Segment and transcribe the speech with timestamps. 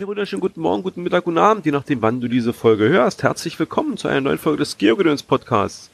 [0.00, 3.22] Einen wunderschönen guten Morgen, guten Mittag, guten Abend, je nachdem, wann du diese Folge hörst.
[3.22, 5.90] Herzlich willkommen zu einer neuen Folge des Geogedöns Podcasts.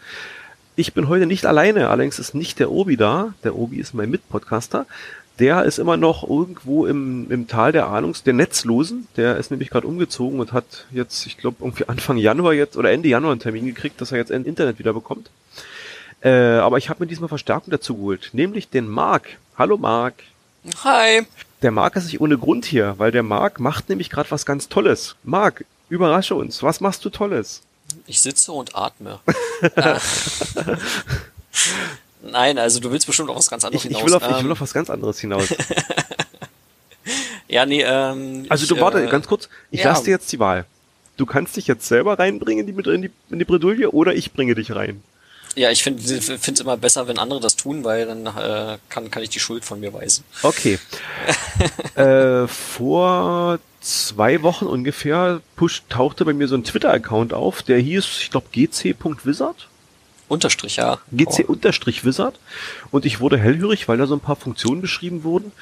[0.76, 3.34] Ich bin heute nicht alleine, allerdings ist nicht der Obi da.
[3.42, 4.86] Der Obi ist mein Mitpodcaster.
[5.40, 9.08] Der ist immer noch irgendwo im, im Tal der Ahnungs, der Netzlosen.
[9.16, 12.92] Der ist nämlich gerade umgezogen und hat jetzt, ich glaube, irgendwie Anfang Januar jetzt oder
[12.92, 15.30] Ende Januar einen Termin gekriegt, dass er jetzt ein Internet wieder bekommt.
[16.20, 19.38] Äh, aber ich habe mir diesmal Verstärkung dazu geholt, nämlich den Marc.
[19.58, 20.14] Hallo Marc.
[20.84, 21.26] Hi.
[21.62, 24.68] Der Marc ist nicht ohne Grund hier, weil der Marc macht nämlich gerade was ganz
[24.68, 25.16] Tolles.
[25.24, 26.62] Marc, überrasche uns.
[26.62, 27.62] Was machst du Tolles?
[28.06, 29.20] Ich sitze und atme.
[29.74, 29.98] Äh,
[32.22, 34.10] Nein, also du willst bestimmt auf was ganz anderes Ich, ich, hinaus.
[34.10, 35.54] will, auf, ich will Ähm, auf was ganz anderes hinaus.
[37.48, 39.90] ja, nee, ähm, Also ich, du warte, äh, ganz kurz, ich ja.
[39.90, 40.66] lasse dir jetzt die Wahl.
[41.16, 44.32] Du kannst dich jetzt selber reinbringen in die, in die, in die Bredouille oder ich
[44.32, 45.02] bringe dich rein.
[45.56, 49.22] Ja, ich finde es immer besser, wenn andere das tun, weil dann äh, kann, kann
[49.22, 50.22] ich die Schuld von mir weisen.
[50.42, 50.78] Okay.
[51.94, 58.06] äh, vor zwei Wochen ungefähr push, tauchte bei mir so ein Twitter-Account auf, der hieß,
[58.20, 59.68] ich glaube, gc.wizard.
[60.28, 60.98] Unterstrich, ja.
[61.12, 62.34] gc-wizard.
[62.90, 65.52] Und ich wurde hellhörig, weil da so ein paar Funktionen beschrieben wurden,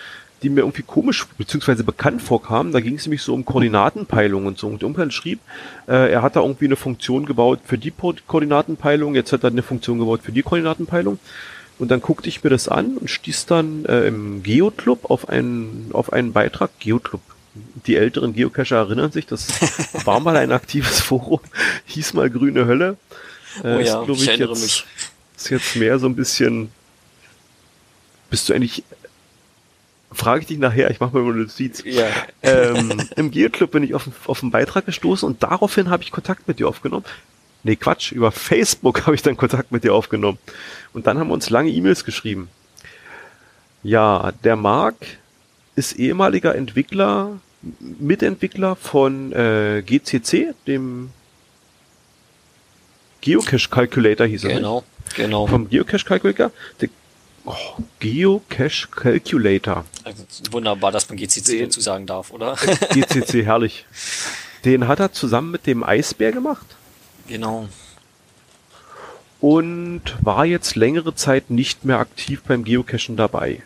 [0.43, 1.83] die mir irgendwie komisch bzw.
[1.83, 2.73] bekannt vorkamen.
[2.73, 4.67] Da ging es nämlich so um Koordinatenpeilung und so.
[4.69, 5.41] Und irgendwann schrieb,
[5.89, 9.51] äh, er hat da irgendwie eine Funktion gebaut für die Po- Koordinatenpeilung, jetzt hat er
[9.51, 11.19] eine Funktion gebaut für die Koordinatenpeilung.
[11.79, 15.91] Und dann guckte ich mir das an und stieß dann äh, im Geoclub auf einen,
[15.93, 16.71] auf einen Beitrag.
[16.79, 17.21] Geoclub.
[17.87, 19.49] Die älteren Geocacher erinnern sich, das
[20.05, 21.41] war mal ein aktives Forum,
[21.87, 22.97] hieß mal Grüne Hölle.
[23.63, 24.85] Äh, Oh ist, ja, glaub ich erinnere jetzt, mich.
[25.37, 26.71] Ist jetzt mehr so ein bisschen.
[28.31, 28.83] Bist du eigentlich.
[30.15, 31.83] Frage ich dich nachher, ich mache mal eine Notiz.
[31.85, 32.07] Ja.
[32.43, 36.49] Ähm, Im Geoclub bin ich auf, auf einen Beitrag gestoßen und daraufhin habe ich Kontakt
[36.49, 37.05] mit dir aufgenommen.
[37.63, 40.39] Nee, Quatsch, über Facebook habe ich dann Kontakt mit dir aufgenommen.
[40.93, 42.49] Und dann haben wir uns lange E-Mails geschrieben.
[43.83, 44.95] Ja, der Marc
[45.77, 47.41] ist ehemaliger Entwickler,
[47.81, 51.11] Mitentwickler von äh, GCC, dem
[53.21, 54.49] Geocache Calculator hieß er.
[54.49, 54.59] nicht?
[54.59, 54.85] Genau,
[55.17, 55.47] genau.
[55.47, 56.51] Vom Geocache Calculator.
[56.81, 56.91] Der,
[57.45, 57.55] oh,
[58.01, 59.85] Geocache Calculator.
[60.05, 62.55] Also, wunderbar, dass man GCC Den- dazu sagen darf, oder?
[62.91, 63.87] GCC, herrlich.
[64.65, 66.67] Den hat er zusammen mit dem Eisbär gemacht
[67.29, 67.69] genau.
[69.41, 73.63] und war jetzt längere Zeit nicht mehr aktiv beim Geocachen dabei.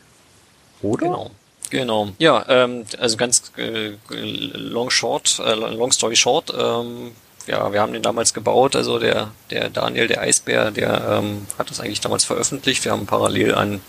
[0.82, 1.06] Oder?
[1.06, 1.30] Genau.
[1.70, 2.08] Genau.
[2.18, 7.12] Ja, ähm, also ganz äh, long short, äh, long story short, ähm,
[7.48, 11.70] ja, wir haben den damals gebaut, also der, der Daniel, der Eisbär, der ähm, hat
[11.70, 12.84] das eigentlich damals veröffentlicht.
[12.84, 13.80] Wir haben parallel an,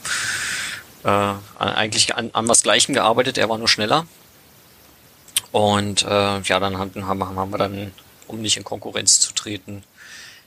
[1.03, 4.05] äh, an eigentlich an, an was Gleichem gearbeitet, er war nur schneller.
[5.51, 7.91] Und äh, ja, dann haben, haben, haben wir dann,
[8.27, 9.83] um nicht in Konkurrenz zu treten,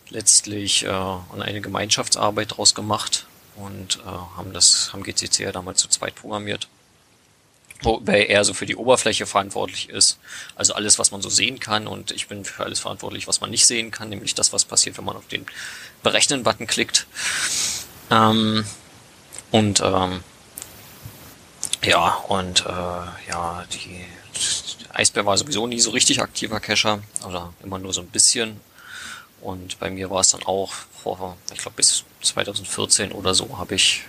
[0.08, 0.90] letztlich äh,
[1.38, 6.68] eine Gemeinschaftsarbeit draus gemacht und äh, haben das, haben GCC ja damals zu zweit programmiert.
[7.82, 10.18] Wobei er so für die Oberfläche verantwortlich ist.
[10.54, 13.50] Also alles, was man so sehen kann und ich bin für alles verantwortlich, was man
[13.50, 15.46] nicht sehen kann, nämlich das, was passiert, wenn man auf den
[16.02, 17.06] Berechnen-Button klickt.
[18.10, 18.64] Ähm,
[19.50, 20.22] und ähm,
[21.84, 24.04] ja, und äh, ja, die
[24.92, 28.60] Eisbär war sowieso nie so richtig aktiver Cacher, oder immer nur so ein bisschen.
[29.40, 30.72] Und bei mir war es dann auch
[31.02, 34.02] vor, ich glaube bis 2014 oder so habe ich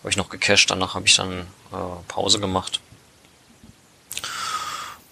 [0.00, 1.40] habe ich noch gecached, danach habe ich dann
[1.72, 1.76] äh,
[2.08, 2.80] Pause gemacht.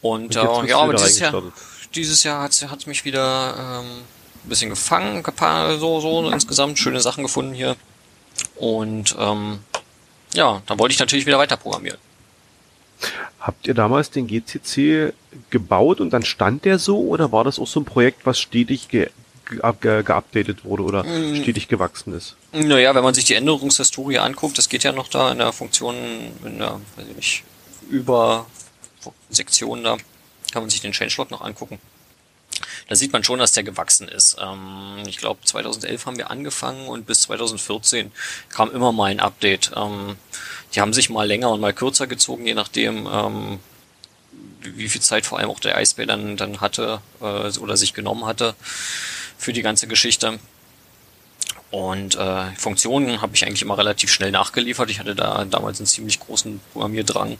[0.00, 1.42] Und, Und äh, ja, aber dieses Jahr,
[1.94, 4.02] dieses Jahr hat es mich wieder ähm,
[4.44, 5.22] ein bisschen gefangen,
[5.78, 7.76] so, so insgesamt schöne Sachen gefunden hier.
[8.56, 9.60] Und ähm,
[10.34, 11.98] ja, dann wollte ich natürlich wieder weiter programmieren.
[13.40, 15.12] Habt ihr damals den GCC
[15.50, 18.88] gebaut und dann stand der so oder war das auch so ein Projekt, was stetig
[18.88, 19.10] ge
[19.48, 21.36] geupdatet wurde oder Mm.
[21.42, 22.36] stetig gewachsen ist?
[22.52, 25.96] Naja, wenn man sich die Änderungshistorie anguckt, das geht ja noch da in der Funktion,
[26.44, 27.44] in der, weiß ich nicht,
[27.90, 28.46] über
[29.30, 29.96] Sektion da,
[30.52, 31.78] kann man sich den Changelog noch angucken.
[32.88, 34.36] Da sieht man schon, dass der gewachsen ist.
[34.40, 38.10] Ähm, ich glaube, 2011 haben wir angefangen und bis 2014
[38.48, 39.72] kam immer mal ein Update.
[39.76, 40.16] Ähm,
[40.74, 43.58] die haben sich mal länger und mal kürzer gezogen, je nachdem, ähm,
[44.62, 47.94] wie wie viel Zeit vor allem auch der Eisbär dann, dann hatte äh, oder sich
[47.94, 48.54] genommen hatte
[49.38, 50.38] für die ganze Geschichte.
[51.70, 54.90] Und äh, Funktionen habe ich eigentlich immer relativ schnell nachgeliefert.
[54.90, 57.38] Ich hatte da damals einen ziemlich großen Programmierdrang.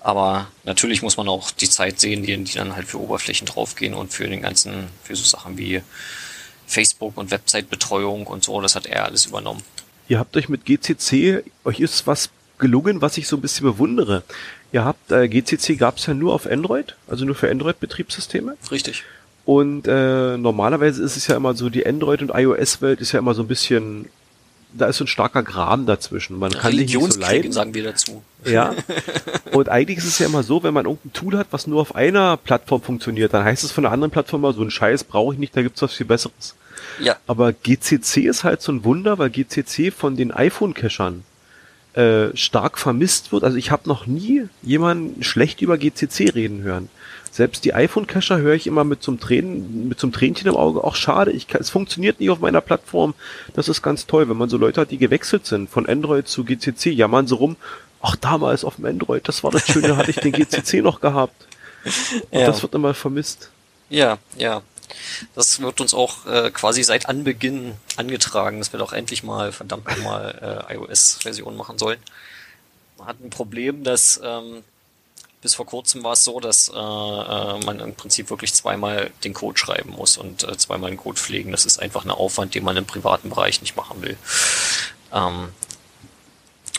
[0.00, 3.94] Aber natürlich muss man auch die Zeit sehen, die, die dann halt für Oberflächen draufgehen
[3.94, 5.82] und für den ganzen, für so Sachen wie
[6.66, 8.60] Facebook und Website-Betreuung und so.
[8.60, 9.62] Das hat er alles übernommen.
[10.08, 14.22] Ihr habt euch mit GCC, euch ist was gelungen, was ich so ein bisschen bewundere.
[14.72, 18.56] Ihr habt, äh, GCC gab es ja nur auf Android, also nur für Android-Betriebssysteme.
[18.70, 19.04] Richtig.
[19.44, 23.34] Und äh, normalerweise ist es ja immer so, die Android- und iOS-Welt ist ja immer
[23.34, 24.06] so ein bisschen
[24.72, 26.38] da ist so ein starker Graben dazwischen.
[26.38, 27.52] Man kann nicht so leiden.
[27.52, 28.22] sagen wir dazu.
[28.44, 28.74] Ja.
[29.52, 31.94] Und eigentlich ist es ja immer so, wenn man irgendein Tool hat, was nur auf
[31.94, 35.34] einer Plattform funktioniert, dann heißt es von der anderen Plattform mal, so ein Scheiß brauche
[35.34, 36.54] ich nicht, da gibt's was viel Besseres.
[37.00, 37.16] Ja.
[37.26, 41.24] Aber GCC ist halt so ein Wunder, weil GCC von den iPhone-Cachern
[41.94, 43.42] äh, stark vermisst wird.
[43.42, 46.88] Also ich habe noch nie jemanden schlecht über GCC reden hören.
[47.30, 50.82] Selbst die iPhone-Cacher höre ich immer mit zum Tränen, mit zum Tränchen im Auge.
[50.82, 53.14] Auch schade, ich es funktioniert nicht auf meiner Plattform.
[53.54, 56.44] Das ist ganz toll, wenn man so Leute hat, die gewechselt sind von Android zu
[56.44, 57.56] GCC, jammern sie rum.
[58.02, 61.46] Ach, damals auf dem Android, das war das Schöne, hatte ich den GCC noch gehabt.
[62.30, 62.46] Und ja.
[62.46, 63.50] das wird immer vermisst.
[63.90, 64.62] Ja, ja.
[65.34, 69.86] Das wird uns auch äh, quasi seit Anbeginn angetragen, dass wir doch endlich mal verdammt
[69.86, 72.00] nochmal äh, iOS-Version machen sollen.
[72.98, 74.62] Man hat ein Problem, dass ähm,
[75.40, 79.32] bis vor kurzem war es so, dass äh, äh, man im Prinzip wirklich zweimal den
[79.32, 81.50] Code schreiben muss und äh, zweimal den Code pflegen.
[81.50, 84.18] Das ist einfach ein Aufwand, den man im privaten Bereich nicht machen will.
[85.12, 85.48] Ähm,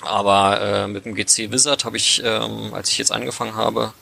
[0.01, 3.93] aber äh, mit dem GC Wizard habe ich, ähm, als ich jetzt angefangen habe,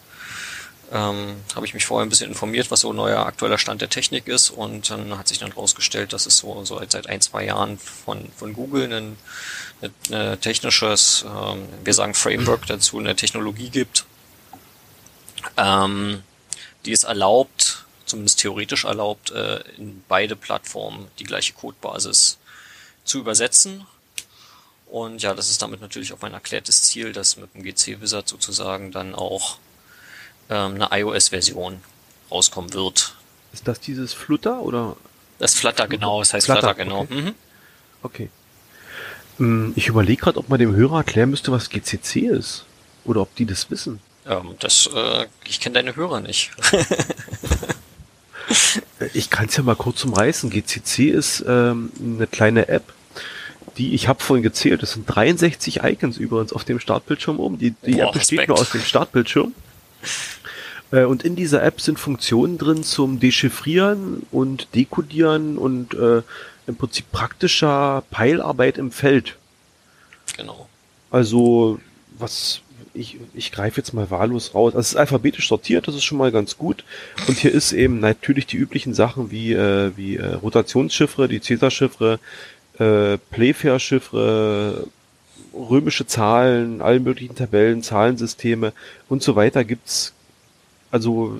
[0.92, 4.28] ähm, habe ich mich vorher ein bisschen informiert, was so neuer aktueller Stand der Technik
[4.28, 7.78] ist und dann hat sich dann rausgestellt, dass es so, so seit ein, zwei Jahren
[7.78, 9.18] von, von Google ein,
[9.82, 14.06] ein, ein technisches, ähm, wir sagen Framework dazu, eine Technologie gibt,
[15.58, 16.24] ähm,
[16.86, 22.38] die es erlaubt, zumindest theoretisch erlaubt, äh, in beide Plattformen die gleiche Codebasis
[23.04, 23.86] zu übersetzen.
[24.88, 28.28] Und ja, das ist damit natürlich auch mein erklärtes Ziel, dass mit dem GC Wizard
[28.28, 29.58] sozusagen dann auch
[30.50, 31.82] ähm, eine iOS-Version
[32.32, 33.16] rauskommen wird.
[33.54, 34.96] Ist das dieses Flutter oder?
[35.38, 37.02] Das Flutter, genau, das heißt Flutter, Flutter genau.
[37.02, 37.22] Okay.
[37.22, 37.36] Mhm.
[38.04, 38.30] okay.
[39.38, 42.66] Hm, ich überlege gerade, ob man dem Hörer erklären müsste, was GCC ist.
[43.06, 44.02] Oder ob die das wissen.
[44.30, 46.52] Ähm, das, äh, ich kenne deine Hörer nicht.
[49.14, 50.52] ich kann es ja mal kurz umreißen.
[50.52, 52.94] GCC ist ähm, eine kleine App,
[53.78, 54.84] die ich habe vorhin gezählt.
[54.84, 57.58] Das sind 63 Icons übrigens auf dem Startbildschirm oben.
[57.58, 58.50] Die, die Boah, App besteht Respekt.
[58.50, 59.54] nur aus dem Startbildschirm.
[60.92, 66.22] Äh, und in dieser App sind Funktionen drin zum Dechiffrieren und Dekodieren und äh,
[66.68, 69.38] im Prinzip praktischer Peilarbeit im Feld.
[70.38, 70.70] Genau.
[71.10, 71.80] Also
[72.20, 72.62] was
[73.00, 74.74] ich, ich greife jetzt mal wahllos raus.
[74.74, 76.84] Also es ist alphabetisch sortiert, das ist schon mal ganz gut.
[77.28, 82.20] Und hier ist eben natürlich die üblichen Sachen wie, äh, wie äh, Rotationschiffre, die Cäsar-Chiffre,
[82.78, 84.88] äh, Playfair-Chiffre,
[85.54, 88.74] römische Zahlen, alle möglichen Tabellen, Zahlensysteme
[89.08, 90.14] und so weiter gibt's.
[90.92, 91.40] Also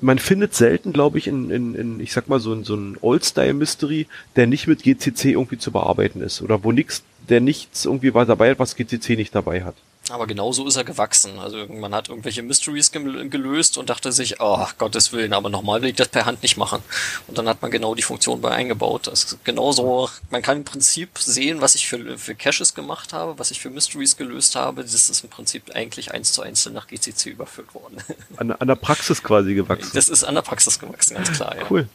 [0.00, 2.98] man findet selten, glaube ich, in, in, in, ich sag mal, so, in, so ein
[3.00, 8.10] Old-Style-Mystery, der nicht mit GCC irgendwie zu bearbeiten ist oder wo nichts der nichts irgendwie
[8.10, 9.74] dabei hat, was GCC nicht dabei hat.
[10.10, 11.38] Aber genau so ist er gewachsen.
[11.40, 15.88] Also man hat irgendwelche Mysteries gelöst und dachte sich, oh Gottes Willen, aber nochmal will
[15.88, 16.80] ich das per Hand nicht machen.
[17.26, 19.08] Und dann hat man genau die Funktion bei eingebaut.
[19.08, 23.38] Das ist genauso, man kann im Prinzip sehen, was ich für, für Caches gemacht habe,
[23.38, 24.82] was ich für Mysteries gelöst habe.
[24.82, 27.98] Das ist im Prinzip eigentlich eins zu eins nach GCC überführt worden.
[28.36, 29.90] An, an der Praxis quasi gewachsen.
[29.94, 31.62] Das ist an der Praxis gewachsen, ganz klar, ja.
[31.68, 31.88] Cool.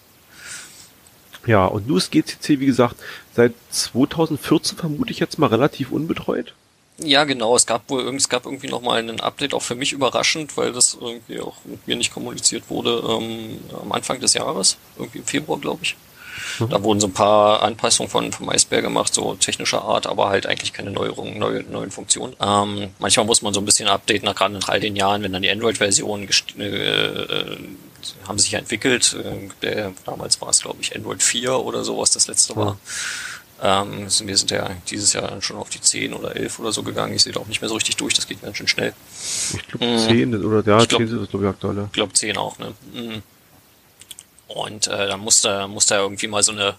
[1.45, 2.95] Ja, und nun ist GCC, wie gesagt,
[3.35, 6.53] seit 2014 vermute ich jetzt mal relativ unbetreut.
[7.03, 7.55] Ja, genau.
[7.55, 10.71] Es gab wohl es gab irgendwie noch mal ein Update, auch für mich überraschend, weil
[10.71, 15.25] das irgendwie auch mit mir nicht kommuniziert wurde ähm, am Anfang des Jahres, irgendwie im
[15.25, 15.95] Februar, glaube ich.
[16.59, 16.69] Mhm.
[16.69, 20.45] Da wurden so ein paar Anpassungen von vom Eisberg gemacht, so technischer Art, aber halt
[20.45, 22.35] eigentlich keine Neuerungen, neue, neuen Funktionen.
[22.41, 25.41] Ähm, manchmal muss man so ein bisschen updaten, gerade nach all den Jahren, wenn dann
[25.41, 26.27] die Android-Version
[26.59, 27.57] äh, äh,
[28.27, 29.13] haben sich ja entwickelt.
[29.13, 32.77] Äh, der, damals war es, glaube ich, Android 4 oder sowas, das letzte war.
[33.63, 36.81] Ähm, wir sind ja dieses Jahr dann schon auf die 10 oder 11 oder so
[36.81, 37.13] gegangen.
[37.13, 38.93] Ich sehe da auch nicht mehr so richtig durch, das geht ganz schön schnell.
[39.53, 39.99] Ich glaube mhm.
[39.99, 41.83] 10 oder ja, ich glaub, 10 ist glaube ich aktuell.
[41.85, 42.73] Ich glaube 10 auch, ne?
[42.93, 43.21] Mhm.
[44.47, 46.75] Und äh, dann musste, musste er irgendwie mal so eine,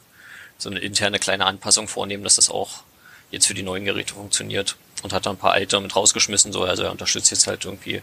[0.58, 2.82] so eine interne kleine Anpassung vornehmen, dass das auch
[3.30, 4.76] jetzt für die neuen Geräte funktioniert.
[5.02, 8.02] Und hat dann ein paar alte mit rausgeschmissen, so, also er unterstützt jetzt halt irgendwie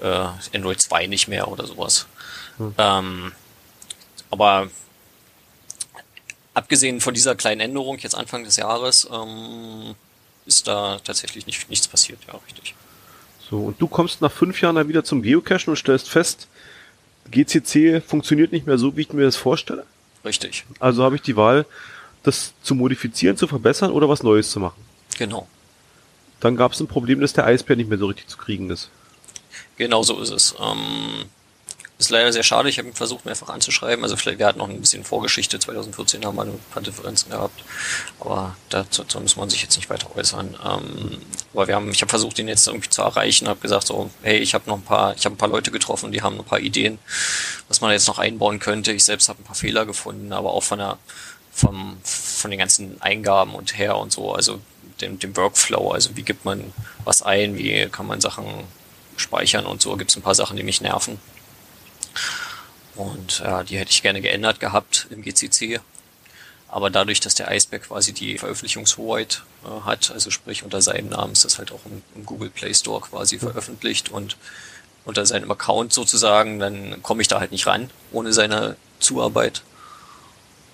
[0.00, 2.06] äh, Android 2 nicht mehr oder sowas.
[2.58, 2.74] Hm.
[2.78, 3.32] Ähm,
[4.30, 4.68] aber
[6.54, 9.94] abgesehen von dieser kleinen Änderung jetzt Anfang des Jahres ähm,
[10.46, 12.74] ist da tatsächlich nicht, nichts passiert, ja, richtig.
[13.48, 16.48] So, und du kommst nach fünf Jahren dann wieder zum Geocachen und stellst fest,
[17.30, 19.84] GCC funktioniert nicht mehr so, wie ich mir das vorstelle?
[20.24, 20.64] Richtig.
[20.78, 21.66] Also habe ich die Wahl,
[22.22, 24.80] das zu modifizieren, zu verbessern oder was Neues zu machen.
[25.18, 25.46] Genau.
[26.40, 28.90] Dann gab es ein Problem, dass der Eisbär nicht mehr so richtig zu kriegen ist.
[29.76, 30.54] Genau so ist es.
[30.60, 31.26] Ähm,
[32.06, 32.68] ist leider sehr schade.
[32.68, 34.04] Ich habe versucht, mehrfach anzuschreiben.
[34.04, 35.58] Also vielleicht, wir hatten noch ein bisschen Vorgeschichte.
[35.58, 37.64] 2014 haben wir ein paar Differenzen gehabt.
[38.20, 40.56] Aber dazu, dazu muss man sich jetzt nicht weiter äußern.
[40.64, 41.18] Ähm,
[41.52, 43.48] aber wir haben, ich habe versucht, ihn jetzt irgendwie zu erreichen.
[43.48, 46.12] Habe gesagt so, hey, ich habe noch ein paar, ich habe ein paar Leute getroffen,
[46.12, 46.98] die haben ein paar Ideen,
[47.68, 48.92] was man jetzt noch einbauen könnte.
[48.92, 50.98] Ich selbst habe ein paar Fehler gefunden, aber auch von der
[51.52, 54.60] vom, von den ganzen Eingaben und her und so, also
[55.00, 56.72] dem, dem Workflow, also wie gibt man
[57.04, 58.46] was ein, wie kann man Sachen
[59.16, 61.18] speichern und so, gibt es ein paar Sachen, die mich nerven.
[62.94, 65.80] Und ja, die hätte ich gerne geändert gehabt im GCC.
[66.68, 71.32] Aber dadurch, dass der Eisberg quasi die Veröffentlichungshoheit äh, hat, also sprich unter seinem Namen
[71.32, 74.36] ist das halt auch im, im Google Play Store quasi veröffentlicht und
[75.04, 79.62] unter seinem Account sozusagen, dann komme ich da halt nicht ran ohne seine Zuarbeit.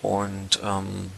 [0.03, 1.11] Und ähm,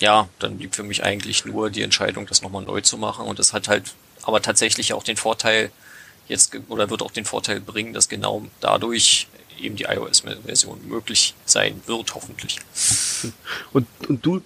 [0.00, 3.26] ja, dann blieb für mich eigentlich nur die Entscheidung, das nochmal neu zu machen.
[3.26, 5.70] Und das hat halt aber tatsächlich auch den Vorteil,
[6.28, 9.28] jetzt oder wird auch den Vorteil bringen, dass genau dadurch
[9.60, 12.58] eben die iOS-Version möglich sein wird, hoffentlich.
[13.72, 14.42] Und, und du,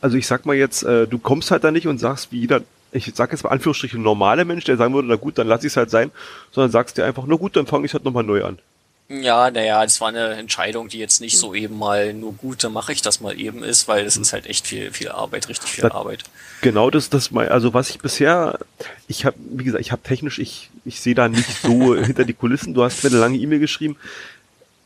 [0.00, 2.62] also ich sag mal jetzt, äh, du kommst halt da nicht und sagst, wie jeder,
[2.92, 5.72] ich sag jetzt mal Anführungsstrichen, normale Mensch, der sagen würde, na gut, dann lass ich
[5.72, 6.10] es halt sein,
[6.52, 8.58] sondern sagst dir einfach, na gut, dann fange ich halt nochmal neu an.
[9.08, 12.72] Ja, naja, das war eine Entscheidung, die jetzt nicht so eben mal nur gut, dann
[12.72, 15.70] mache ich das mal eben ist, weil es ist halt echt viel, viel Arbeit, richtig
[15.70, 16.24] viel das, Arbeit.
[16.62, 18.58] Genau, das, das mal, also was ich bisher,
[19.06, 22.32] ich habe, wie gesagt, ich habe technisch, ich, ich sehe da nicht so hinter die
[22.32, 22.72] Kulissen.
[22.72, 23.96] Du hast mir eine lange E-Mail geschrieben.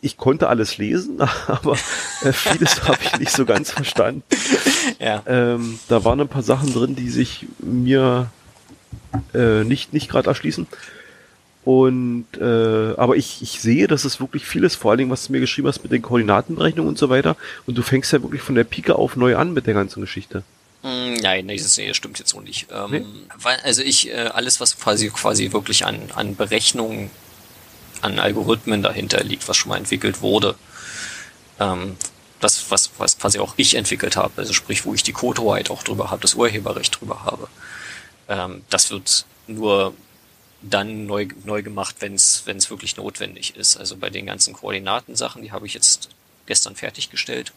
[0.01, 1.75] Ich konnte alles lesen, aber
[2.23, 4.25] äh, vieles habe ich nicht so ganz verstanden.
[4.99, 5.23] Ja.
[5.29, 8.33] Ähm, da waren ein paar Sachen drin, die sich mir
[9.33, 10.67] äh, nicht nicht gerade erschließen.
[11.69, 15.33] Und äh, aber ich, ich sehe, dass es wirklich vieles, vor allen Dingen, was du
[15.33, 17.37] mir geschrieben hast mit den Koordinatenberechnungen und so weiter.
[17.67, 20.45] Und du fängst ja wirklich von der Pike auf neu an mit der ganzen Geschichte.
[20.83, 22.69] Mm, nein, das stimmt jetzt so nicht.
[22.73, 23.05] Ähm, nee?
[23.37, 27.11] weil, also ich, äh, alles, was quasi quasi wirklich an, an Berechnungen,
[28.01, 30.55] an Algorithmen dahinter liegt, was schon mal entwickelt wurde,
[31.61, 31.97] ähm,
[32.41, 35.83] das, was, was quasi auch ich entwickelt habe, also sprich, wo ich die Code-Hoheit auch
[35.83, 37.47] drüber habe, das Urheberrecht drüber habe,
[38.31, 39.93] ähm, das wird nur
[40.61, 43.77] dann neu, neu gemacht, wenn es wirklich notwendig ist.
[43.77, 46.11] Also bei den ganzen Koordinatensachen, die habe ich jetzt
[46.47, 47.53] gestern fertiggestellt.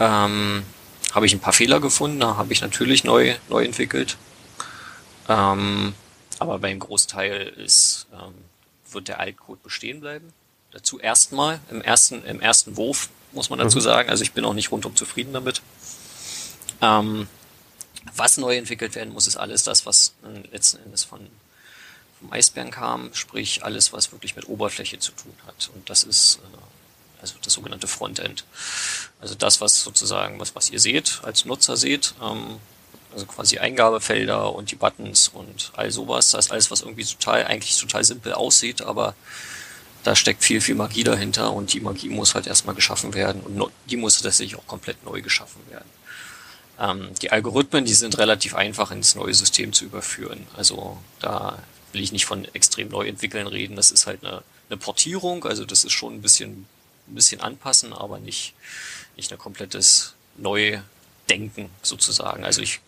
[0.00, 0.64] Ähm,
[1.12, 4.16] habe ich ein paar Fehler gefunden, da habe ich natürlich neu, neu entwickelt.
[5.28, 5.94] Ähm,
[6.38, 8.34] aber beim Großteil ist, ähm,
[8.90, 10.32] wird der Altcode bestehen bleiben.
[10.72, 13.82] Dazu erstmal, im ersten, im ersten Wurf, muss man dazu mhm.
[13.82, 14.10] sagen.
[14.10, 15.62] Also ich bin auch nicht rundum zufrieden damit.
[16.80, 17.28] Ähm,
[18.16, 20.14] was neu entwickelt werden muss, ist alles das, was
[20.50, 21.20] letzten Endes von
[22.22, 25.70] vom Eisbären kam, sprich alles, was wirklich mit Oberfläche zu tun hat.
[25.74, 26.58] Und das ist äh,
[27.20, 28.44] also das sogenannte Frontend.
[29.20, 32.58] Also das, was sozusagen, was, was ihr seht, als Nutzer seht, ähm,
[33.12, 36.30] also quasi Eingabefelder und die Buttons und all sowas.
[36.30, 39.14] Das ist alles, was irgendwie total, eigentlich total simpel aussieht, aber
[40.02, 43.70] da steckt viel, viel Magie dahinter und die Magie muss halt erstmal geschaffen werden und
[43.88, 45.90] die muss tatsächlich auch komplett neu geschaffen werden.
[46.80, 50.46] Ähm, die Algorithmen, die sind relativ einfach ins neue System zu überführen.
[50.56, 51.58] Also da
[51.92, 53.76] will ich nicht von extrem neu entwickeln reden.
[53.76, 56.66] Das ist halt eine, eine Portierung, also das ist schon ein bisschen,
[57.08, 58.54] ein bisschen anpassen, aber nicht,
[59.16, 62.44] nicht ein komplettes Neudenken sozusagen.
[62.44, 62.80] Also ich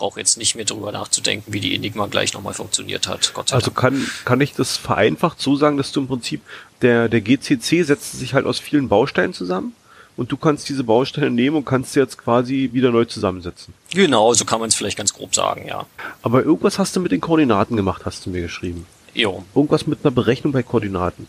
[0.00, 3.32] brauche jetzt nicht mehr darüber nachzudenken, wie die Enigma gleich nochmal funktioniert hat.
[3.34, 3.78] Gott sei also Dank.
[3.78, 6.40] kann, kann ich das vereinfacht so sagen, dass du im Prinzip,
[6.80, 9.74] der, der GCC setzt sich halt aus vielen Bausteinen zusammen?
[10.20, 13.72] Und du kannst diese Bausteine nehmen und kannst sie jetzt quasi wieder neu zusammensetzen.
[13.94, 15.86] Genau, so kann man es vielleicht ganz grob sagen, ja.
[16.20, 18.84] Aber irgendwas hast du mit den Koordinaten gemacht, hast du mir geschrieben.
[19.14, 19.42] Jo.
[19.54, 21.26] Irgendwas mit einer Berechnung bei Koordinaten.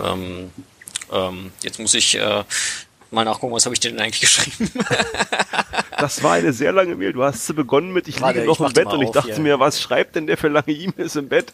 [0.00, 0.52] Ähm,
[1.10, 2.44] ähm, jetzt muss ich äh,
[3.14, 4.70] mal nachgucken, was habe ich denn eigentlich geschrieben?
[5.98, 7.12] das war eine sehr lange Mail.
[7.12, 9.34] Du hast sie begonnen mit, ich Warte, liege noch ich im Bett und ich dachte
[9.34, 9.42] hier.
[9.42, 11.52] mir, was schreibt denn der für lange E-Mails im Bett?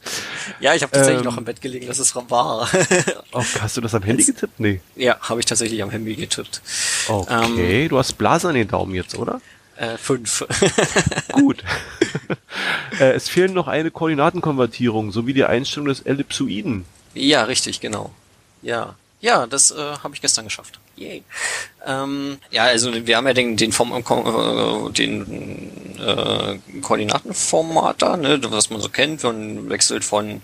[0.60, 2.68] Ja, ich habe tatsächlich ähm, noch im Bett gelegen, das ist wahr.
[3.32, 4.58] oh, hast du das am Handy getippt?
[4.58, 4.80] Nee.
[4.96, 6.62] Ja, habe ich tatsächlich am Handy getippt.
[7.08, 9.40] Okay, ähm, du hast Blasen an den Daumen jetzt, oder?
[9.76, 10.44] Äh, fünf.
[11.32, 11.64] Gut.
[12.98, 16.84] äh, es fehlen noch eine Koordinatenkonvertierung sowie die Einstellung des Ellipsoiden.
[17.14, 18.10] Ja, richtig, genau.
[18.62, 18.96] Ja.
[19.22, 20.78] Ja, das äh, habe ich gestern geschafft.
[20.96, 21.24] Yay.
[21.86, 28.68] Ähm, ja, also wir haben ja den, den, Form, äh, den äh, Koordinatenformater, ne, was
[28.68, 29.22] man so kennt.
[29.22, 30.42] Man wechselt von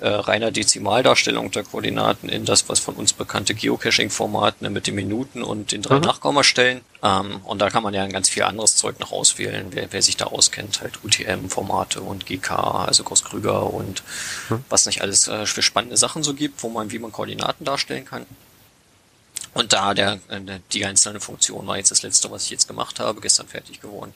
[0.00, 4.94] äh, reiner Dezimaldarstellung der Koordinaten in das, was von uns bekannte Geocaching-Format ne, mit den
[4.94, 6.02] Minuten und den drei mhm.
[6.02, 6.80] Nachkommastellen.
[7.02, 10.16] Ähm, und da kann man ja ganz viel anderes Zeug noch auswählen, wer, wer sich
[10.16, 14.02] da auskennt, halt UTM-Formate und GK, also Groß-Krüger und
[14.48, 14.64] mhm.
[14.70, 18.06] was nicht alles äh, für spannende Sachen so gibt, wo man, wie man Koordinaten darstellen
[18.06, 18.24] kann.
[19.54, 23.00] Und da der, äh, die einzelne Funktion war jetzt das letzte, was ich jetzt gemacht
[23.00, 24.12] habe, gestern fertig geworden.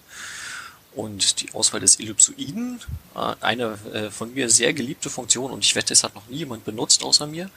[0.94, 2.80] Und die Auswahl des Ellipsoiden,
[3.14, 6.38] äh, eine äh, von mir sehr geliebte Funktion, und ich wette, es hat noch nie
[6.38, 7.50] jemand benutzt außer mir,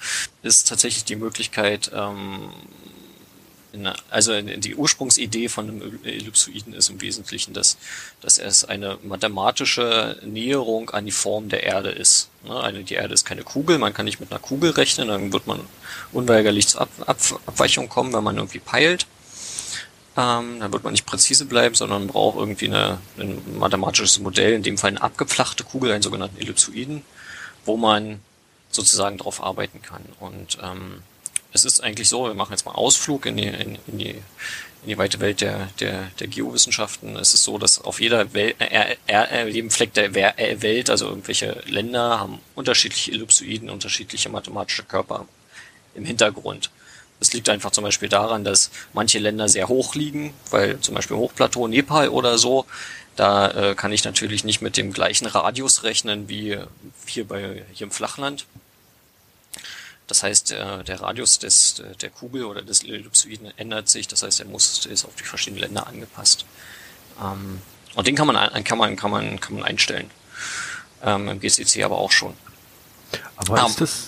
[0.43, 2.51] ist tatsächlich die Möglichkeit, ähm,
[4.09, 7.77] also die Ursprungsidee von einem Ellipsoiden ist im Wesentlichen, dass,
[8.19, 12.29] dass es eine mathematische Näherung an die Form der Erde ist.
[12.43, 15.47] Ne, die Erde ist keine Kugel, man kann nicht mit einer Kugel rechnen, dann wird
[15.47, 15.61] man
[16.11, 19.07] unweigerlich zur Ab Ab Abweichung kommen, wenn man irgendwie peilt.
[20.17, 24.63] Ähm, dann wird man nicht präzise bleiben, sondern braucht irgendwie eine, ein mathematisches Modell, in
[24.63, 27.03] dem Fall eine abgeflachte Kugel, einen sogenannten Ellipsoiden,
[27.63, 28.19] wo man
[28.69, 30.03] sozusagen drauf arbeiten kann.
[30.19, 31.03] Und ähm,
[31.53, 34.87] es ist eigentlich so, wir machen jetzt mal Ausflug in die, in, in die, in
[34.87, 37.15] die weite Welt der, der, der Geowissenschaften.
[37.17, 41.61] Es ist so, dass auf jeder Welt, äh, äh, jedem Fleck der Welt, also irgendwelche
[41.65, 45.27] Länder, haben unterschiedliche Ellipsoiden, unterschiedliche mathematische Körper
[45.93, 46.71] im Hintergrund.
[47.19, 51.17] Das liegt einfach zum Beispiel daran, dass manche Länder sehr hoch liegen, weil zum Beispiel
[51.17, 52.65] Hochplateau Nepal oder so,
[53.15, 56.57] da äh, kann ich natürlich nicht mit dem gleichen Radius rechnen wie
[57.05, 58.45] hier bei hier im Flachland.
[60.11, 64.09] Das heißt, äh, der Radius des, der Kugel oder des Ellipsoiden ändert sich.
[64.09, 66.43] Das heißt, er muss ist auf die verschiedenen Länder angepasst.
[67.17, 67.61] Ähm,
[67.95, 70.11] und den kann man kann man kann man kann man einstellen.
[71.01, 72.33] Ähm, Im GCC aber auch schon.
[73.37, 74.07] Aber um, ist das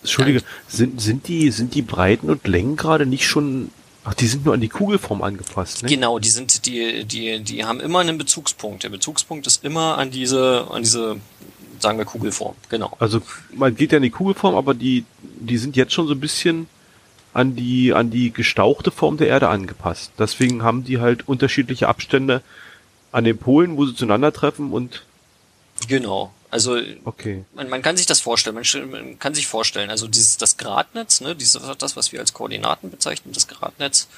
[0.00, 3.70] Entschuldige, sind, sind die, sind die Breiten und Längen gerade nicht schon,
[4.04, 5.88] ach, die sind nur an die Kugelform angepasst, ne?
[5.88, 8.84] Genau, die sind, die, die, die haben immer einen Bezugspunkt.
[8.84, 11.16] Der Bezugspunkt ist immer an diese, an diese
[11.80, 12.96] sagen wir Kugelform, genau.
[12.98, 13.22] Also
[13.54, 16.66] man geht ja in die Kugelform, aber die, die sind jetzt schon so ein bisschen
[17.32, 20.12] an die, an die gestauchte Form der Erde angepasst.
[20.18, 22.42] Deswegen haben die halt unterschiedliche Abstände
[23.12, 25.04] an den Polen, wo sie zueinander treffen und.
[25.88, 26.32] Genau.
[26.50, 27.44] Also okay.
[27.54, 31.20] man, man kann sich das vorstellen, man, man, kann sich vorstellen, also dieses das Gradnetz,
[31.20, 34.08] ne, dieses das, was wir als Koordinaten bezeichnen, das Gradnetz,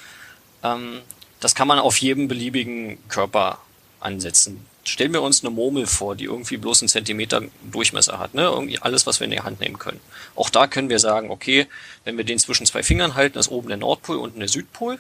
[0.62, 1.00] ähm,
[1.40, 3.58] das kann man auf jedem beliebigen Körper
[4.00, 8.42] ansetzen stellen wir uns eine Murmel vor, die irgendwie bloß einen Zentimeter Durchmesser hat, ne?
[8.42, 10.00] Irgendwie alles, was wir in die Hand nehmen können.
[10.34, 11.66] Auch da können wir sagen, okay,
[12.04, 14.98] wenn wir den zwischen zwei Fingern halten, ist oben der Nordpol, unten der Südpol.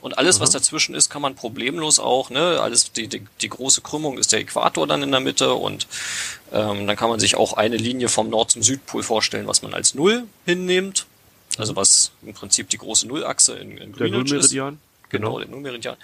[0.00, 0.42] Und alles, mhm.
[0.42, 4.32] was dazwischen ist, kann man problemlos auch, ne, alles, die, die, die große Krümmung ist
[4.32, 5.86] der Äquator dann in der Mitte und
[6.52, 9.74] ähm, dann kann man sich auch eine Linie vom Nord zum Südpol vorstellen, was man
[9.74, 11.06] als Null hinnimmt.
[11.56, 14.52] Also was im Prinzip die große Nullachse in, in Greenwich ist.
[14.52, 14.72] Genau,
[15.08, 15.96] genau, der Nullmeridian.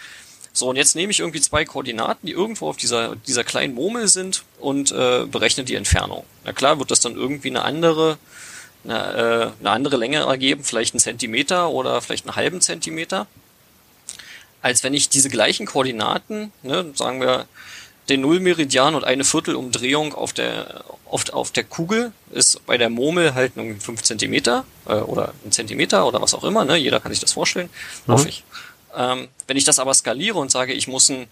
[0.53, 4.07] So, und jetzt nehme ich irgendwie zwei Koordinaten, die irgendwo auf dieser, dieser kleinen Murmel
[4.07, 6.25] sind und äh, berechne die Entfernung.
[6.45, 8.19] Na klar, wird das dann irgendwie eine andere,
[8.85, 13.27] eine, äh, eine andere Länge ergeben, vielleicht einen Zentimeter oder vielleicht einen halben Zentimeter,
[14.65, 17.45] als wenn ich diese gleichen Koordinaten, ne, sagen wir,
[18.09, 23.35] den Nullmeridian und eine Viertelumdrehung auf der, auf, auf der Kugel ist bei der Murmel
[23.35, 26.79] halt nur 5 Zentimeter äh, oder ein Zentimeter oder was auch immer, ne?
[26.79, 27.69] Jeder kann sich das vorstellen,
[28.07, 28.13] mhm.
[28.13, 28.43] hoffe ich.
[28.97, 31.27] Ähm, wenn ich das aber skaliere und sage, ich muss, ein,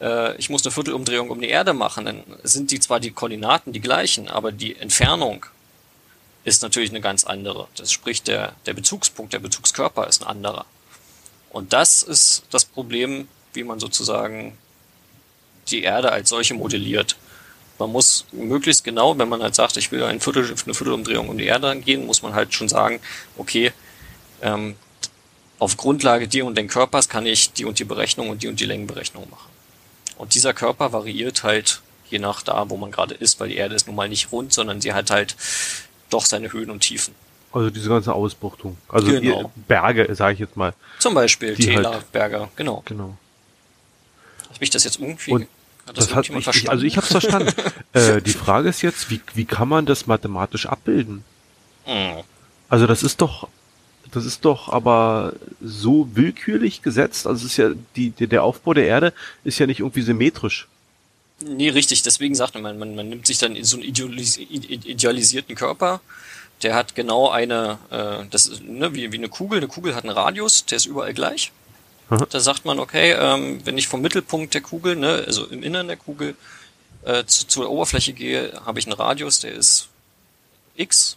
[0.00, 3.72] äh, ich muss eine Viertelumdrehung um die Erde machen, dann sind die zwar die Koordinaten
[3.72, 5.46] die gleichen, aber die Entfernung
[6.44, 7.66] ist natürlich eine ganz andere.
[7.74, 10.64] Das spricht der, der Bezugspunkt, der Bezugskörper ist ein anderer.
[11.50, 14.56] Und das ist das Problem, wie man sozusagen
[15.68, 17.16] die Erde als solche modelliert.
[17.78, 21.38] Man muss möglichst genau, wenn man halt sagt, ich will ein Viertel, eine Viertelumdrehung um
[21.38, 23.00] die Erde gehen, muss man halt schon sagen,
[23.36, 23.72] okay,
[24.42, 24.76] ähm,
[25.58, 28.60] auf Grundlage die und den Körpers kann ich die und die Berechnung und die und
[28.60, 29.50] die Längenberechnung machen.
[30.16, 31.80] Und dieser Körper variiert halt
[32.10, 34.52] je nach da, wo man gerade ist, weil die Erde ist nun mal nicht rund,
[34.52, 35.36] sondern sie hat halt
[36.10, 37.14] doch seine Höhen und Tiefen.
[37.52, 38.76] Also diese ganze Ausbuchtung.
[38.88, 39.50] Also genau.
[39.66, 40.74] Berge, sage ich jetzt mal.
[40.98, 42.82] Zum Beispiel Täler, halt, Berge, genau.
[42.84, 43.16] Genau.
[44.52, 45.32] Habe ich das jetzt irgendwie...
[45.32, 45.48] Und
[45.86, 46.70] hat das, das hat ich, verstanden?
[46.70, 47.52] also ich habe es verstanden.
[47.94, 51.24] äh, die Frage ist jetzt, wie, wie kann man das mathematisch abbilden?
[51.84, 52.22] Hm.
[52.68, 53.48] Also das ist doch
[54.12, 57.26] das ist doch aber so willkürlich gesetzt.
[57.26, 59.12] Also es ist ja die, der Aufbau der Erde
[59.44, 60.66] ist ja nicht irgendwie symmetrisch.
[61.40, 62.02] Nee, richtig.
[62.02, 66.00] Deswegen sagt man, man, man nimmt sich dann so einen idealis idealisierten Körper.
[66.62, 69.58] Der hat genau eine, äh, das ist ne, wie, wie eine Kugel.
[69.58, 71.52] Eine Kugel hat einen Radius, der ist überall gleich.
[72.10, 72.26] Mhm.
[72.30, 75.88] Da sagt man, okay, ähm, wenn ich vom Mittelpunkt der Kugel, ne, also im Innern
[75.88, 76.34] der Kugel,
[77.04, 79.88] äh, zu, zur Oberfläche gehe, habe ich einen Radius, der ist
[80.76, 81.16] x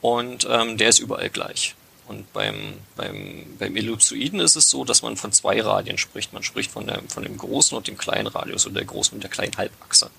[0.00, 1.74] und ähm, der ist überall gleich.
[2.08, 6.32] Und beim, beim, beim Ellipsoiden ist es so, dass man von zwei Radien spricht.
[6.32, 9.22] Man spricht von, der, von dem großen und dem kleinen Radius oder der großen und
[9.22, 10.10] der kleinen Halbachse.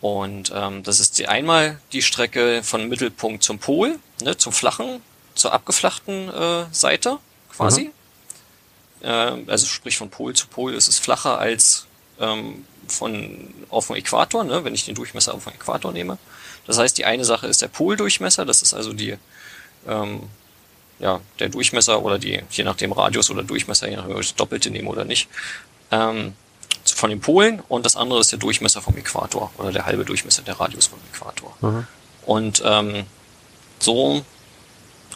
[0.00, 5.02] Und ähm, das ist die, einmal die Strecke von Mittelpunkt zum Pol, ne, zum flachen,
[5.34, 7.18] zur abgeflachten äh, Seite
[7.54, 7.90] quasi.
[9.02, 9.06] Mhm.
[9.06, 11.86] Äh, also sprich von Pol zu Pol ist es flacher als
[12.18, 16.18] ähm, von auf dem Äquator, ne, wenn ich den Durchmesser auf dem Äquator nehme.
[16.66, 19.16] Das heißt, die eine Sache ist der Poldurchmesser, das ist also die
[19.86, 20.28] ähm,
[20.98, 24.36] ja, der Durchmesser oder die, je nachdem Radius oder Durchmesser, je nachdem, ob ich das
[24.36, 25.28] Doppelte nehme oder nicht,
[25.90, 26.34] ähm,
[26.96, 30.42] von den Polen und das andere ist der Durchmesser vom Äquator oder der halbe Durchmesser,
[30.42, 31.56] der Radius vom Äquator.
[31.60, 31.86] Mhm.
[32.26, 33.04] Und ähm,
[33.78, 34.24] so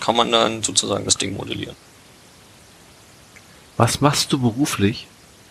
[0.00, 1.76] kann man dann sozusagen das Ding modellieren.
[3.76, 5.06] Was machst du beruflich?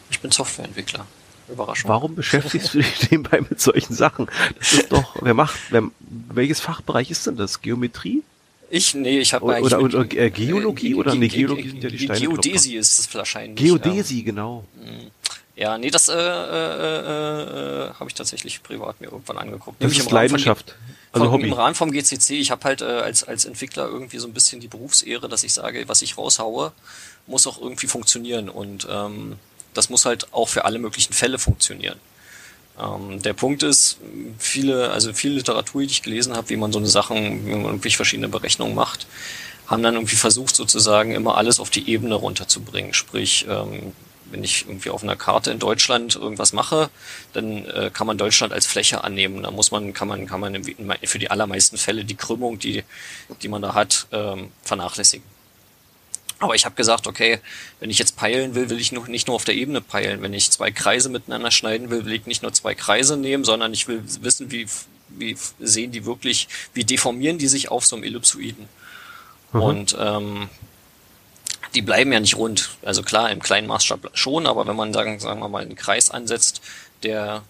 [0.10, 1.06] Ich bin Softwareentwickler.
[1.50, 1.90] Überraschung.
[1.90, 4.28] Warum beschäftigst du dich nebenbei mit solchen Sachen?
[4.60, 7.62] Das ist doch, wer macht, wer, welches Fachbereich ist denn das?
[7.62, 8.24] Geometrie?
[8.70, 12.00] Ich, nee, ich habe Oder, oder, oder äh, Geologie oder nee, Geologie sind ja die
[12.00, 12.20] Steine.
[12.20, 13.64] Geodäsie ist es wahrscheinlich.
[13.64, 14.26] Geodäsie, ja.
[14.26, 14.66] genau.
[14.76, 15.12] Mhm.
[15.56, 19.84] Ja, nee, das äh, äh, äh, habe ich tatsächlich privat mir irgendwann angeguckt.
[19.84, 20.76] Das ist Leidenschaft.
[21.12, 21.48] Also vom, Hobby.
[21.48, 24.62] Im Rahmen vom GCC, ich habe halt äh, als, als Entwickler irgendwie so ein bisschen
[24.62, 26.72] die Berufsehre, dass ich sage, was ich raushaue,
[27.28, 28.50] muss auch irgendwie funktionieren.
[28.50, 29.38] Und ähm,
[29.76, 32.00] das muss halt auch für alle möglichen Fälle funktionieren.
[32.80, 34.00] Ähm, der Punkt ist,
[34.40, 37.66] viele, also viel Literatur, die ich gelesen habe, wie man so eine Sachen, wie man
[37.66, 39.06] irgendwie verschiedene Berechnungen macht,
[39.68, 42.96] haben dann irgendwie versucht, sozusagen immer alles auf die Ebene runterzubringen.
[42.96, 43.94] Sprich, ähm,
[44.34, 46.90] wenn ich irgendwie auf einer Karte in Deutschland irgendwas mache,
[47.34, 49.44] dann äh, kann man Deutschland als Fläche annehmen.
[49.44, 50.64] Da muss man, kann man, kann man
[51.04, 52.84] für die allermeisten Fälle die Krümmung, die,
[53.44, 55.26] die man da hat, ähm, vernachlässigen.
[56.40, 57.40] Aber ich habe gesagt, okay,
[57.80, 60.24] wenn ich jetzt peilen will, will ich nur, nicht nur auf der Ebene peilen.
[60.24, 63.72] Wenn ich zwei Kreise miteinander schneiden will, will ich nicht nur zwei Kreise nehmen, sondern
[63.72, 64.66] ich will wissen, wie,
[65.10, 68.68] wie sehen die wirklich, wie deformieren die sich auf so einem Ellipsoiden.
[69.54, 69.62] Mhm.
[69.62, 70.50] Und ähm,
[71.74, 72.72] die bleiben ja nicht rund.
[72.84, 76.10] Also klar, im kleinen Maßstab schon, aber wenn man sagen, sagen wir mal einen Kreis
[76.10, 76.62] ansetzt,
[77.04, 77.44] der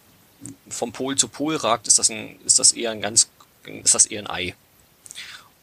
[0.70, 3.30] vom Pol zu Pol ragt, ist das ein, ist das eher ein ganz,
[3.66, 4.56] ist das eher ein Ei.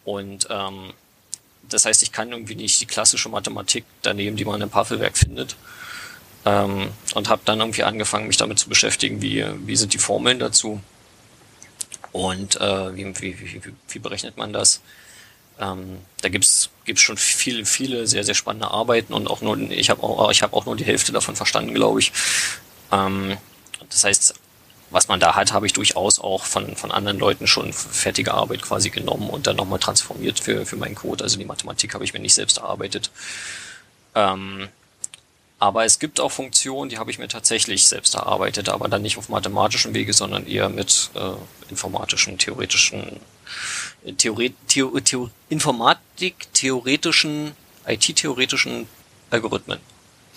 [0.05, 0.92] Und ähm,
[1.68, 5.57] das heißt, ich kann irgendwie nicht die klassische Mathematik daneben, die man im Pafelwerk findet.
[6.44, 10.38] Ähm, und habe dann irgendwie angefangen, mich damit zu beschäftigen, wie, wie sind die Formeln
[10.38, 10.81] dazu
[12.12, 14.81] und äh, wie, wie, wie, wie berechnet man das.
[15.59, 16.60] Ähm, da gibt's
[16.90, 20.42] gibt's schon viele, viele sehr, sehr spannende Arbeiten und auch nur, ich habe auch, ich
[20.42, 22.11] hab auch nur die Hälfte davon verstanden, glaube ich.
[22.90, 23.37] Ähm,
[23.88, 24.35] das heißt,
[24.90, 28.62] was man da hat, habe ich durchaus auch von, von anderen Leuten schon fertige Arbeit
[28.62, 31.22] quasi genommen und dann nochmal transformiert für, für meinen Code.
[31.22, 33.12] Also die Mathematik habe ich mir nicht selbst erarbeitet.
[34.16, 34.68] Ähm,
[35.61, 39.16] aber es gibt auch Funktionen, die habe ich mir tatsächlich selbst erarbeitet, aber dann nicht
[39.16, 41.35] auf mathematischen Wege, sondern eher mit äh,
[41.70, 43.20] informatischen, theoretischen,
[44.17, 47.53] Theoret, Theo, Theo, Informatik, theoretischen,
[47.87, 48.87] IT-theoretischen
[49.31, 49.79] Algorithmen.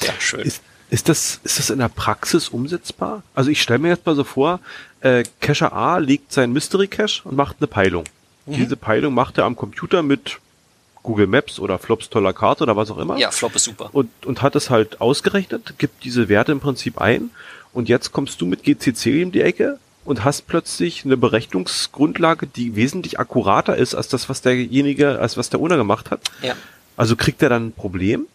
[0.02, 0.41] Ja, schön.
[0.41, 0.62] Ist
[0.93, 3.23] ist das, ist das in der Praxis umsetzbar?
[3.34, 4.60] Also ich stelle mir jetzt mal so vor,
[5.02, 8.04] äh, Cacher A legt sein Mystery Cache und macht eine Peilung.
[8.45, 8.54] Mhm.
[8.54, 10.38] Diese Peilung macht er am Computer mit
[11.02, 13.17] Google Maps oder Flops toller Karte oder was auch immer.
[13.17, 13.89] Ja, Flop ist super.
[13.91, 17.32] Und, und hat es halt ausgerechnet, gibt diese Werte im Prinzip ein
[17.73, 22.75] und jetzt kommst du mit GCC in die Ecke und hast plötzlich eine Berechnungsgrundlage, die
[22.75, 26.21] wesentlich akkurater ist als das, was derjenige, als was der Owner gemacht hat.
[26.41, 26.55] Ja.
[26.97, 28.27] Also kriegt er dann ein Problem?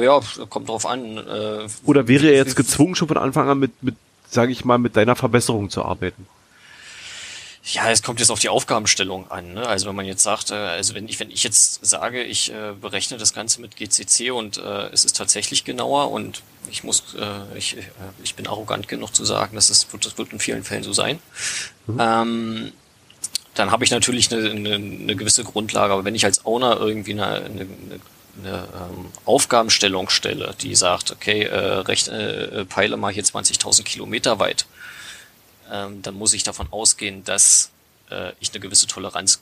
[0.00, 1.18] Ja, kommt drauf an.
[1.18, 3.96] Äh, Oder wäre er jetzt gezwungen, schon von Anfang an mit, mit
[4.28, 6.26] sage ich mal, mit deiner Verbesserung zu arbeiten?
[7.64, 9.54] Ja, es kommt jetzt auf die Aufgabenstellung an.
[9.54, 9.66] Ne?
[9.66, 12.72] Also wenn man jetzt sagt, äh, also wenn ich, wenn ich jetzt sage, ich äh,
[12.80, 17.56] berechne das Ganze mit GCC und äh, es ist tatsächlich genauer und ich muss, äh,
[17.56, 17.82] ich, äh,
[18.24, 21.20] ich bin arrogant genug zu sagen, dass es das wird in vielen Fällen so sein.
[21.86, 21.98] Mhm.
[22.00, 22.72] Ähm,
[23.54, 25.92] dann habe ich natürlich eine, eine, eine gewisse Grundlage.
[25.92, 28.00] Aber wenn ich als Owner irgendwie eine, eine, eine
[28.42, 34.38] eine ähm, Aufgabenstellung stelle, die sagt, okay, äh, recht, äh, peile mal hier 20.000 Kilometer
[34.38, 34.66] weit,
[35.72, 37.70] ähm, dann muss ich davon ausgehen, dass
[38.10, 39.40] äh, ich eine gewisse Toleranz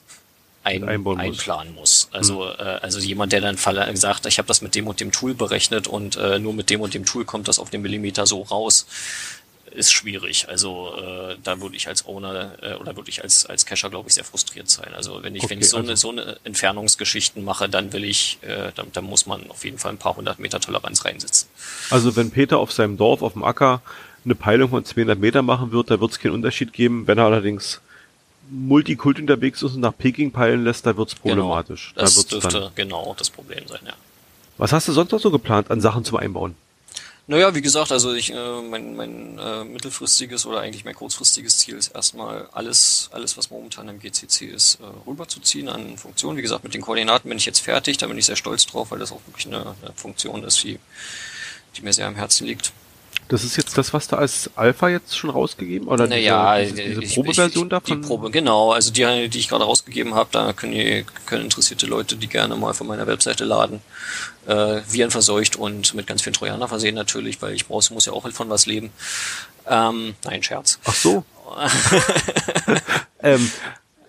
[0.62, 2.08] ein, einplanen muss.
[2.12, 2.50] Also, mhm.
[2.58, 3.56] äh, also jemand, der dann
[3.96, 6.80] sagt, ich habe das mit dem und dem Tool berechnet und äh, nur mit dem
[6.80, 8.86] und dem Tool kommt das auf den Millimeter so raus,
[9.70, 10.48] ist schwierig.
[10.48, 14.08] Also äh, da würde ich als Owner äh, oder würde ich als als Cacher glaube
[14.08, 14.92] ich sehr frustriert sein.
[14.94, 18.04] Also wenn ich okay, wenn ich so also eine so eine Entfernungsgeschichten mache, dann will
[18.04, 21.48] ich, äh, dann, dann muss man auf jeden Fall ein paar hundert Meter Toleranz reinsetzen.
[21.90, 23.80] Also wenn Peter auf seinem Dorf auf dem Acker
[24.24, 27.06] eine Peilung von 200 Meter machen wird, da wird es keinen Unterschied geben.
[27.06, 27.80] Wenn er allerdings
[28.50, 31.92] Multikult unterwegs ist und nach Peking peilen lässt, da wird es genau, problematisch.
[31.94, 32.72] Genau, das da dürfte dann...
[32.74, 33.94] genau das Problem sein, ja.
[34.58, 36.54] Was hast du sonst noch so geplant an Sachen zum Einbauen?
[37.26, 41.76] Naja, wie gesagt, also ich, äh, mein, mein äh, mittelfristiges oder eigentlich mein kurzfristiges Ziel
[41.76, 46.36] ist erstmal alles, alles, was momentan im GCC ist, äh, rüberzuziehen an Funktionen.
[46.36, 48.90] Wie gesagt, mit den Koordinaten bin ich jetzt fertig, da bin ich sehr stolz drauf,
[48.90, 50.80] weil das auch wirklich eine, eine Funktion ist, die,
[51.76, 52.72] die mir sehr am Herzen liegt.
[53.30, 57.14] Das ist jetzt das, was da als Alpha jetzt schon rausgegeben oder naja, diese, diese,
[57.14, 58.02] Probeversion ich, davon?
[58.02, 58.72] Die Probe, genau.
[58.72, 62.56] Also die, die ich gerade rausgegeben habe, da können, die, können interessierte Leute die gerne
[62.56, 63.82] mal von meiner Webseite laden.
[64.48, 68.12] Äh, Viren verseucht und mit ganz vielen Trojaner versehen natürlich, weil ich brauche, muss ja
[68.12, 68.90] auch von was leben.
[69.68, 70.80] Ähm, nein, Scherz.
[70.84, 71.24] Ach so.
[73.22, 73.50] ähm,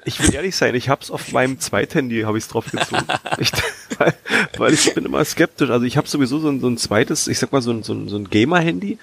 [0.04, 3.06] ich will ehrlich sein, ich hab's auf meinem Zweithandy, habe ich's drauf gezogen.
[3.38, 3.52] ich,
[3.98, 4.14] weil,
[4.58, 5.70] weil, ich bin immer skeptisch.
[5.70, 7.94] Also ich habe sowieso so ein, so ein zweites, ich sag mal so ein, so
[7.94, 8.98] ein, so ein Gamer-Handy.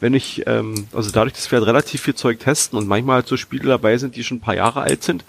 [0.00, 3.26] Wenn ich, ähm, also dadurch, dass wir halt relativ viel Zeug testen und manchmal halt
[3.26, 5.24] so Spiele dabei sind, die schon ein paar Jahre alt sind,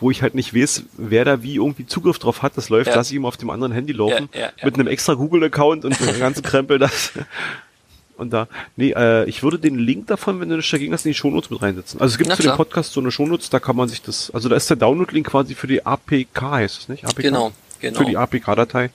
[0.00, 2.96] wo ich halt nicht weiß, wer da wie irgendwie Zugriff drauf hat, das läuft, ja.
[2.96, 5.98] lass ich ihm auf dem anderen Handy laufen, ja, ja, mit einem extra Google-Account und
[6.06, 7.12] dem ganzen Krempel, das
[8.16, 11.10] Und da, nee, äh, ich würde den Link davon, wenn du nicht dagegen hast, in
[11.10, 12.00] die Shownotes mit reinsetzen.
[12.00, 12.54] Also es gibt Na zu klar.
[12.54, 15.26] dem Podcast so eine Shownotes, da kann man sich das, also da ist der Download-Link
[15.26, 17.04] quasi für die APK, heißt es nicht?
[17.04, 17.22] APK?
[17.22, 17.98] Genau, genau.
[17.98, 18.90] Für die APK-Datei.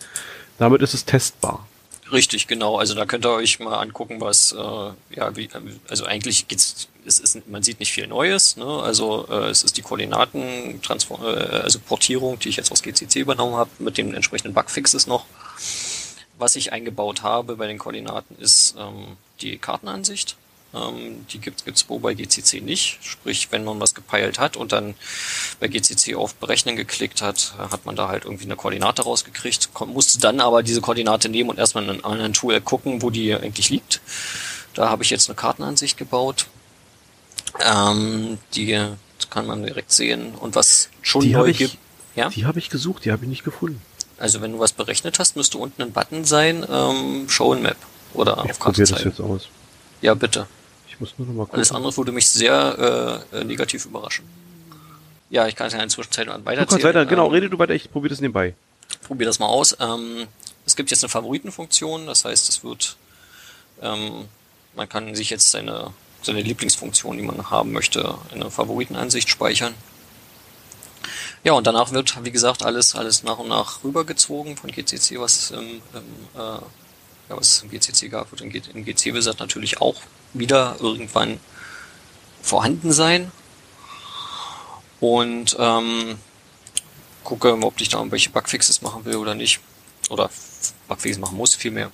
[0.58, 1.68] Damit ist es testbar.
[2.12, 2.78] Richtig, genau.
[2.78, 5.50] Also da könnt ihr euch mal angucken, was, äh, ja, wie,
[5.88, 8.66] also eigentlich geht's, es ist, man sieht nicht viel Neues, ne?
[8.66, 13.56] Also äh, es ist die Koordinaten, äh, also Portierung, die ich jetzt aus GCC übernommen
[13.56, 15.26] habe, mit den entsprechenden Bugfixes noch.
[16.38, 20.36] Was ich eingebaut habe bei den Koordinaten ist ähm, die Kartenansicht.
[20.74, 23.00] Ähm, die gibt es wo bei GCC nicht.
[23.02, 24.96] Sprich, wenn man was gepeilt hat und dann
[25.60, 30.20] bei GCC auf Berechnen geklickt hat, hat man da halt irgendwie eine Koordinate rausgekriegt, musste
[30.20, 33.70] dann aber diese Koordinate nehmen und erstmal in einem anderen Tool gucken, wo die eigentlich
[33.70, 34.02] liegt.
[34.74, 36.48] Da habe ich jetzt eine Kartenansicht gebaut.
[37.60, 38.80] Ähm, die
[39.30, 40.36] kann man direkt sehen.
[40.36, 41.78] Und was schon Die neu ich, gibt,
[42.16, 42.30] ja?
[42.30, 43.82] die habe ich gesucht, die habe ich nicht gefunden.
[44.18, 47.78] Also wenn du was berechnet hast, müsste unten ein Button sein, ähm, Show in Map
[48.14, 49.10] oder Ich auf Karte das zeigen.
[49.10, 49.48] jetzt aus.
[50.02, 50.48] Ja, bitte.
[51.02, 51.56] Muss nur noch mal gucken.
[51.56, 54.24] Alles andere würde mich sehr äh, äh, negativ überraschen.
[55.32, 57.50] Ja, ich kann es ja in der Zwischenzeit noch Du weiter kannst weiter, genau, rede
[57.50, 58.54] du weiter, ich probiere das nebenbei.
[59.08, 59.76] Probier das mal aus.
[59.80, 60.28] Ähm,
[60.66, 62.98] es gibt jetzt eine Favoritenfunktion, das heißt, es wird,
[63.82, 64.26] ähm,
[64.76, 69.74] man kann sich jetzt seine, seine Lieblingsfunktion, die man haben möchte, in einer Favoritenansicht speichern.
[71.44, 75.50] Ja, und danach wird, wie gesagt, alles, alles nach und nach rübergezogen von GCC, was
[75.50, 75.82] im, im,
[76.36, 76.62] äh, ja,
[77.30, 79.96] was es im GCC gab, wird im, G- im GC-Wizard natürlich auch
[80.34, 81.40] wieder irgendwann
[82.42, 83.32] vorhanden sein.
[85.00, 86.18] Und ähm,
[87.24, 89.60] gucke, ob ich da irgendwelche Bugfixes machen will oder nicht.
[90.10, 90.30] Oder
[90.88, 91.92] Bugfixes machen muss, vielmehr.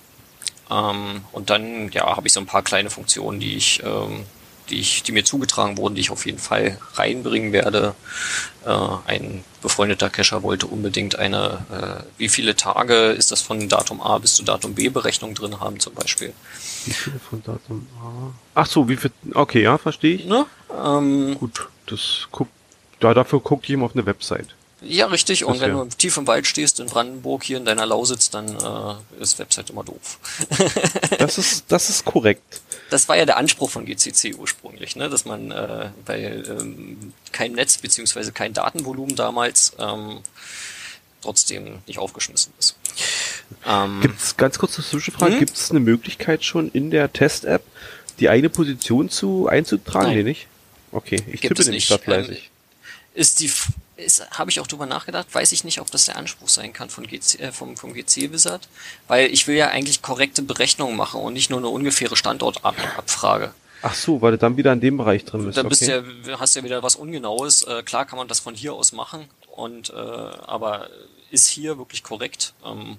[0.70, 4.24] Ähm, und dann, ja, habe ich so ein paar kleine Funktionen, die ich, ähm,
[4.70, 7.94] die ich, die mir zugetragen wurden, die ich auf jeden Fall reinbringen werde.
[8.64, 8.70] Äh,
[9.06, 14.18] ein befreundeter Cacher wollte unbedingt eine, äh, wie viele Tage ist das von Datum A
[14.18, 16.32] bis zu Datum B Berechnung drin haben, zum Beispiel.
[16.84, 18.32] Wie viele von Datum A?
[18.54, 20.24] Ach so, wie viel, okay, ja, verstehe ich.
[20.26, 20.46] Ne?
[20.84, 22.52] Ähm, Gut, das guckt,
[23.00, 24.48] da, dafür ich immer auf eine Website.
[24.80, 25.44] Ja, richtig.
[25.44, 25.84] Und Das wenn ja.
[25.84, 29.70] du tief im Wald stehst, in Brandenburg, hier in deiner Lausitz, dann äh, ist Website
[29.70, 30.18] immer doof.
[31.18, 32.60] Das ist, das ist korrekt.
[32.90, 35.08] Das war ja der Anspruch von GCC ursprünglich, ne?
[35.10, 40.20] dass man äh, bei ähm, kein Netz beziehungsweise kein Datenvolumen damals ähm,
[41.20, 42.76] trotzdem nicht aufgeschmissen ist.
[43.66, 45.38] Ähm, Gibt's ganz kurz eine Zwischenfrage, Hm?
[45.38, 47.62] gibt es eine Möglichkeit schon in der Test-App,
[48.20, 50.08] die eigene Position zu einzutragen?
[50.08, 50.16] Nein.
[50.18, 50.46] Nee, nicht?
[50.92, 52.04] Okay, ich Gibt tippe nämlich nicht.
[52.04, 52.50] gerade fleißig.
[53.14, 53.50] ist die
[54.30, 57.06] habe ich auch drüber nachgedacht, weiß ich nicht, ob das der Anspruch sein kann von
[57.06, 58.68] GC, äh, vom, vom GC Wizard,
[59.08, 63.52] weil ich will ja eigentlich korrekte Berechnungen machen und nicht nur eine ungefähre Standortabfrage.
[63.82, 65.56] Ach so, weil du dann wieder in dem Bereich drin bist.
[65.56, 66.02] Da bist okay.
[66.24, 67.62] du ja, hast ja wieder was Ungenaues.
[67.62, 70.88] Äh, klar kann man das von hier aus machen, und äh, aber
[71.30, 72.54] ist hier wirklich korrekt?
[72.64, 72.96] Ähm,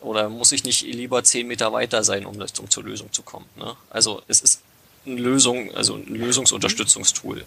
[0.00, 3.22] oder muss ich nicht lieber zehn Meter weiter sein, um, das, um zur Lösung zu
[3.22, 3.46] kommen?
[3.56, 3.76] Ne?
[3.88, 4.62] Also es ist
[5.06, 7.44] eine Lösung, also ein Lösungsunterstützungstool.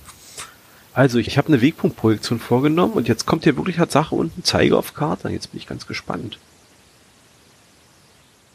[0.98, 4.96] Also, ich habe eine Wegpunktprojektion vorgenommen und jetzt kommt hier wirklich Tatsache unten Zeiger auf
[4.96, 5.30] Karte.
[5.30, 6.40] Jetzt bin ich ganz gespannt.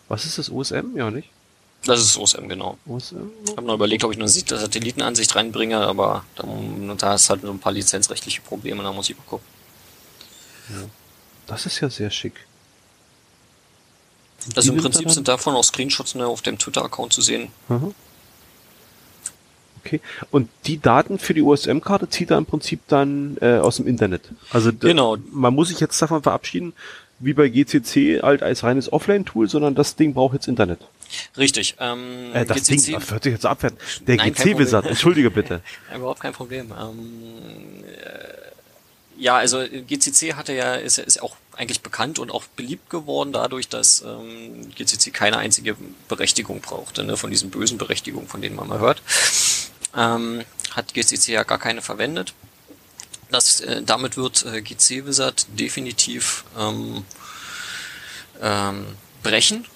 [0.09, 0.97] Was ist das, OSM?
[0.97, 1.29] Ja, nicht?
[1.85, 2.79] Das ist OSM, genau.
[2.85, 3.31] OSM?
[3.45, 6.25] Ich habe noch überlegt, ob ich eine Satellitenansicht reinbringe, aber
[6.99, 9.47] da, ist halt so ein paar lizenzrechtliche Probleme, da muss ich mal gucken.
[11.47, 12.35] Das ist ja sehr schick.
[14.47, 17.53] Und Also die im Prinzip sind davon auch Screenshots ne, auf dem Twitter-Account zu sehen.
[17.69, 17.93] Aha.
[19.85, 20.01] Okay.
[20.31, 24.23] Und die Daten für die OSM-Karte zieht er im Prinzip dann äh, aus dem Internet.
[24.51, 25.17] Also Genau.
[25.33, 26.73] man muss sich jetzt davon verabschieden,
[27.19, 30.81] wie bei GCC halt als reines Offline-Tool, sondern das Ding braucht jetzt Internet.
[31.37, 31.77] Richtig.
[31.79, 33.79] Ähm, Äh, das GCC Ding, das hört sich jetzt abwerten.
[34.07, 35.61] Der GC-Wizard, entschuldige bitte.
[35.97, 36.73] Überhaupt kein Problem.
[36.81, 42.45] Ähm, äh, ja, also GCC hatte ja ist, ja- ist auch eigentlich bekannt und auch
[42.57, 45.77] beliebt geworden dadurch, dass ähm, GCC keine einzige
[46.09, 49.03] Berechtigung brauchte, ne, von diesen bösen Berechtigungen, von denen man mal hört.
[49.97, 52.35] Ähm, hat GCC ja gar keine verwendet.
[53.31, 57.05] Das, äh, damit wird äh, GC Wizard definitiv ähm,
[58.41, 58.87] ähm,
[59.23, 59.67] brechen.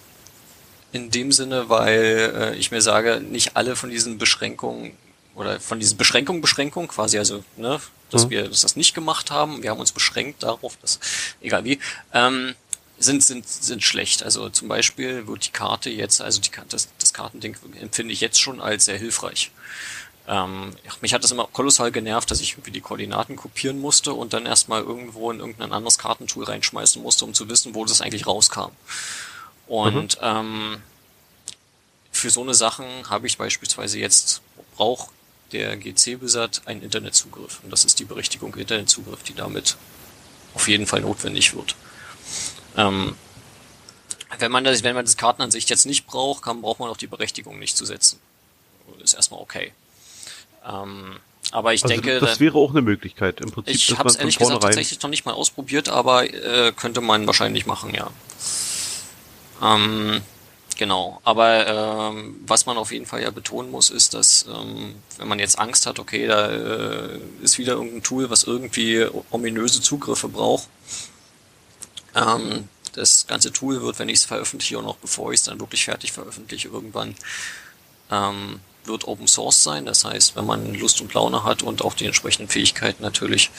[0.93, 4.93] In dem Sinne, weil äh, ich mir sage, nicht alle von diesen Beschränkungen
[5.35, 8.31] oder von diesen Beschränkungen, Beschränkungen quasi, also, ne, dass Mhm.
[8.31, 10.99] wir dass das nicht gemacht haben, wir haben uns beschränkt darauf, dass,
[11.41, 11.79] egal wie,
[12.15, 12.55] ähm,
[12.99, 14.23] sind, sind, sind schlecht.
[14.23, 18.41] Also zum Beispiel wird die Karte jetzt, also die, das, das Kartending empfinde ich jetzt
[18.41, 19.51] schon als sehr hilfreich.
[20.29, 24.33] Ähm, mich hat das immer kolossal genervt, dass ich irgendwie die Koordinaten kopieren musste und
[24.33, 28.27] dann erstmal irgendwo in irgendein anderes Kartentool reinschmeißen musste, um zu wissen, wo das eigentlich
[28.27, 28.71] rauskam.
[29.69, 30.83] Und ähm,
[32.11, 34.41] für so eine Sachen habe ich beispielsweise jetzt,
[34.77, 35.11] braucht
[35.53, 37.61] der GC-Wizard einen Internetzugriff.
[37.63, 39.77] Und das ist die Berechtigung Internetzugriff, die damit
[40.55, 41.77] auf jeden Fall notwendig wird.
[42.77, 43.15] Ähm,
[44.39, 47.07] Wenn man das, wenn man das Kartenansicht jetzt nicht braucht, kann, braucht man auch die
[47.07, 48.19] Berechtigung nicht zu setzen.
[49.03, 49.73] Ist erstmal okay.
[50.67, 51.17] Ähm,
[51.53, 53.75] aber ich also denke, das wäre auch eine Möglichkeit im Prinzip.
[53.75, 57.67] Ich habe es ehrlich gesagt tatsächlich noch nicht mal ausprobiert, aber äh, könnte man wahrscheinlich
[57.67, 58.11] machen, ja.
[59.63, 60.23] Ähm,
[60.77, 61.21] genau.
[61.25, 65.39] Aber ähm, was man auf jeden Fall ja betonen muss, ist, dass ähm, wenn man
[65.39, 70.69] jetzt Angst hat, okay, da äh, ist wieder irgendein Tool, was irgendwie ominöse Zugriffe braucht.
[72.15, 75.61] Ähm, das ganze Tool wird, wenn ich es veröffentliche und auch bevor ich es dann
[75.61, 77.15] wirklich fertig veröffentliche, irgendwann
[78.11, 79.87] ähm, wird Open Source sein.
[79.87, 83.51] Das heißt, wenn man Lust und Laune hat und auch die entsprechenden Fähigkeiten natürlich,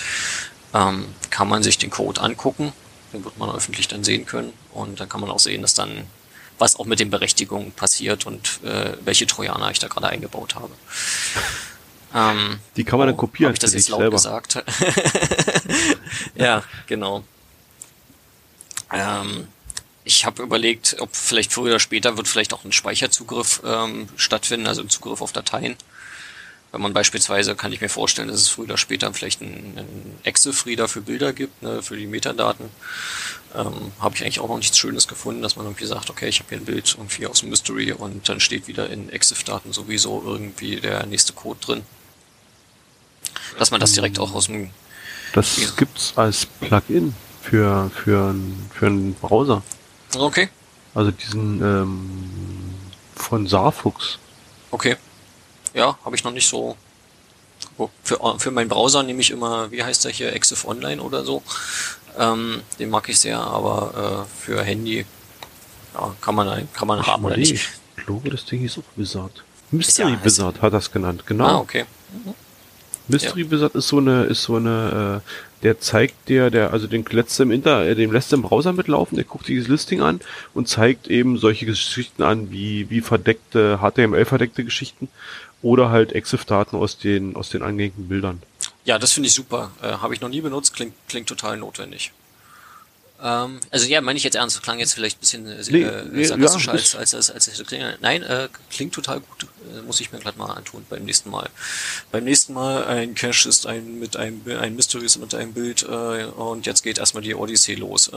[0.74, 2.74] ähm, kann man sich den Code angucken.
[3.14, 4.54] Den wird man öffentlich dann sehen können.
[4.74, 6.08] Und dann kann man auch sehen, dass dann
[6.60, 10.72] was auch mit den Berechtigungen passiert und äh, welche Trojaner ich da gerade eingebaut habe.
[12.14, 13.50] Ähm, die kann man oh, dann kopieren.
[13.50, 14.16] Habe ich das jetzt laut selber.
[14.16, 14.64] gesagt?
[16.36, 17.24] ja, genau.
[18.92, 19.48] Ähm,
[20.08, 24.66] ich habe überlegt, ob vielleicht früher oder später wird vielleicht auch ein Speicherzugriff ähm, stattfinden,
[24.66, 25.76] also ein Zugriff auf Dateien.
[26.72, 30.20] Wenn man beispielsweise, kann ich mir vorstellen, dass es früher oder später vielleicht einen, einen
[30.24, 32.70] Exif-Reader für Bilder gibt, ne, für die Metadaten.
[33.54, 36.40] Ähm, habe ich eigentlich auch noch nichts Schönes gefunden, dass man irgendwie sagt, okay, ich
[36.40, 40.24] habe hier ein Bild irgendwie aus dem Mystery und dann steht wieder in Exif-Daten sowieso
[40.26, 41.84] irgendwie der nächste Code drin.
[43.60, 44.70] Dass man das direkt auch aus dem...
[45.34, 45.68] Das ja.
[45.76, 48.36] gibt's als Plugin für, für,
[48.74, 49.64] für einen Browser.
[50.16, 50.50] Okay.
[50.94, 52.76] Also diesen ähm,
[53.16, 54.18] von Sarfux.
[54.72, 54.96] Okay.
[55.74, 56.76] Ja, habe ich noch nicht so.
[58.04, 61.44] Für, für meinen Browser nehme ich immer, wie heißt der hier, Exif Online oder so.
[62.18, 65.06] Ähm, den mag ich sehr, aber äh, für Handy
[65.94, 67.70] ja, kann man kann man Ach, haben oder nicht.
[67.98, 69.44] Ich glaube, das Ding ist auch Wizard.
[69.70, 71.46] Mystery ja, Wizard hat das genannt, genau.
[71.46, 71.86] Ah, okay.
[72.12, 72.34] Mhm.
[73.08, 73.68] Mystery ja.
[73.68, 77.52] Ist so eine, ist so eine, äh, der zeigt dir, der, also den lässt im
[77.52, 80.20] Inter, äh, lässt im Browser mitlaufen, der guckt sich das Listing an
[80.54, 85.10] und zeigt eben solche Geschichten an, wie, wie verdeckte, HTML-verdeckte Geschichten
[85.62, 88.42] oder halt EXIF-Daten aus den, aus den angehängten Bildern.
[88.86, 89.72] Ja, das finde ich super.
[89.82, 92.14] Äh, Habe ich noch nie benutzt, klingt, klingt total notwendig.
[93.22, 96.04] Ähm, also ja, meine ich jetzt ernst, klang jetzt vielleicht ein bisschen äh, nee, äh,
[96.12, 98.02] nee, sarkastischer ja, als, als, als, als, als klingt.
[98.02, 99.48] Nein, äh, klingt total gut.
[99.76, 101.50] Äh, muss ich mir gleich mal antun beim nächsten Mal.
[102.12, 106.26] Beim nächsten Mal ein Cache ist ein mit einem ein Mysteries mit einem Bild äh,
[106.26, 108.10] und jetzt geht erstmal die Odyssee los.
[108.10, 108.16] Äh,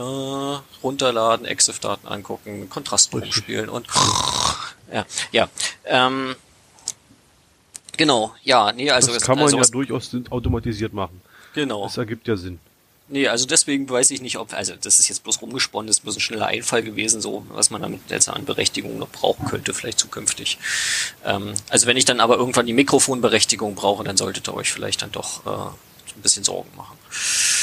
[0.83, 3.87] runterladen, EXIF-Daten angucken, Kontrastbogen spielen und
[4.93, 5.49] ja, ja.
[5.85, 6.35] Ähm,
[7.97, 11.21] genau, ja, nee, also das kann man also, ja durchaus automatisiert machen.
[11.53, 11.83] Genau.
[11.85, 12.59] Das ergibt ja Sinn.
[13.11, 16.03] Nee, also deswegen weiß ich nicht, ob, also das ist jetzt bloß rumgesponnen, das ist
[16.03, 19.73] bloß ein schneller Einfall gewesen, so was man damit jetzt an Berechtigung noch brauchen könnte,
[19.73, 20.57] vielleicht zukünftig.
[21.25, 25.01] Ähm, also wenn ich dann aber irgendwann die Mikrofonberechtigung brauche, dann solltet ihr euch vielleicht
[25.01, 25.49] dann doch äh,
[26.15, 26.97] ein bisschen Sorgen machen.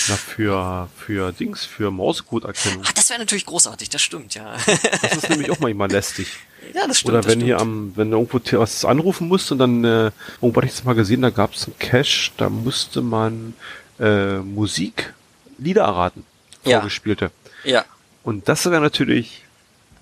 [0.09, 2.83] Na, für, für Dings, für Mauscode-Erkennung.
[2.85, 4.55] Ach, das wäre natürlich großartig, das stimmt, ja.
[5.01, 6.29] Das ist nämlich auch manchmal lästig.
[6.75, 7.15] Ja, das stimmt.
[7.15, 10.11] Oder wenn hier am, wenn du irgendwo was anrufen musst und dann, äh,
[10.43, 13.55] irgendwo hatte ich das mal gesehen, da gab es einen Cache, da musste man
[13.99, 15.15] äh, Musik
[15.59, 16.25] Lieder erraten.
[16.65, 16.81] Ja.
[16.81, 17.31] Vorgespielte.
[17.65, 17.85] Ja.
[18.25, 19.45] Und das wäre natürlich.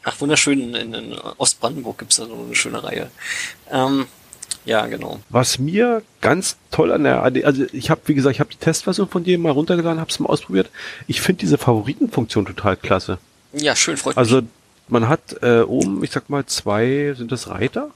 [0.05, 0.75] Ach, wunderschön.
[0.75, 3.11] In, in Ostbrandenburg gibt's da so eine schöne Reihe.
[3.71, 4.07] Ähm,
[4.65, 5.21] ja, genau.
[5.29, 8.59] Was mir ganz toll an der AD, also ich habe, wie gesagt, ich habe die
[8.59, 10.71] Testversion von dir mal runtergeladen, habe es mal ausprobiert.
[11.07, 13.19] Ich finde diese Favoritenfunktion total klasse.
[13.53, 14.45] Ja, schön, freut also, mich.
[14.45, 14.53] Also
[14.89, 17.91] man hat äh, oben, ich sag mal, zwei, sind das Reiter?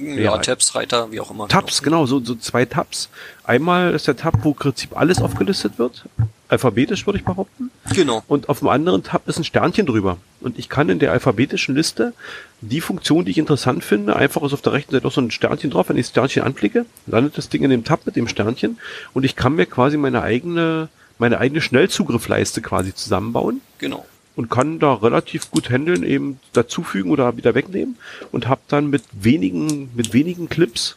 [0.00, 1.48] Ja, Tabs, Reiter, wie auch immer.
[1.48, 3.08] Tabs, genau, so, so zwei Tabs.
[3.44, 6.04] Einmal ist der Tab, wo im Prinzip alles aufgelistet wird.
[6.48, 7.70] Alphabetisch würde ich behaupten.
[7.94, 8.22] Genau.
[8.26, 10.18] Und auf dem anderen Tab ist ein Sternchen drüber.
[10.40, 12.12] Und ich kann in der alphabetischen Liste
[12.60, 15.30] die Funktion, die ich interessant finde, einfach ist auf der rechten Seite auch so ein
[15.30, 15.88] Sternchen drauf.
[15.88, 18.78] Wenn ich das Sternchen anklicke, landet das Ding in dem Tab mit dem Sternchen.
[19.12, 23.60] Und ich kann mir quasi meine eigene, meine eigene Schnellzugriffleiste quasi zusammenbauen.
[23.78, 24.04] Genau
[24.36, 27.96] und kann da relativ gut handeln, eben dazufügen oder wieder wegnehmen
[28.32, 30.96] und habe dann mit wenigen, mit wenigen Clips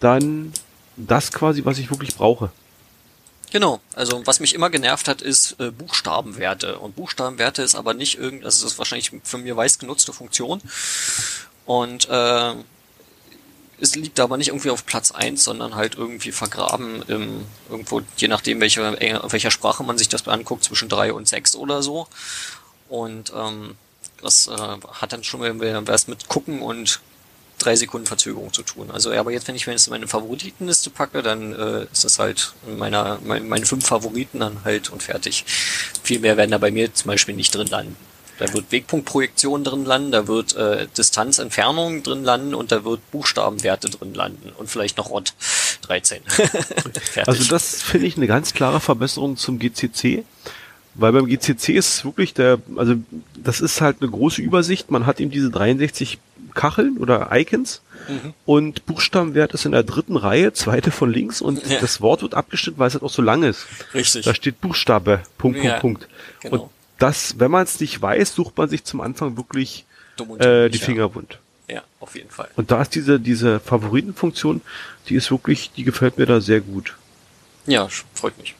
[0.00, 0.52] dann
[0.96, 2.50] das quasi, was ich wirklich brauche.
[3.50, 6.78] Genau, also was mich immer genervt hat, ist äh, Buchstabenwerte.
[6.78, 10.60] Und Buchstabenwerte ist aber nicht irgend, also das ist wahrscheinlich für mir weiß genutzte Funktion.
[11.64, 12.54] Und äh,
[13.80, 18.28] es liegt aber nicht irgendwie auf Platz eins, sondern halt irgendwie vergraben im, irgendwo, je
[18.28, 22.06] nachdem, welche, äh, welcher Sprache man sich das anguckt, zwischen drei und sechs oder so.
[22.88, 23.76] Und ähm,
[24.22, 25.40] das äh, hat dann schon
[25.86, 27.00] was mit Gucken und
[27.58, 28.90] drei Sekunden Verzögerung zu tun.
[28.90, 32.52] Also aber jetzt, wenn ich mir jetzt meine Favoritenliste packe, dann äh, ist das halt
[32.76, 35.44] meiner, mein, meine fünf Favoriten dann halt und fertig.
[36.02, 37.96] Viel mehr werden da bei mir zum Beispiel nicht drin landen.
[38.38, 43.00] Da wird Wegpunktprojektion drin landen, da wird äh, Distanz, Entfernung drin landen und da wird
[43.10, 45.34] Buchstabenwerte drin landen und vielleicht noch ROT
[45.82, 46.22] 13.
[47.26, 50.24] also das finde ich eine ganz klare Verbesserung zum GCC
[50.98, 52.96] Weil beim GCC ist wirklich der, also
[53.36, 54.90] das ist halt eine große Übersicht.
[54.90, 56.18] Man hat eben diese 63
[56.54, 58.34] Kacheln oder Icons mhm.
[58.44, 61.78] und Buchstabenwert ist in der dritten Reihe, zweite von links und ja.
[61.78, 63.66] das Wort wird abgeschnitten, weil es halt auch so lang ist.
[63.94, 64.24] Richtig.
[64.24, 66.08] Da steht Buchstabe, Punkt, ja, Punkt, Punkt.
[66.40, 66.62] Genau.
[66.64, 69.84] Und das, wenn man es nicht weiß, sucht man sich zum Anfang wirklich
[70.40, 71.38] äh, die Finger wund.
[71.68, 72.48] Ja, auf jeden Fall.
[72.56, 74.62] Und da ist diese, diese Favoritenfunktion,
[75.08, 76.96] die ist wirklich, die gefällt mir da sehr gut.
[77.66, 78.56] Ja, freut mich.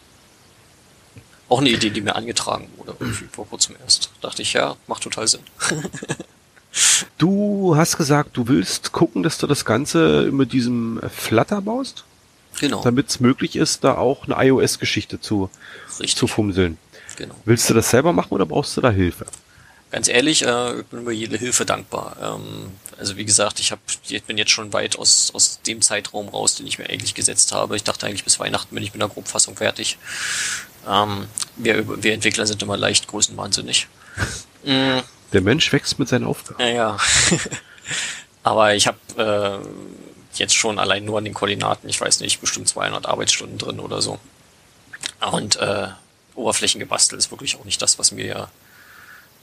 [1.49, 2.95] Auch eine Idee, die mir angetragen wurde,
[3.33, 4.11] vor kurzem erst.
[4.21, 5.41] Dachte ich, ja, macht total Sinn.
[7.19, 12.05] du hast gesagt, du willst gucken, dass du das Ganze mit diesem Flutter baust?
[12.61, 12.83] Genau.
[12.83, 15.49] Damit es möglich ist, da auch eine iOS-Geschichte zu,
[16.07, 16.77] zu fumseln.
[17.17, 17.35] Genau.
[17.45, 19.27] Willst du das selber machen oder brauchst du da Hilfe?
[19.91, 22.17] Ganz ehrlich, äh, ich bin über jede Hilfe dankbar.
[22.21, 26.29] Ähm, also wie gesagt, ich, hab, ich bin jetzt schon weit aus, aus dem Zeitraum
[26.29, 27.75] raus, den ich mir eigentlich gesetzt habe.
[27.75, 29.97] Ich dachte eigentlich, bis Weihnachten bin ich mit einer Grobfassung fertig.
[30.89, 31.27] Ähm,
[31.57, 33.89] wir, wir Entwickler sind immer leicht größenwahnsinnig.
[34.65, 34.99] Mm.
[35.33, 36.61] Der Mensch wächst mit seinen Aufgaben.
[36.61, 36.97] Ja, ja.
[38.43, 42.69] Aber ich habe äh, jetzt schon allein nur an den Koordinaten, ich weiß nicht, bestimmt
[42.69, 44.19] 200 Arbeitsstunden drin oder so.
[45.31, 45.87] Und äh,
[46.35, 48.49] Oberflächen gebastelt ist wirklich auch nicht das, was mir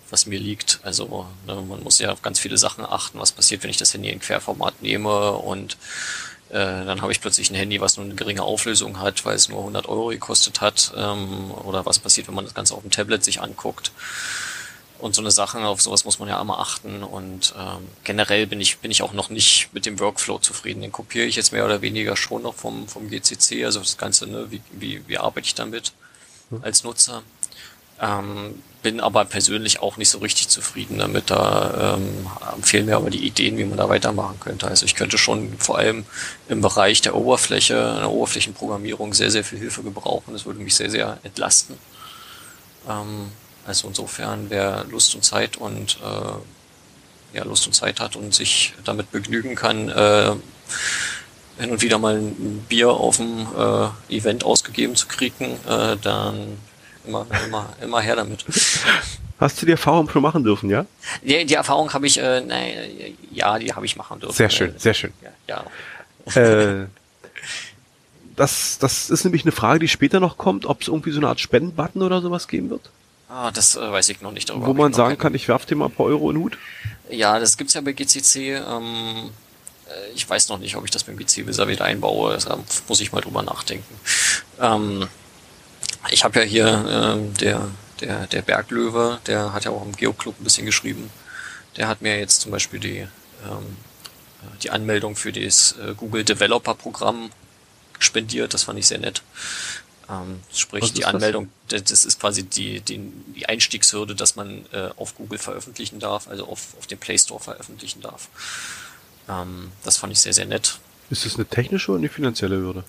[0.10, 0.80] was mir liegt.
[0.84, 3.94] Also ne, man muss ja auf ganz viele Sachen achten, was passiert, wenn ich das
[3.94, 5.78] Handy in Querformat nehme und
[6.50, 9.50] äh, dann habe ich plötzlich ein Handy, was nur eine geringe Auflösung hat, weil es
[9.50, 10.94] nur 100 Euro gekostet hat.
[10.96, 13.92] Ähm, oder was passiert, wenn man das Ganze auf dem Tablet sich anguckt.
[15.00, 17.04] Und so eine Sache, auf sowas muss man ja immer achten.
[17.04, 20.82] Und ähm, generell bin ich, bin ich auch noch nicht mit dem Workflow zufrieden.
[20.82, 24.28] Den kopiere ich jetzt mehr oder weniger schon noch vom, vom GCC, also das Ganze,
[24.28, 25.94] ne, wie, wie, wie arbeite ich damit
[26.62, 27.24] als Nutzer.
[28.02, 31.32] Ähm, bin aber persönlich auch nicht so richtig zufrieden damit.
[31.32, 32.28] Da ähm,
[32.62, 34.68] fehlen mir aber die Ideen, wie man da weitermachen könnte.
[34.68, 36.06] Also ich könnte schon vor allem
[36.50, 40.34] im Bereich der Oberfläche, der Oberflächenprogrammierung sehr, sehr viel Hilfe gebrauchen.
[40.34, 41.78] Das würde mich sehr, sehr entlasten.
[42.88, 43.32] Ähm,
[43.66, 48.74] also insofern, wer Lust und Zeit und äh, ja, Lust und Zeit hat und sich
[48.84, 50.36] damit begnügen kann, äh,
[51.58, 56.60] hin und wieder mal ein Bier auf dem äh, Event ausgegeben zu kriegen, äh, dann
[57.08, 58.46] immer, immer, immer her damit.
[59.40, 60.86] Hast du die Erfahrung schon machen dürfen, ja?
[61.22, 62.74] Die, die Erfahrung habe ich, äh, nein,
[63.32, 64.36] ja, die habe ich machen dürfen.
[64.36, 65.12] Sehr schön, sehr schön.
[65.48, 65.64] Ja.
[66.36, 66.42] ja.
[66.42, 66.88] Äh,
[68.36, 71.28] das, das ist nämlich eine Frage, die später noch kommt, ob es irgendwie so eine
[71.28, 72.90] Art Spendenbutton oder sowas geben wird.
[73.30, 74.50] Ah, das äh, weiß ich noch nicht.
[74.50, 76.58] Darüber Wo man sagen kann, ich werfe dir mal ein paar Euro in den Hut.
[77.10, 78.56] Ja, das gibt's ja bei GCC.
[78.56, 79.32] Ähm,
[79.88, 82.38] äh, ich weiß noch nicht, ob ich das beim GC-Visa wieder einbaue.
[82.38, 83.96] Da muss ich mal drüber nachdenken.
[84.62, 85.08] Ähm,
[86.10, 87.68] ich habe ja hier ähm, der,
[88.02, 91.10] der, der Berglöwe, der hat ja auch im Geoclub ein bisschen geschrieben.
[91.78, 93.78] Der hat mir jetzt zum Beispiel die, ähm,
[94.64, 97.32] die Anmeldung für das äh, Google Developer Programm
[98.00, 98.54] spendiert.
[98.54, 99.22] Das fand ich sehr nett.
[100.10, 101.84] Ähm, sprich, die Anmeldung, das?
[101.86, 106.48] das ist quasi die, die, die Einstiegshürde, dass man äh, auf Google veröffentlichen darf, also
[106.48, 108.30] auf, auf dem Play Store veröffentlichen darf.
[109.28, 110.80] Ähm, das fand ich sehr, sehr nett.
[111.10, 112.84] Ist das eine technische oder eine finanzielle Hürde?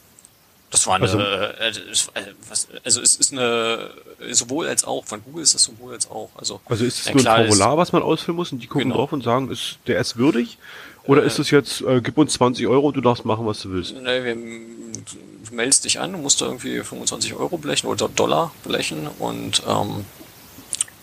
[0.76, 3.90] Das war eine, also, äh, äh, was, also es ist eine,
[4.30, 6.28] sowohl als auch, von Google ist das sowohl als auch.
[6.36, 8.90] Also, also ist es nur ein Formular, ist, was man ausfüllen muss und die gucken
[8.90, 8.96] genau.
[8.96, 10.58] drauf und sagen, ist der ist würdig?
[11.04, 13.70] Oder äh, ist es jetzt, äh, gib uns 20 Euro, du darfst machen, was du
[13.70, 13.94] willst?
[13.94, 19.08] Ne, wir, du meldest dich an, musst da irgendwie 25 Euro blechen oder Dollar blechen
[19.18, 20.04] und ähm,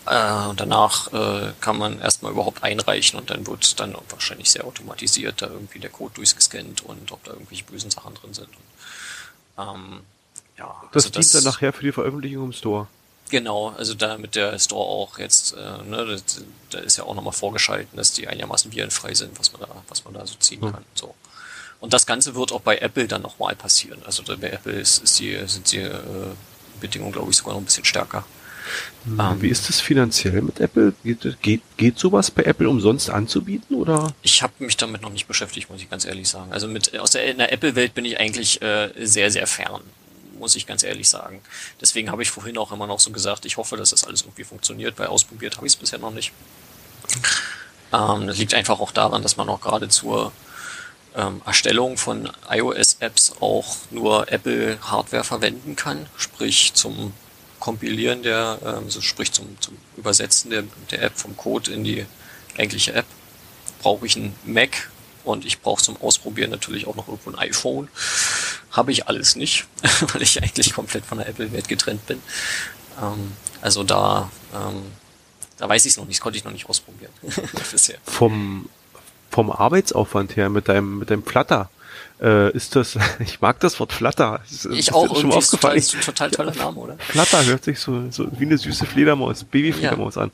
[0.06, 5.42] äh, danach äh, kann man erstmal überhaupt einreichen und dann wird dann wahrscheinlich sehr automatisiert
[5.42, 8.48] da irgendwie der Code durchgescannt und ob da irgendwelche bösen Sachen drin sind.
[9.58, 10.00] Ähm,
[10.58, 12.86] ja, das also dient dann nachher für die Veröffentlichung im Store.
[13.30, 16.20] Genau, also da mit der Store auch jetzt, äh, ne,
[16.70, 20.04] da ist ja auch nochmal vorgeschalten, dass die einigermaßen virenfrei sind, was man da, was
[20.04, 20.72] man da so ziehen hm.
[20.72, 20.84] kann.
[20.94, 21.14] So.
[21.80, 24.02] Und das Ganze wird auch bei Apple dann nochmal passieren.
[24.06, 26.00] Also bei Apple ist, ist die, sind die äh,
[26.80, 28.24] Bedingungen, glaube ich, sogar noch ein bisschen stärker.
[29.06, 30.94] Ähm, Wie ist das finanziell mit Apple?
[31.04, 34.14] Geht, geht, geht sowas bei Apple umsonst anzubieten oder?
[34.22, 36.52] Ich habe mich damit noch nicht beschäftigt, muss ich ganz ehrlich sagen.
[36.52, 39.82] Also mit aus der, der Apple-Welt bin ich eigentlich äh, sehr, sehr fern,
[40.38, 41.40] muss ich ganz ehrlich sagen.
[41.80, 44.44] Deswegen habe ich vorhin auch immer noch so gesagt, ich hoffe, dass das alles irgendwie
[44.44, 46.32] funktioniert, weil ausprobiert habe ich es bisher noch nicht.
[47.92, 50.32] Ähm, das liegt einfach auch daran, dass man auch gerade zur
[51.14, 57.12] ähm, Erstellung von iOS-Apps auch nur Apple-Hardware verwenden kann, sprich zum
[57.64, 62.04] Kompilieren der, also sprich zum, zum Übersetzen der, der App vom Code in die
[62.58, 63.06] eigentliche App,
[63.80, 64.90] brauche ich ein Mac
[65.24, 67.88] und ich brauche zum Ausprobieren natürlich auch noch irgendwo ein iPhone.
[68.70, 69.64] Habe ich alles nicht,
[70.12, 72.20] weil ich eigentlich komplett von der Apple-Welt getrennt bin.
[73.00, 74.82] Ähm, also da, ähm,
[75.56, 77.12] da weiß ich es noch nicht, das konnte ich noch nicht ausprobieren
[77.72, 77.96] bisher.
[78.04, 78.68] Vom,
[79.30, 81.70] vom Arbeitsaufwand her mit deinem, mit deinem Flutter,
[82.20, 84.40] Äh, ist das, ich mag das Wort Flutter.
[84.50, 85.76] Ist, ich auch, schon irgendwie aufgefallen.
[85.76, 86.96] Ist total, total toller Name, oder?
[86.98, 90.22] Flutter hört sich so, so wie eine süße Fledermaus, Babyfledermaus ja.
[90.22, 90.30] an.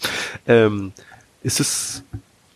[0.46, 0.92] Ähm,
[1.42, 2.02] ist es,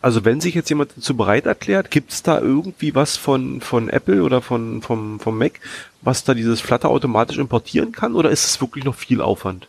[0.01, 3.89] also wenn sich jetzt jemand dazu bereit erklärt, gibt es da irgendwie was von, von
[3.89, 5.59] Apple oder von, vom, vom Mac,
[6.01, 9.67] was da dieses Flutter automatisch importieren kann oder ist es wirklich noch viel Aufwand?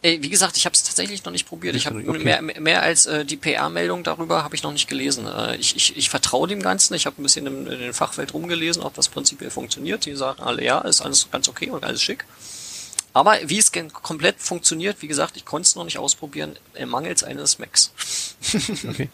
[0.00, 1.74] Ey, wie gesagt, ich habe es tatsächlich noch nicht probiert.
[1.74, 2.18] Ich habe okay.
[2.18, 5.26] mehr, mehr als äh, die PR-Meldung darüber habe ich noch nicht gelesen.
[5.26, 6.94] Äh, ich, ich, ich vertraue dem Ganzen.
[6.94, 10.06] Ich habe ein bisschen in, in den Fachwelt rumgelesen, ob das prinzipiell funktioniert.
[10.06, 12.24] Die sagen alle, ja, ist alles ganz okay und alles schick.
[13.12, 17.58] Aber wie es komplett funktioniert, wie gesagt, ich konnte es noch nicht ausprobieren, mangels eines
[17.58, 17.92] Macs.
[18.88, 19.08] okay.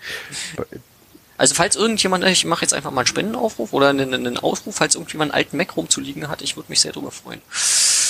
[1.37, 4.95] Also falls irgendjemand, ich mache jetzt einfach mal einen Spendenaufruf oder einen, einen Aufruf, falls
[4.95, 7.41] irgendjemand einen alten Mac rumzuliegen hat, ich würde mich sehr darüber freuen.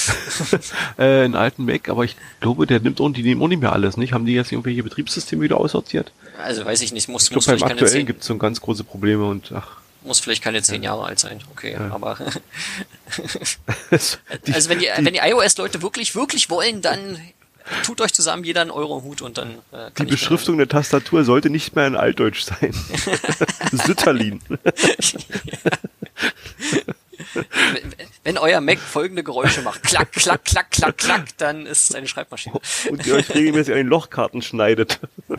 [0.99, 3.73] äh, einen alten Mac, aber ich glaube, der nimmt auch, die nehmen auch nicht mehr
[3.73, 4.13] alles, nicht?
[4.13, 6.13] Haben die jetzt irgendwelche Betriebssysteme wieder aussortiert?
[6.43, 8.85] Also weiß ich nicht, muss, ich muss glaub, beim aktuellen gibt es so ganz große
[8.85, 9.79] Probleme und ach.
[10.03, 10.91] Muss vielleicht keine zehn ja.
[10.91, 11.91] Jahre alt sein, okay, ja.
[11.91, 12.19] aber
[13.91, 14.19] also
[14.69, 17.19] wenn die, die wenn die iOS-Leute wirklich, wirklich wollen, dann
[17.83, 19.59] tut euch zusammen jeder einen Euro Hut und dann.
[19.73, 22.75] Äh, Die Beschriftung der Tastatur sollte nicht mehr in Altdeutsch sein.
[23.73, 24.41] Sütterlin.
[28.23, 32.09] Wenn euer Mac folgende Geräusche macht, klack, klack, klack, klack, klack, dann ist es eine
[32.09, 32.61] Schreibmaschine.
[32.91, 35.01] Und ihr euch regelmäßig an den Lochkarten schneidet.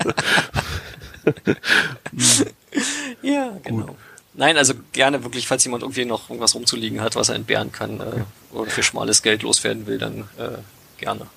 [3.21, 3.85] ja, genau.
[3.85, 3.95] Gut.
[4.37, 8.01] Nein, also gerne wirklich, falls jemand irgendwie noch irgendwas rumzuliegen hat, was er entbehren kann
[8.01, 10.57] äh, oder für schmales Geld loswerden will, dann äh,
[10.97, 11.27] gerne.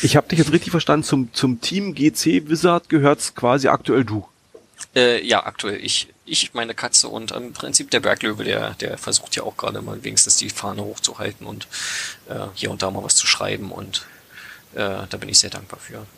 [0.00, 4.26] Ich habe dich jetzt richtig verstanden, zum, zum Team GC Wizard gehört's quasi aktuell du.
[4.94, 6.08] Äh, ja, aktuell ich.
[6.26, 10.02] Ich, meine Katze und im Prinzip der Berglöwe, der, der versucht ja auch gerade mal
[10.02, 11.68] wenigstens die Fahne hochzuhalten und
[12.28, 14.06] äh, hier und da mal was zu schreiben und
[14.74, 16.06] äh, da bin ich sehr dankbar für.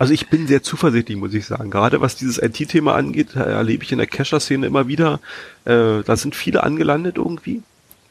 [0.00, 1.70] Also ich bin sehr zuversichtlich, muss ich sagen.
[1.70, 5.18] Gerade was dieses IT-Thema angeht, erlebe ich in der Cacher-Szene immer wieder.
[5.64, 7.62] Äh, da sind viele angelandet irgendwie,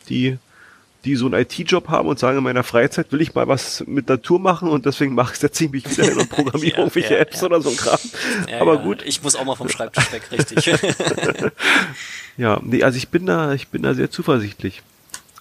[0.09, 0.37] die
[1.05, 4.09] die so einen IT-Job haben und sagen, in meiner Freizeit will ich mal was mit
[4.09, 7.13] Natur machen und deswegen mache ich, setze ich mich wieder hin und programmiere ja, irgendwelche
[7.13, 7.47] ja, Apps ja.
[7.47, 7.99] oder so ein Kram.
[8.59, 9.03] Aber gut.
[9.05, 10.65] Ich muss auch mal vom Schreibtisch weg, richtig.
[12.37, 14.81] ja, nee, also ich bin da, ich bin da sehr zuversichtlich.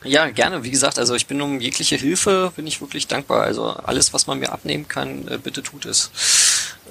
[0.04, 0.62] Ja, gerne.
[0.62, 3.42] Wie gesagt, also ich bin um jegliche Hilfe, bin ich wirklich dankbar.
[3.42, 6.10] Also alles, was man mir abnehmen kann, äh, bitte tut es.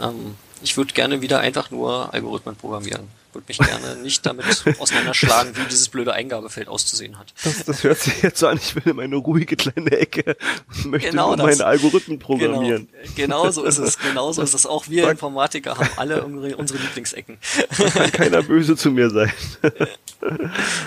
[0.02, 4.46] Ähm, ich würde gerne wieder einfach nur Algorithmen programmieren würde mich gerne nicht damit
[4.80, 7.34] auseinanderschlagen, wie dieses blöde Eingabefeld auszusehen hat.
[7.44, 10.36] Das, das hört sich jetzt so an, ich will in meine ruhige kleine Ecke
[10.68, 12.88] und möchte genau meinen Algorithmen programmieren.
[13.16, 14.00] Genau, genau so ist es.
[14.00, 14.66] Genau so ist es.
[14.66, 17.38] Auch wir Informatiker haben alle unsere, unsere Lieblingsecken.
[17.78, 19.32] Da kann keiner böse zu mir sein.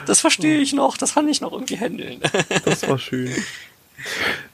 [0.06, 0.96] Das verstehe ich noch.
[0.96, 2.20] Das kann ich noch irgendwie handeln.
[2.64, 3.30] Das war schön.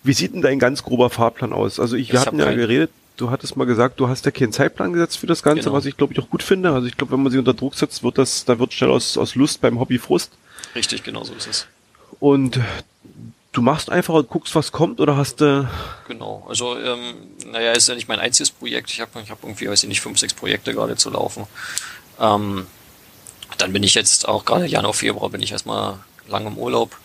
[0.03, 1.81] Wie sieht denn dein ganz grober Fahrplan aus?
[1.81, 4.53] Also ich, wir ich hatten ja geredet, du hattest mal gesagt, du hast ja keinen
[4.53, 5.75] Zeitplan gesetzt für das Ganze, genau.
[5.75, 6.73] was ich glaube ich auch gut finde.
[6.73, 9.17] Also ich glaube, wenn man sie unter Druck setzt, wird das, da wird schnell aus,
[9.17, 10.33] aus Lust beim Hobby Frust.
[10.75, 11.67] Richtig, genau so ist es.
[12.21, 12.61] Und
[13.53, 15.63] du machst einfach und guckst, was kommt, oder hast du.
[15.63, 17.15] Äh genau, also ähm,
[17.47, 18.91] naja, ist ja nicht mein einziges Projekt.
[18.91, 21.47] Ich habe ich hab irgendwie, weiß ich nicht, fünf, sechs Projekte gerade zu laufen.
[22.21, 22.67] Ähm,
[23.59, 25.99] dann bin ich jetzt auch gerade Januar, Februar bin ich erstmal
[26.29, 26.97] lang im Urlaub.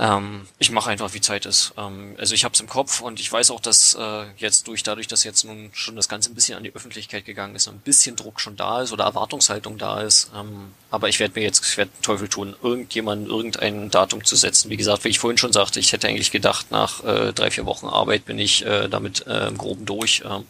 [0.00, 1.72] Ähm, ich mache einfach, wie Zeit ist.
[1.76, 4.84] Ähm, also ich habe es im Kopf und ich weiß auch, dass äh, jetzt durch,
[4.84, 7.80] dadurch, dass jetzt nun schon das Ganze ein bisschen an die Öffentlichkeit gegangen ist, ein
[7.80, 10.30] bisschen Druck schon da ist oder Erwartungshaltung da ist.
[10.36, 14.70] Ähm, aber ich werde mir jetzt, ich werde Teufel tun, irgendjemanden irgendein Datum zu setzen.
[14.70, 17.66] Wie gesagt, wie ich vorhin schon sagte, ich hätte eigentlich gedacht, nach äh, drei, vier
[17.66, 20.22] Wochen Arbeit bin ich äh, damit äh, im Groben durch.
[20.24, 20.44] Ähm,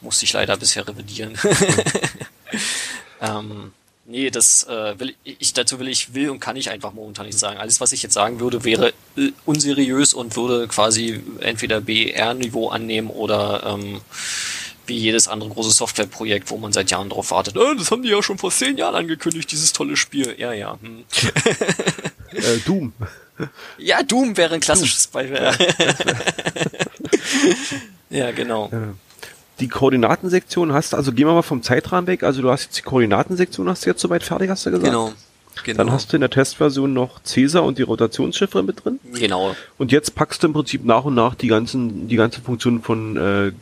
[0.00, 1.36] musste ich leider bisher revidieren.
[3.20, 3.72] ähm,
[4.06, 7.38] Nee, das äh, will ich dazu will ich will und kann ich einfach momentan nicht
[7.38, 7.58] sagen.
[7.58, 13.08] Alles, was ich jetzt sagen würde, wäre äh, unseriös und würde quasi entweder BR-Niveau annehmen
[13.08, 14.02] oder ähm,
[14.86, 17.56] wie jedes andere große Softwareprojekt, wo man seit Jahren drauf wartet.
[17.56, 20.34] Oh, das haben die ja schon vor zehn Jahren angekündigt, dieses tolle Spiel.
[20.36, 20.78] Ja, ja.
[20.82, 21.04] Hm.
[22.32, 22.92] äh, Doom.
[23.78, 25.30] Ja, Doom wäre ein klassisches Doom.
[25.30, 25.76] Beispiel.
[28.10, 28.68] ja, genau.
[28.70, 28.94] Ja
[29.60, 32.82] die Koordinatensektion hast, also gehen wir mal vom Zeitrahmen weg, also du hast jetzt die
[32.82, 34.86] Koordinatensektion, hast du jetzt soweit fertig, hast du gesagt?
[34.86, 35.12] Genau.
[35.62, 35.78] Genau.
[35.78, 38.98] Dann hast du in der Testversion noch Cäsar und die Rotationschiffre mit drin.
[39.12, 39.54] Genau.
[39.78, 43.16] Und jetzt packst du im Prinzip nach und nach die ganzen, die ganze Funktion von
[43.16, 43.52] äh,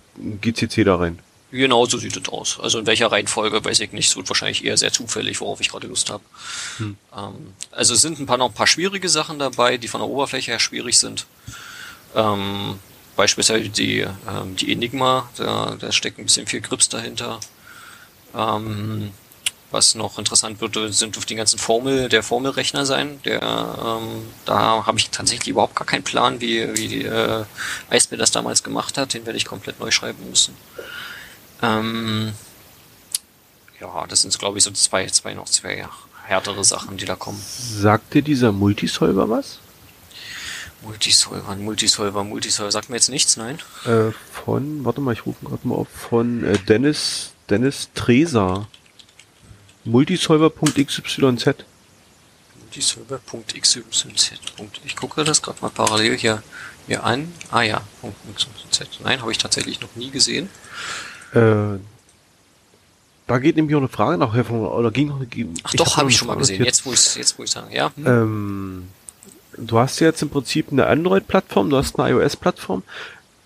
[0.41, 1.19] GCC da rein.
[1.51, 2.59] Genau, so sieht es aus.
[2.61, 4.09] Also in welcher Reihenfolge, weiß ich nicht.
[4.09, 6.23] Es wird wahrscheinlich eher sehr zufällig, worauf ich gerade Lust habe.
[6.79, 6.97] Hm.
[7.15, 7.35] Ähm,
[7.71, 10.53] also es sind ein paar noch ein paar schwierige Sachen dabei, die von der Oberfläche
[10.53, 11.27] her schwierig sind.
[12.15, 12.79] Ähm,
[13.23, 17.39] beispielsweise die, ähm, die Enigma, da, da steckt ein bisschen viel Grips dahinter.
[18.35, 19.13] Ähm,
[19.71, 23.21] was noch interessant wird, sind auf die ganzen Formel, der Formelrechner sein.
[23.25, 27.45] Der, ähm, da habe ich tatsächlich überhaupt gar keinen Plan, wie, wie die äh,
[27.91, 29.15] Eisbär das damals gemacht hat.
[29.15, 30.57] Den werde ich komplett neu schreiben müssen.
[31.63, 32.33] Ähm,
[33.81, 35.87] ja, das sind glaube ich so zwei, zwei noch zwei
[36.25, 37.41] härtere Sachen, die da kommen.
[37.49, 39.61] Sagt dir dieser Multisolver was?
[40.83, 42.73] Multisolver, Multisolver, Multisolver.
[42.73, 43.59] Sagt mir jetzt nichts, nein?
[43.85, 48.69] Äh, von, warte mal, ich rufe gerade mal auf, von äh, Dennis, Dennis Treser.
[49.85, 51.65] Multisolver.xyz.
[52.61, 54.07] Multisolver.xyz.
[54.85, 56.43] Ich gucke das gerade mal parallel hier,
[56.87, 57.33] hier an.
[57.51, 57.83] Ah ja,
[58.35, 59.01] .xyz.
[59.03, 60.49] Nein, habe ich tatsächlich noch nie gesehen.
[61.35, 61.79] Äh,
[63.27, 65.29] da geht nämlich auch eine Frage nachher von, oder ging noch eine,
[65.63, 66.65] Ach doch, habe ich schon mal gesehen.
[66.65, 67.93] Jetzt, wo ich jetzt, wo ich sage, ja.
[67.97, 68.07] Hm.
[68.07, 68.89] Ähm,
[69.57, 72.83] du hast jetzt im Prinzip eine Android-Plattform, du hast eine iOS-Plattform.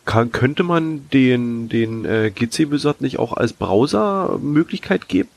[0.04, 5.28] Kann, könnte man den, den äh, GC-Wizard nicht auch als Browser-Möglichkeit geben?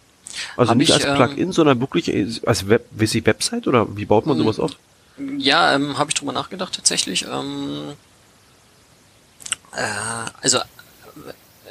[0.58, 2.14] Also Hab nicht ich, als Plugin, ähm, sondern wirklich
[2.46, 4.44] als Web, wie sie Website oder wie baut man hm.
[4.44, 4.72] sowas auf?
[5.38, 7.26] Ja, ähm, habe ich drüber nachgedacht tatsächlich.
[7.26, 7.94] Ähm,
[9.74, 9.82] äh,
[10.42, 10.60] also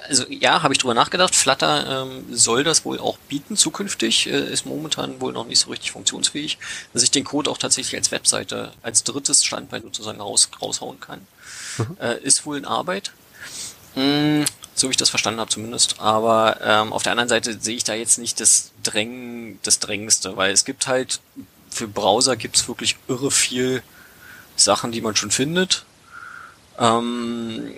[0.09, 1.35] also ja, habe ich drüber nachgedacht.
[1.35, 5.71] Flutter ähm, soll das wohl auch bieten zukünftig, äh, ist momentan wohl noch nicht so
[5.71, 6.59] richtig funktionsfähig,
[6.93, 11.27] dass ich den Code auch tatsächlich als Webseite, als drittes Standbein sozusagen raus, raushauen kann.
[11.79, 11.97] Mhm.
[12.01, 13.13] Äh, ist wohl in Arbeit.
[13.95, 14.45] Mm,
[14.75, 16.01] so wie ich das verstanden habe zumindest.
[16.01, 20.37] Aber ähm, auf der anderen Seite sehe ich da jetzt nicht das Drängen, das Drängendste,
[20.37, 21.21] weil es gibt halt,
[21.71, 23.83] für Browser gibt es wirklich irre viel
[24.57, 25.85] Sachen, die man schon findet.
[26.79, 27.75] Ähm,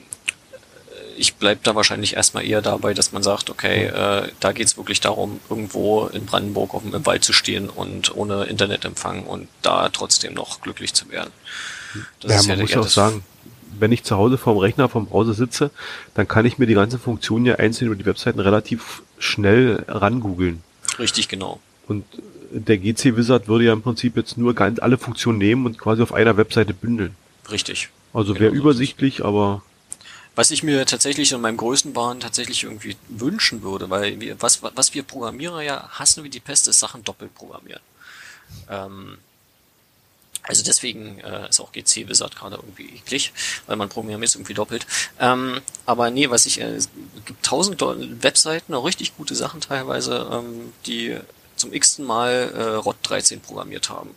[1.21, 5.01] ich bleib da wahrscheinlich erstmal eher dabei, dass man sagt, okay, äh, da geht's wirklich
[5.01, 9.91] darum, irgendwo in Brandenburg auf dem, im Wald zu stehen und ohne Internetempfang und da
[9.91, 11.31] trotzdem noch glücklich zu werden.
[12.21, 13.23] Das ja, man ja muss auch sagen,
[13.79, 15.71] wenn ich zu Hause vorm Rechner, vom Browser sitze,
[16.14, 20.62] dann kann ich mir die ganzen Funktionen ja einzeln über die Webseiten relativ schnell rangoogeln.
[20.99, 21.61] Richtig, genau.
[21.87, 22.05] Und
[22.51, 26.03] der GC Wizard würde ja im Prinzip jetzt nur ganz alle Funktionen nehmen und quasi
[26.03, 27.14] auf einer Webseite bündeln.
[27.51, 27.91] Richtig.
[28.14, 29.62] Also genau wäre so übersichtlich, aber
[30.41, 34.62] was ich mir tatsächlich in meinem größten Bahn tatsächlich irgendwie wünschen würde, weil wir, was,
[34.62, 37.82] was wir Programmierer ja hassen wie die Pest, ist Sachen doppelt programmieren.
[38.70, 39.18] Ähm,
[40.45, 43.34] also deswegen äh, ist auch GC Wizard gerade irgendwie eklig,
[43.66, 44.86] weil man programmiert irgendwie doppelt.
[45.18, 46.88] Ähm, aber nee, was ich, äh, es
[47.26, 47.82] gibt tausend
[48.22, 51.18] Webseiten, auch richtig gute Sachen teilweise, ähm, die
[51.57, 54.14] zum x-ten Mal äh, ROT 13 programmiert haben.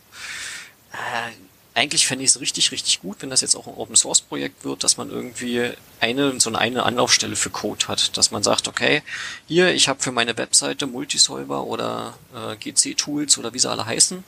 [0.90, 1.32] Äh,
[1.74, 4.64] eigentlich fände ich es richtig, richtig gut, wenn das jetzt auch ein Open Source Projekt
[4.64, 9.02] wird, dass man irgendwie eine, so eine Anlaufstelle für Code hat, dass man sagt, okay,
[9.48, 13.84] hier, ich habe für meine Webseite Multisolver oder äh, GC Tools oder wie sie alle
[13.84, 14.22] heißen,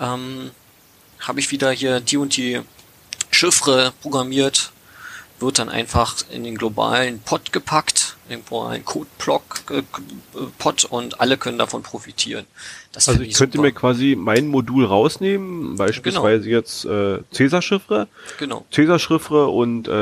[0.00, 0.52] ähm,
[1.20, 2.60] habe ich wieder hier die und die
[3.32, 4.72] Chiffre programmiert,
[5.40, 11.58] wird dann einfach in den globalen Pod gepackt, irgendwo ein Code-Block-Pod äh, und alle können
[11.58, 12.46] davon profitieren.
[12.92, 13.68] Das also ich könnte super.
[13.68, 16.56] mir quasi mein Modul rausnehmen, beispielsweise genau.
[16.56, 18.08] jetzt äh, Cäsar-Chiffre,
[18.38, 18.66] genau.
[18.72, 19.92] Cäsar-Chiffre und äh,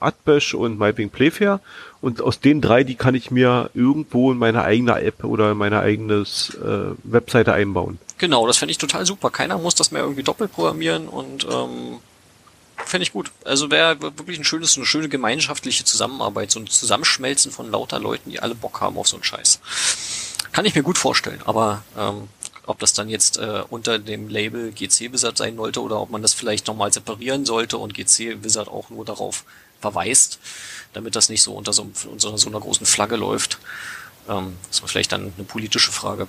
[0.00, 1.60] Adbash und meinetwegen Playfair
[2.00, 5.56] und aus den drei, die kann ich mir irgendwo in meine eigene App oder in
[5.56, 7.98] meine eigenes äh, Webseite einbauen.
[8.18, 9.30] Genau, das fände ich total super.
[9.30, 12.00] Keiner muss das mehr irgendwie doppelt programmieren und ähm,
[12.86, 13.30] Fände ich gut.
[13.44, 18.30] Also wäre wirklich ein schönes, eine schöne gemeinschaftliche Zusammenarbeit, so ein Zusammenschmelzen von lauter Leuten,
[18.30, 19.60] die alle Bock haben auf so einen Scheiß.
[20.52, 22.28] Kann ich mir gut vorstellen, aber ähm,
[22.66, 26.22] ob das dann jetzt äh, unter dem Label GC Wizard sein sollte oder ob man
[26.22, 29.44] das vielleicht nochmal separieren sollte und GC Wizard auch nur darauf
[29.80, 30.38] verweist,
[30.92, 33.58] damit das nicht so unter so, unter so einer großen Flagge läuft.
[34.28, 36.28] Ähm, war vielleicht dann eine politische Frage.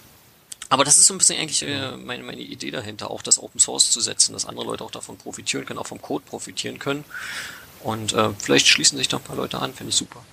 [0.69, 3.59] Aber das ist so ein bisschen eigentlich äh, meine, meine Idee dahinter, auch das Open
[3.59, 7.05] Source zu setzen, dass andere Leute auch davon profitieren können, auch vom Code profitieren können.
[7.81, 10.23] Und äh, vielleicht schließen sich da ein paar Leute an, finde ich super.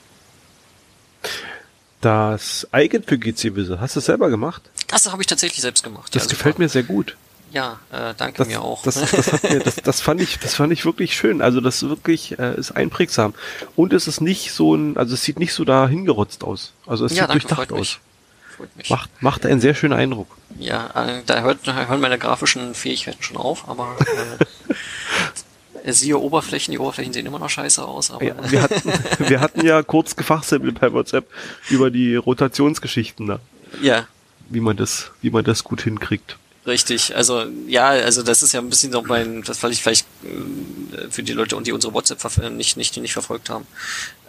[2.00, 4.62] Das Icon für GC Wizard, hast du es selber gemacht?
[4.88, 6.14] Das habe ich tatsächlich selbst gemacht.
[6.14, 7.16] Das ja, gefällt mir sehr gut.
[7.52, 8.82] Ja, äh, danke das, mir auch.
[8.82, 11.42] Das, das, mir, das fand ich, das fand ich wirklich schön.
[11.42, 13.34] Also das wirklich äh, ist einprägsam
[13.76, 16.72] und es ist nicht so ein, also es sieht nicht so da hingerotzt aus.
[16.86, 17.78] Also es ja, sieht danke, durchdacht aus.
[17.78, 18.00] Mich
[18.52, 18.90] freut mich.
[18.90, 20.28] Macht, macht einen sehr schönen Eindruck.
[20.58, 23.96] Ja, äh, da hört, hören meine grafischen Fähigkeiten schon auf, aber
[25.84, 28.10] äh, siehe Oberflächen, die Oberflächen sehen immer noch scheiße aus.
[28.10, 31.26] Aber ja, wir, hatten, wir hatten ja kurz gefachsimpelt bei WhatsApp
[31.70, 33.40] über die Rotationsgeschichten da.
[33.80, 34.06] Ja.
[34.48, 36.36] Wie man das, wie man das gut hinkriegt.
[36.64, 40.06] Richtig, also ja, also das ist ja ein bisschen so mein, das weil ich vielleicht
[40.22, 43.66] äh, für die Leute und die unsere WhatsApp nicht nicht nicht verfolgt haben,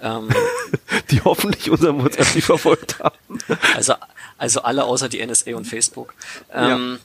[0.03, 0.29] ähm,
[1.09, 3.39] die hoffentlich unseren WhatsApp nicht verfolgt haben.
[3.75, 3.95] Also
[4.43, 6.13] also alle außer die NSA und Facebook.
[6.51, 6.99] Ähm,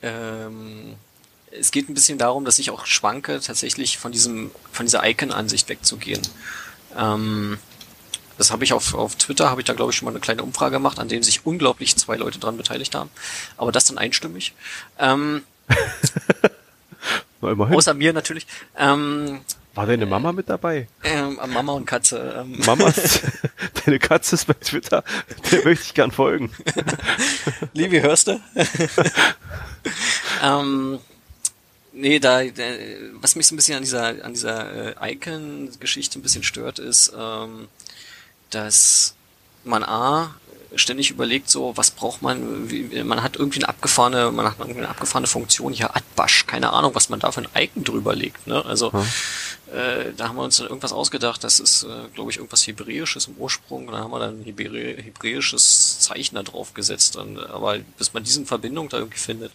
[0.00, 0.08] ja.
[0.46, 0.94] ähm,
[1.50, 5.68] es geht ein bisschen darum, dass ich auch schwanke, tatsächlich von diesem, von dieser Icon-Ansicht
[5.68, 6.22] wegzugehen.
[6.96, 7.58] Ähm,
[8.38, 10.42] das habe ich auf, auf Twitter, habe ich da glaube ich schon mal eine kleine
[10.42, 13.10] Umfrage gemacht, an dem sich unglaublich zwei Leute dran beteiligt haben.
[13.58, 14.54] Aber das dann einstimmig.
[14.98, 15.42] Ähm,
[17.42, 18.46] außer mir natürlich.
[18.76, 19.40] Ähm,
[19.74, 20.86] War deine Mama mit dabei?
[21.02, 22.36] Ähm, Mama und Katze.
[22.38, 22.60] Ähm.
[22.64, 22.92] Mama,
[23.84, 25.02] deine Katze ist bei Twitter.
[25.50, 26.52] Der möchte ich gern folgen.
[27.72, 28.40] Liebe, hörst du?
[30.42, 31.00] ähm,
[31.92, 32.62] nee, da, da,
[33.14, 37.12] was mich so ein bisschen an dieser, an dieser äh, Icon-Geschichte ein bisschen stört, ist,
[37.18, 37.66] ähm,
[38.50, 39.16] dass
[39.64, 40.36] man A,
[40.76, 44.80] ständig überlegt, so, was braucht man, wie, man hat irgendwie eine abgefahrene, man hat irgendwie
[44.80, 48.46] eine abgefahrene Funktion hier, Adbash, keine Ahnung, was man da für ein Icon drüber legt,
[48.46, 48.64] ne?
[48.64, 49.00] Also, hm.
[49.72, 53.26] äh, da haben wir uns dann irgendwas ausgedacht, das ist, äh, glaube ich, irgendwas Hebräisches
[53.26, 57.78] im Ursprung, da haben wir dann ein Hebrä hebräisches Zeichen da drauf gesetzt, und, aber
[57.98, 59.52] bis man diesen Verbindung da irgendwie findet.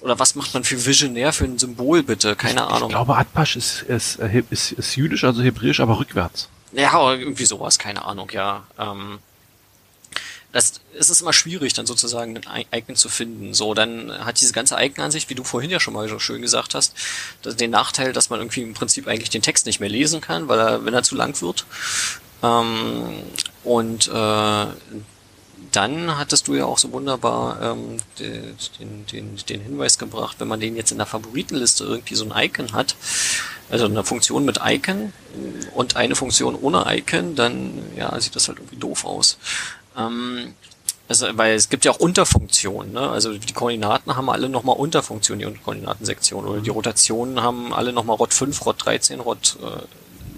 [0.00, 2.36] Oder was macht man für visionär für ein Symbol, bitte?
[2.36, 2.90] Keine ich, Ahnung.
[2.90, 6.48] Ich glaube, Adbash ist, ist, äh, ist, ist jüdisch, also hebräisch, aber rückwärts.
[6.72, 8.64] Ja, irgendwie sowas, keine Ahnung, ja.
[8.78, 9.18] Ähm,
[10.52, 13.52] das, es ist immer schwierig, dann sozusagen ein Icon zu finden.
[13.52, 16.74] So, dann hat diese ganze Icon-Ansicht, wie du vorhin ja schon mal so schön gesagt
[16.74, 16.94] hast,
[17.44, 20.58] den Nachteil, dass man irgendwie im Prinzip eigentlich den Text nicht mehr lesen kann, weil
[20.58, 21.66] er, wenn er zu lang wird.
[22.42, 23.22] Ähm,
[23.62, 24.66] und äh,
[25.72, 30.60] dann hattest du ja auch so wunderbar ähm, den, den, den Hinweis gebracht, wenn man
[30.60, 32.96] den jetzt in der Favoritenliste irgendwie so ein Icon hat,
[33.68, 35.12] also eine Funktion mit Icon
[35.74, 39.36] und eine Funktion ohne Icon, dann ja, sieht das halt irgendwie doof aus.
[39.98, 40.54] Ähm,
[41.08, 43.08] also, weil es gibt ja auch Unterfunktionen, ne?
[43.08, 46.44] Also die Koordinaten haben alle nochmal Unterfunktionen, die Koordinatensektion.
[46.44, 49.86] Oder die Rotationen haben alle nochmal ROT 5, ROT 13, ROT äh,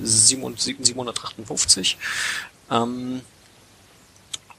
[0.04, 1.98] 758.
[2.70, 3.20] Ähm,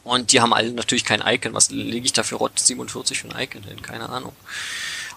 [0.03, 1.53] und die haben alle natürlich kein Icon.
[1.53, 3.81] Was lege ich da für ROT 47 für ein Icon hin?
[3.81, 4.33] Keine Ahnung.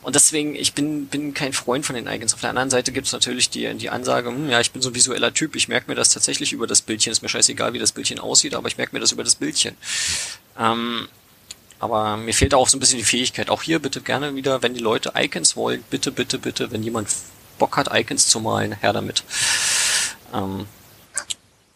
[0.04, 2.34] Und deswegen, ich bin, bin kein Freund von den Icons.
[2.34, 4.90] Auf der anderen Seite gibt es natürlich die, die Ansage, hm, ja, ich bin so
[4.90, 7.10] ein visueller Typ, ich merke mir das tatsächlich über das Bildchen.
[7.10, 9.74] Ist mir scheißegal, wie das Bildchen aussieht, aber ich merke mir das über das Bildchen.
[10.60, 11.08] Ähm,
[11.80, 13.48] aber mir fehlt auch so ein bisschen die Fähigkeit.
[13.48, 17.08] Auch hier bitte gerne wieder, wenn die Leute Icons wollen, bitte, bitte, bitte, wenn jemand
[17.58, 19.24] Bock hat, Icons zu malen, her damit.
[20.34, 20.66] Ähm,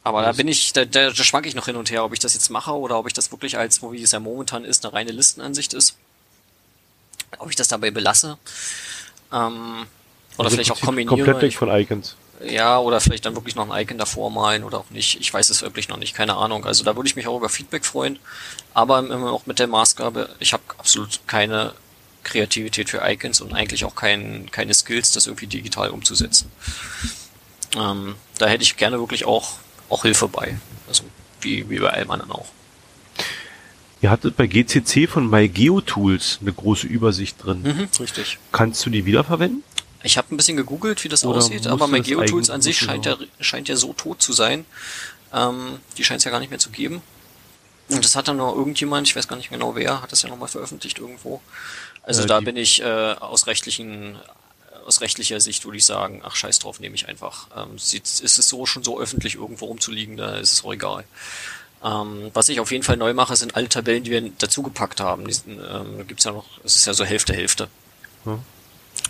[0.05, 2.19] aber da bin ich, da, da, da schwank ich noch hin und her, ob ich
[2.19, 4.85] das jetzt mache oder ob ich das wirklich als, wo wie es ja momentan ist,
[4.85, 5.97] eine reine Listenansicht ist
[7.39, 8.39] ob ich das dabei belasse.
[9.33, 9.87] Ähm,
[10.37, 11.17] oder also vielleicht auch kombiniere.
[11.17, 12.17] Komplett weg von Icons.
[12.45, 15.21] Ja, oder vielleicht dann wirklich noch ein Icon davor malen oder auch nicht.
[15.21, 16.65] Ich weiß es wirklich noch nicht, keine Ahnung.
[16.65, 18.19] Also da würde ich mich auch über Feedback freuen.
[18.75, 21.73] Aber immer auch mit der Maßgabe, ich habe absolut keine
[22.23, 26.51] Kreativität für Icons und eigentlich auch kein, keine Skills, das irgendwie digital umzusetzen.
[27.77, 29.55] Ähm, da hätte ich gerne wirklich auch,
[29.89, 30.59] auch Hilfe bei.
[30.87, 31.03] Also
[31.41, 32.47] wie, wie bei allem anderen auch.
[34.01, 37.63] Ihr hattet bei GCC von MyGeoTools eine große Übersicht drin.
[37.63, 38.39] Mhm, richtig.
[38.53, 39.65] Kannst du die wiederverwenden?
[40.05, 43.17] Ich habe ein bisschen gegoogelt, wie das Oder aussieht, aber MyGeoTools an sich scheint ja,
[43.41, 44.65] scheint ja so tot zu sein.
[45.35, 47.03] Ähm, die scheint es ja gar nicht mehr zu geben.
[47.91, 50.29] Und das hat dann noch irgendjemand, ich weiß gar nicht genau wer, hat das ja
[50.29, 51.41] nochmal veröffentlicht irgendwo.
[52.03, 54.17] Also äh, da bin ich äh, aus rechtlichen
[54.87, 57.49] aus rechtlicher Sicht würde ich sagen, ach scheiß drauf, nehme ich einfach.
[57.55, 61.05] Ähm, ist es so schon so öffentlich irgendwo rumzuliegen, da ist es auch egal.
[61.85, 65.27] Ähm, was ich auf jeden Fall neu mache, sind alle Tabellen, die wir dazugepackt haben.
[65.27, 67.69] Diesen, ähm, gibt's ja noch, es ist ja so Hälfte, Hälfte.
[68.25, 68.41] Hm.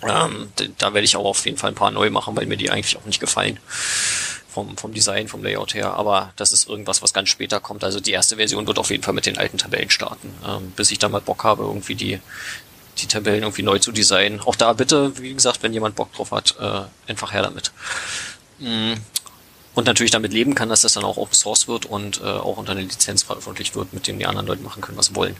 [0.02, 2.70] Ähm, da werde ich auch auf jeden Fall ein paar neu machen, weil mir die
[2.70, 3.58] eigentlich auch nicht gefallen.
[4.50, 5.94] Vom, vom Design, vom Layout her.
[5.94, 7.84] Aber das ist irgendwas, was ganz später kommt.
[7.84, 10.34] Also die erste Version wird auf jeden Fall mit den alten Tabellen starten.
[10.46, 12.18] Ähm, bis ich dann mal Bock habe, irgendwie die,
[12.98, 14.40] die Tabellen irgendwie neu zu designen.
[14.40, 17.72] Auch da bitte, wie gesagt, wenn jemand Bock drauf hat, äh, einfach her damit.
[18.58, 18.94] Mm,
[19.79, 22.57] und natürlich damit leben kann, dass das dann auch Open Source wird und äh, auch
[22.57, 25.37] unter einer Lizenz veröffentlicht wird, mit dem die anderen Leute machen können, was sie wollen.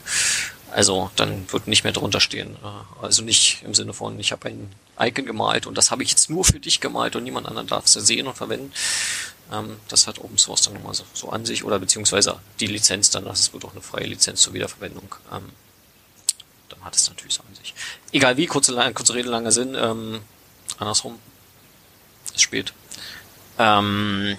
[0.71, 2.55] Also dann wird nicht mehr drunter stehen.
[2.63, 6.11] Äh, also nicht im Sinne von, ich habe ein Icon gemalt und das habe ich
[6.11, 8.71] jetzt nur für dich gemalt und niemand anderen darf es sehen und verwenden.
[9.51, 13.09] Ähm, das hat Open Source dann nochmal so, so an sich oder beziehungsweise die Lizenz
[13.09, 15.15] dann, das wird auch eine freie Lizenz zur Wiederverwendung.
[15.33, 15.49] Ähm,
[16.69, 17.75] dann hat es natürlich so an sich.
[18.13, 19.75] Egal wie, kurze, kurze Rede, langer Sinn.
[19.75, 20.21] Ähm,
[20.77, 21.19] andersrum.
[22.33, 22.73] Ist spät.
[23.59, 24.37] Ähm,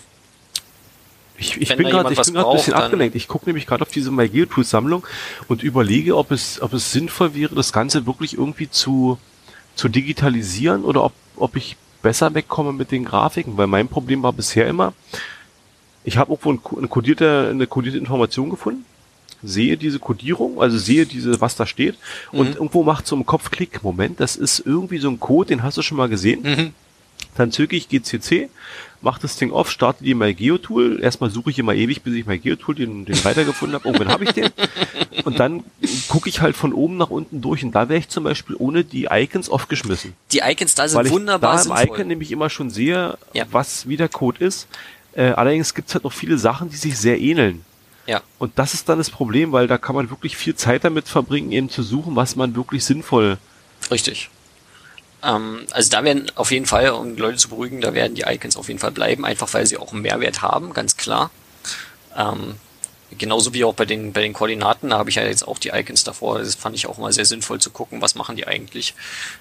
[1.36, 3.16] ich, ich bin gerade ich bin gerade ein bisschen abgelenkt.
[3.16, 5.06] Ich gucke nämlich gerade auf diese MyGeoTools-Sammlung
[5.48, 9.18] und überlege, ob es, ob es sinnvoll wäre, das Ganze wirklich irgendwie zu,
[9.74, 14.32] zu digitalisieren oder ob, ob ich besser wegkomme mit den Grafiken, weil mein Problem war
[14.32, 14.92] bisher immer,
[16.04, 18.84] ich habe irgendwo eine kodierte, eine kodierte Information gefunden,
[19.42, 21.96] sehe diese Kodierung, also sehe diese, was da steht,
[22.32, 22.54] und mhm.
[22.54, 25.78] irgendwo macht so im Kopf Klick, Moment, das ist irgendwie so ein Code, den hast
[25.78, 26.42] du schon mal gesehen.
[26.42, 26.74] Mhm.
[27.36, 28.48] Dann zücke ich GCC,
[29.02, 31.00] mache das Ding auf, starte die MyGeoTool.
[31.02, 33.88] Erstmal suche ich immer ewig, bis ich MyGeoTool den, den weitergefunden habe.
[33.88, 34.50] Irgendwann habe ich den.
[35.24, 35.64] Und dann
[36.08, 37.64] gucke ich halt von oben nach unten durch.
[37.64, 40.14] Und da wäre ich zum Beispiel ohne die Icons aufgeschmissen.
[40.32, 41.96] Die Icons da sind weil ich wunderbar da im sinnvoll.
[41.96, 43.44] Icon nämlich immer schon sehe, ja.
[43.50, 44.68] was wie der Code ist.
[45.12, 47.64] Äh, allerdings gibt's halt noch viele Sachen, die sich sehr ähneln.
[48.06, 48.22] Ja.
[48.38, 51.52] Und das ist dann das Problem, weil da kann man wirklich viel Zeit damit verbringen,
[51.52, 53.38] eben zu suchen, was man wirklich sinnvoll
[53.90, 54.30] Richtig
[55.22, 58.56] Ähm, also da werden auf jeden Fall, um Leute zu beruhigen, da werden die Icons
[58.56, 61.30] auf jeden Fall bleiben, einfach weil sie auch einen Mehrwert haben, ganz klar.
[62.16, 62.56] Ähm,
[63.18, 65.70] genauso wie auch bei den, bei den Koordinaten, da habe ich ja jetzt auch die
[65.70, 66.38] Icons davor.
[66.38, 68.94] Das fand ich auch mal sehr sinnvoll zu gucken, was machen die eigentlich.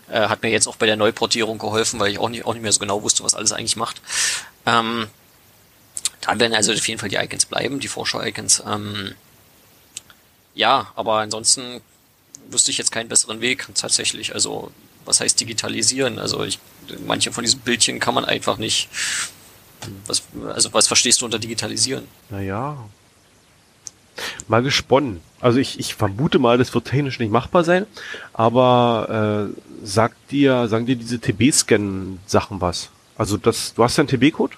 [0.09, 2.63] Äh, hat mir jetzt auch bei der Neuportierung geholfen, weil ich auch nicht, auch nicht
[2.63, 4.01] mehr so genau wusste, was alles eigentlich macht.
[4.65, 5.07] Ähm,
[6.21, 8.63] da werden also auf jeden Fall die Icons bleiben, die Vorschau-Icons.
[8.67, 9.15] Ähm,
[10.55, 11.82] ja, aber ansonsten
[12.49, 14.34] wüsste ich jetzt keinen besseren Weg tatsächlich.
[14.34, 14.71] Also
[15.10, 16.20] was heißt digitalisieren?
[16.20, 16.60] Also ich,
[17.05, 18.88] manche von diesen Bildchen kann man einfach nicht.
[20.05, 22.07] Was, also was verstehst du unter digitalisieren?
[22.30, 22.78] Naja,
[24.47, 25.22] mal gesponnen.
[25.41, 27.88] Also ich, ich vermute mal, das wird technisch nicht machbar sein,
[28.34, 32.89] aber äh, sagt dir, sagen dir diese TB-Scan-Sachen was?
[33.18, 34.55] Also das, du hast ja einen TB-Code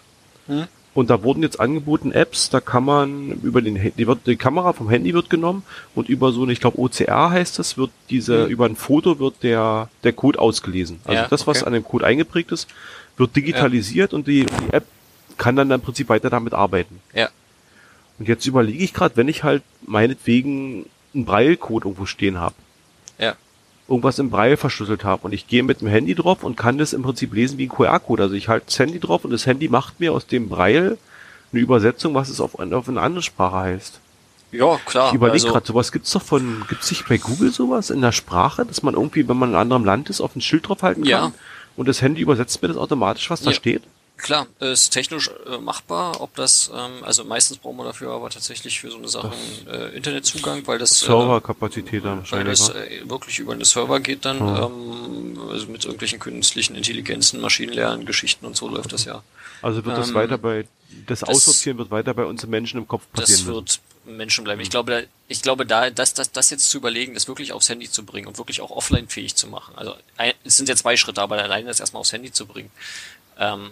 [0.48, 0.68] hm?
[0.94, 4.74] Und da wurden jetzt angeboten Apps, da kann man über den die, wird, die Kamera
[4.74, 5.64] vom Handy wird genommen
[5.96, 8.52] und über so eine, ich glaube OCR heißt das, wird diese, hm.
[8.52, 11.00] über ein Foto wird der, der Code ausgelesen.
[11.06, 11.68] Also ja, das, was okay.
[11.68, 12.68] an dem Code eingeprägt ist,
[13.16, 14.18] wird digitalisiert ja.
[14.18, 14.86] und die, die App
[15.38, 17.00] kann dann im Prinzip weiter damit arbeiten.
[17.14, 17.30] Ja.
[18.20, 22.56] Und jetzt überlege ich gerade, wenn ich halt meinetwegen einen Braille-Code irgendwo stehen habe.
[23.92, 23.96] Ja.
[23.96, 26.94] Irgendwas im Braille verschlüsselt habe und ich gehe mit dem Handy drauf und kann das
[26.94, 28.24] im Prinzip lesen wie ein QR-Code.
[28.24, 30.98] Also ich halte das Handy drauf und das Handy macht mir aus dem Braille
[31.52, 34.00] eine Übersetzung, was es auf, auf eine andere Sprache heißt.
[34.52, 35.10] Ja, klar.
[35.10, 38.12] Ich überlege also, gerade, sowas gibt's doch von, gibt's nicht bei Google sowas in der
[38.12, 41.04] Sprache, dass man irgendwie, wenn man in einem anderen Land ist, auf ein Schild draufhalten
[41.04, 41.10] kann?
[41.10, 41.32] Ja.
[41.78, 43.84] Und das Handy übersetzt mir das automatisch, was da steht?
[44.22, 48.80] Klar, ist technisch äh, machbar, ob das, ähm, also meistens brauchen wir dafür aber tatsächlich
[48.80, 49.32] für so eine Sache
[49.68, 52.60] äh, Internetzugang, weil das Serverkapazität dann wahrscheinlich.
[52.60, 55.38] Weil das äh, wirklich über eine Server geht dann, mhm.
[55.38, 59.24] ähm, also mit irgendwelchen künstlichen Intelligenzen, Maschinenlernen, Geschichten und so läuft das ja.
[59.62, 60.66] Also wird das ähm, weiter bei,
[61.08, 63.40] das, das Aussortieren wird weiter bei uns Menschen im Kopf passieren.
[63.40, 64.62] Das wird Menschen bleiben.
[64.62, 67.70] Ich glaube, da, ich glaube, da, das, das, das jetzt zu überlegen, das wirklich aufs
[67.70, 69.74] Handy zu bringen und wirklich auch offline fähig zu machen.
[69.76, 72.72] Also, ein, es sind ja zwei Schritte, aber alleine das erstmal aufs Handy zu bringen.
[73.38, 73.72] Ähm,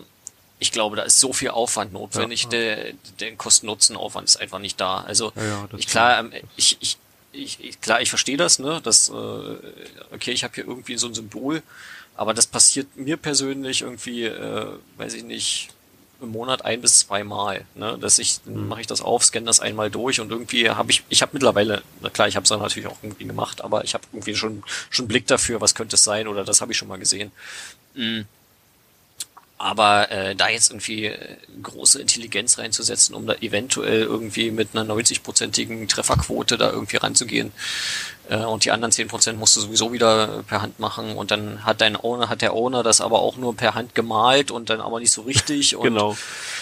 [0.59, 2.75] ich glaube, da ist so viel Aufwand notwendig, ja, ja.
[2.75, 4.99] der, der Kosten-Nutzen-Aufwand ist einfach nicht da.
[4.99, 6.97] Also ja, ich klar, ähm, ich, ich,
[7.31, 8.81] ich, klar, ich verstehe das, ne?
[8.83, 9.13] Das, äh,
[10.11, 11.63] okay, ich habe hier irgendwie so ein Symbol,
[12.15, 15.69] aber das passiert mir persönlich irgendwie, äh, weiß ich nicht,
[16.21, 17.65] im Monat ein bis zweimal.
[17.75, 17.97] Ne?
[17.99, 18.67] Dass ich, dann mhm.
[18.67, 21.81] mache ich das auf, scanne das einmal durch und irgendwie habe ich, ich habe mittlerweile,
[22.01, 24.63] na klar, ich habe es dann natürlich auch irgendwie gemacht, aber ich habe irgendwie schon
[24.89, 27.31] schon Blick dafür, was könnte es sein oder das habe ich schon mal gesehen.
[27.93, 28.25] Mhm.
[29.61, 34.91] Aber äh, da jetzt irgendwie äh, große Intelligenz reinzusetzen, um da eventuell irgendwie mit einer
[34.91, 37.51] 90-prozentigen Trefferquote da irgendwie ranzugehen
[38.29, 41.81] äh, und die anderen 10% musst du sowieso wieder per Hand machen und dann hat
[41.81, 44.99] dein Owner, hat der Owner das aber auch nur per Hand gemalt und dann aber
[44.99, 45.75] nicht so richtig.
[45.79, 46.15] Und, genau.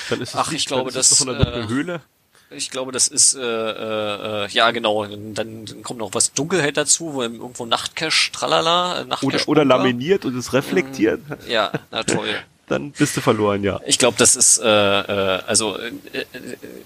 [0.09, 2.01] Dann ist es ach, ich glaube, das, das äh, Höhle.
[2.49, 5.05] Ich glaube, das ist äh, äh, ja genau.
[5.05, 9.47] Dann, kommt noch was Dunkelheit dazu, wo irgendwo Nachtcash, tralala, Nachtcash.
[9.47, 11.21] Oder, oder laminiert und es reflektiert.
[11.47, 12.29] Ja, na toll
[12.67, 13.79] dann bist du verloren, ja.
[13.85, 16.25] Ich glaube, das ist äh, äh, also äh, äh,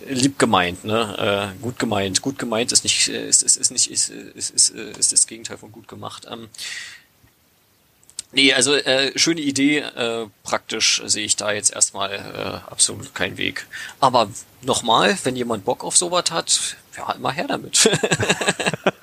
[0.08, 1.56] lieb gemeint, ne?
[1.58, 2.22] Äh, gut gemeint.
[2.22, 5.72] Gut gemeint ist nicht ist ist, ist nicht ist, ist, ist, ist das Gegenteil von
[5.72, 6.28] gut gemacht.
[6.30, 6.50] Ähm,
[8.32, 9.80] nee, also äh, schöne Idee.
[9.80, 13.66] Äh, praktisch sehe ich da jetzt erstmal äh, absolut keinen Weg.
[14.00, 14.30] Aber
[14.62, 17.90] nochmal, wenn jemand Bock auf sowas hat, ja, immer her damit.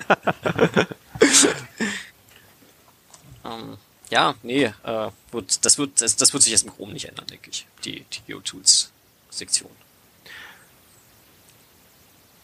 [3.45, 3.77] ähm,
[4.11, 7.27] ja, nee, äh, wird, das, wird, das, das wird sich jetzt im Chrome nicht ändern,
[7.27, 9.71] denke ich, die, die GeoTools-Sektion.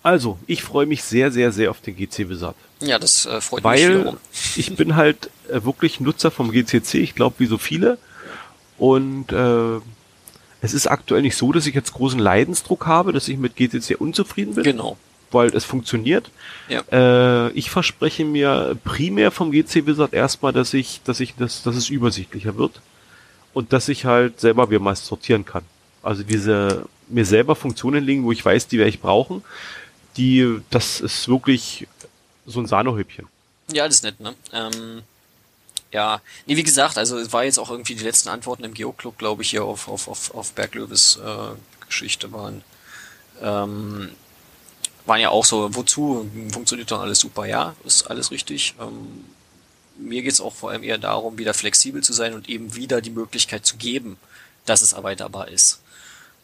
[0.02, 2.56] Also, ich freue mich sehr, sehr, sehr auf den GC Wizard.
[2.80, 4.18] Ja, das äh, freut Weil mich wiederum.
[4.56, 7.96] ich bin halt äh, wirklich Nutzer vom GCC, ich glaube wie so viele.
[8.76, 9.80] Und äh,
[10.60, 13.96] es ist aktuell nicht so, dass ich jetzt großen Leidensdruck habe, dass ich mit GCC
[13.96, 14.64] unzufrieden bin.
[14.64, 14.98] Genau
[15.34, 16.30] weil es funktioniert.
[16.68, 16.82] Ja.
[16.90, 21.76] Äh, ich verspreche mir primär vom GC Wizard erstmal, dass ich, dass ich, dass, dass
[21.76, 22.80] es übersichtlicher wird
[23.52, 25.64] und dass ich halt selber mir mal sortieren kann.
[26.02, 29.44] Also diese mir selber Funktionen legen, wo ich weiß, die werde ich brauchen.
[30.16, 31.86] Die, das ist wirklich
[32.46, 33.26] so ein Sahnehäubchen.
[33.72, 34.34] Ja, das ist nett, ne?
[34.52, 35.02] Ähm,
[35.92, 39.16] ja, nee, wie gesagt, also es war jetzt auch irgendwie die letzten Antworten im Geoclub,
[39.18, 42.62] glaube ich, hier auf, auf, auf, auf Berglöwes äh, Geschichte waren.
[43.40, 44.10] Ähm,
[45.06, 48.74] waren ja auch so, wozu funktioniert doch alles super, ja, ist alles richtig.
[48.80, 49.24] Ähm,
[49.96, 53.10] mir geht's auch vor allem eher darum, wieder flexibel zu sein und eben wieder die
[53.10, 54.16] Möglichkeit zu geben,
[54.66, 55.80] dass es erweiterbar ist.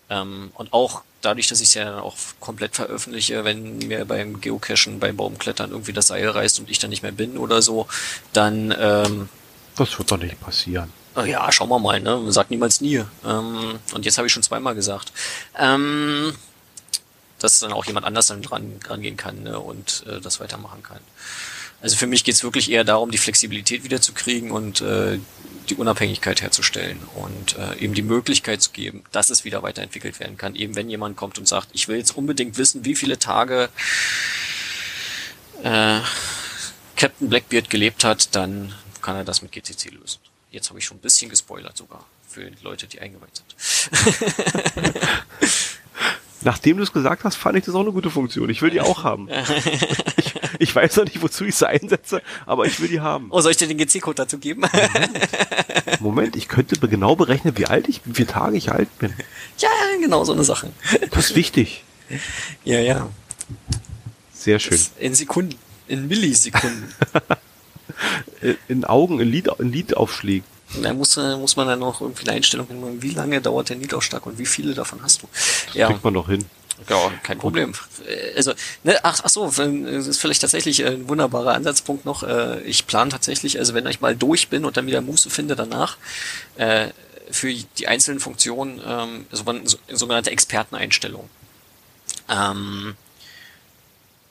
[0.09, 4.41] Ähm, und auch dadurch, dass ich es ja dann auch komplett veröffentliche, wenn mir beim
[4.41, 7.87] Geocachen, beim Baumklettern irgendwie das Seil reißt und ich dann nicht mehr bin oder so,
[8.33, 9.29] dann ähm,
[9.77, 10.93] das wird doch nicht passieren.
[11.25, 12.31] Ja, schauen wir mal, ne?
[12.31, 13.03] Sagt niemals nie.
[13.27, 15.13] Ähm, und jetzt habe ich schon zweimal gesagt.
[15.59, 16.35] Ähm,
[17.41, 21.01] dass dann auch jemand anders dann dran rangehen kann ne, und äh, das weitermachen kann.
[21.83, 25.19] Also für mich geht's wirklich eher darum, die Flexibilität wiederzukriegen und äh,
[25.69, 30.37] die Unabhängigkeit herzustellen und äh, eben die Möglichkeit zu geben, dass es wieder weiterentwickelt werden
[30.37, 30.55] kann.
[30.57, 33.71] Eben wenn jemand kommt und sagt, ich will jetzt unbedingt wissen, wie viele Tage
[35.63, 36.01] äh,
[36.97, 40.21] Captain Blackbeard gelebt hat, dann kann er das mit GCC lösen.
[40.51, 43.55] Jetzt habe ich schon ein bisschen gespoilert sogar für die Leute, die eingeweiht sind.
[46.43, 48.49] Nachdem du es gesagt hast, fand ich das auch eine gute Funktion.
[48.49, 49.29] Ich will die auch haben.
[50.17, 53.27] ich, ich weiß noch nicht, wozu ich sie einsetze, aber ich will die haben.
[53.31, 54.63] Oh, soll ich dir den GC-Code dazu geben?
[56.01, 59.13] Moment, ich könnte genau berechnen, wie alt ich, wie viele Tage ich alt bin.
[59.59, 59.69] Ja,
[60.01, 60.71] genau so eine Sache.
[61.11, 61.85] Das ist wichtig.
[62.65, 63.09] Ja, ja.
[64.33, 64.79] Sehr schön.
[64.99, 65.57] in Sekunden,
[65.89, 66.95] in Millisekunden.
[68.69, 70.45] in Augen, in, Lied, in Liedaufschlägen.
[70.83, 74.25] Da muss, muss man dann noch irgendwie eine Einstellung hin, wie lange dauert der Niedausschlag
[74.27, 75.29] und wie viele davon hast du.
[75.67, 75.89] Das ja.
[75.89, 76.45] kriegt man doch hin.
[76.89, 77.75] Ja, kein Problem.
[78.37, 78.53] Also,
[78.85, 82.23] ne, ach, ach so, das ist vielleicht tatsächlich ein wunderbarer Ansatzpunkt noch.
[82.23, 85.57] Äh, ich plane tatsächlich, also wenn ich mal durch bin und dann wieder Muße finde
[85.57, 85.99] danach,
[86.57, 86.89] äh,
[87.31, 89.27] für die einzelnen Funktionen ähm,
[89.89, 91.29] sogenannte Experteneinstellungen.
[92.29, 92.97] Ähm,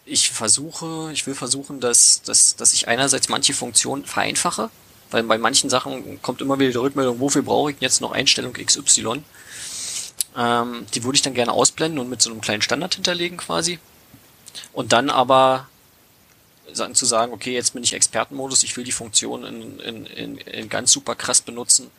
[0.05, 4.69] ich versuche, ich will versuchen, dass, dass, dass ich einerseits manche Funktionen vereinfache,
[5.11, 8.53] weil bei manchen Sachen kommt immer wieder die Rückmeldung, wofür brauche ich jetzt noch Einstellung
[8.53, 9.23] XY?
[10.37, 13.79] Ähm, die würde ich dann gerne ausblenden und mit so einem kleinen Standard hinterlegen quasi.
[14.73, 15.67] Und dann aber
[16.93, 20.69] zu sagen, okay, jetzt bin ich Expertenmodus, ich will die Funktion in, in, in, in
[20.69, 21.89] ganz super krass benutzen,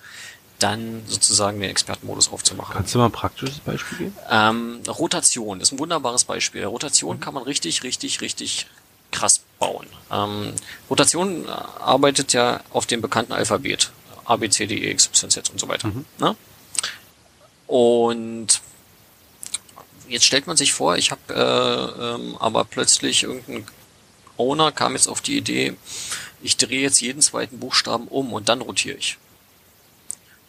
[0.60, 2.74] dann sozusagen den Expertenmodus aufzumachen.
[2.74, 4.16] Kannst du mal ein praktisches Beispiel geben?
[4.30, 6.64] Ähm, Rotation ist ein wunderbares Beispiel.
[6.64, 7.20] Rotation mhm.
[7.20, 8.66] kann man richtig, richtig, richtig
[9.10, 9.86] krass bauen.
[10.10, 10.52] Ähm,
[10.90, 13.92] Rotation arbeitet ja auf dem bekannten Alphabet.
[14.24, 15.86] A, B, C, D, E, X, Y, Z und so weiter.
[15.86, 16.04] Mhm.
[16.18, 16.34] Ne?
[17.68, 18.60] Und
[20.08, 23.64] jetzt stellt man sich vor, ich habe äh, ähm, aber plötzlich irgendein
[24.36, 25.76] Owner kam jetzt auf die Idee,
[26.42, 29.18] ich drehe jetzt jeden zweiten Buchstaben um und dann rotiere ich.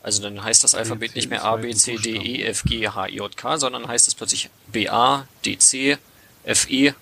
[0.03, 3.09] Also dann heißt das Alphabet nicht mehr A, B, C, D, E, F, G, H,
[3.09, 5.97] I, J, K, sondern heißt es plötzlich B, A, D, C,
[6.43, 6.93] F, E,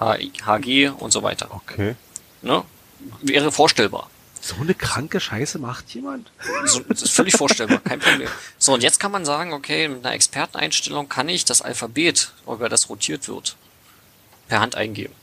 [0.00, 1.48] H, H, G und so weiter.
[1.50, 1.96] Okay.
[2.42, 2.62] Ne?
[3.22, 4.10] Wäre vorstellbar.
[4.40, 6.30] So eine kranke Scheiße macht jemand?
[6.66, 8.28] So, das ist völlig vorstellbar, kein Problem.
[8.58, 12.68] So, und jetzt kann man sagen, okay, mit einer Experteneinstellung kann ich das Alphabet, über
[12.68, 13.56] das rotiert wird,
[14.48, 15.14] per Hand eingeben.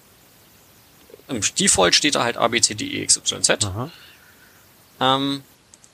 [1.28, 3.70] Im Default steht da halt A, B, C, D, E, X, Y, Z.
[5.00, 5.44] Ähm,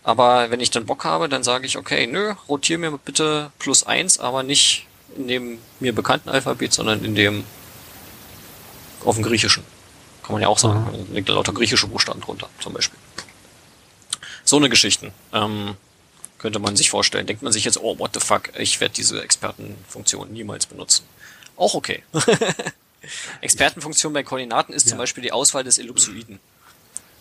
[0.04, 3.84] aber wenn ich dann Bock habe, dann sage ich, okay, nö, rotiere mir bitte plus
[3.84, 7.44] eins, aber nicht in dem mir bekannten Alphabet, sondern in dem
[9.04, 9.64] auf dem Griechischen.
[10.24, 10.86] Kann man ja auch sagen.
[11.10, 13.00] Da liegt lauter griechische Buchstaben drunter, zum Beispiel.
[14.44, 15.14] So eine Geschichten.
[15.34, 15.76] Ähm,
[16.38, 17.26] könnte man sich vorstellen.
[17.26, 21.06] Denkt man sich jetzt, oh, what the fuck, ich werde diese Expertenfunktion niemals benutzen.
[21.56, 22.04] Auch okay.
[23.42, 24.92] Expertenfunktion bei Koordinaten ist ja.
[24.92, 26.40] zum Beispiel die Auswahl des Ellipsoiden.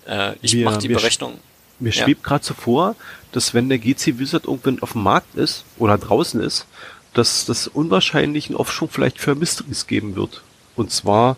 [0.07, 1.39] Äh, ich mache die Berechnung.
[1.79, 2.05] Mir ja.
[2.05, 2.97] schwebt gerade so vor,
[3.33, 6.67] dass wenn der GC Wizard irgendwann auf dem Markt ist oder draußen ist,
[7.15, 10.43] dass das unwahrscheinlich einen Aufschwung vielleicht für Mysteries geben wird.
[10.75, 11.37] Und zwar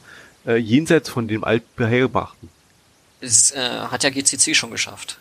[0.49, 2.49] äh, jenseits von dem altbehergebrachten.
[3.20, 5.18] Es äh, hat ja GCC schon geschafft.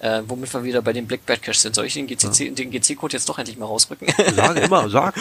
[0.00, 1.76] Äh, womit wir wieder bei dem Black Bad Cache sind.
[1.76, 2.50] Soll ich den GCC, ja.
[2.50, 4.08] den GC-Code jetzt doch endlich mal rausrücken?
[4.34, 5.14] Sag immer, sag.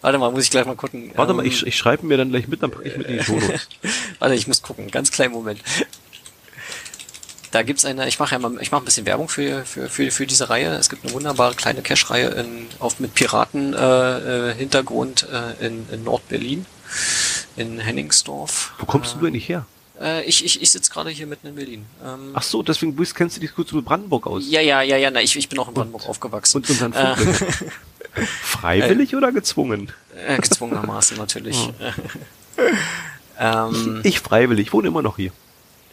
[0.00, 1.12] Warte mal, muss ich gleich mal gucken.
[1.14, 3.18] Warte ähm, mal, ich, ich schreibe mir dann gleich mit, dann packe ich mit in
[3.18, 3.40] die Show
[4.18, 4.90] Warte, ich muss gucken.
[4.90, 5.60] Ganz kleinen Moment.
[7.52, 10.10] Da gibt's eine, ich mache ja mal, ich mache ein bisschen Werbung für, für, für,
[10.10, 10.74] für diese Reihe.
[10.74, 15.86] Es gibt eine wunderbare kleine Cache-Reihe in, auf mit Piraten äh, äh, Hintergrund äh, in,
[15.92, 16.66] in Nord-Berlin,
[17.56, 18.72] in Henningsdorf.
[18.78, 19.66] Wo kommst äh, du denn nicht her?
[20.00, 21.86] Äh, ich ich, ich sitze gerade hier mitten in Berlin.
[22.04, 24.44] Ähm, Ach so, deswegen kennst du dich kurz mit Brandenburg aus.
[24.48, 26.58] Ja, ja, ja, ja, na, ich, ich bin auch in Brandenburg und, aufgewachsen.
[26.58, 27.16] Und unseren äh,
[28.42, 29.92] Freiwillig äh, oder gezwungen?
[30.26, 31.70] Äh, gezwungenermaßen natürlich.
[33.38, 35.32] Ähm, ich freiwillig, ich wohne immer noch hier.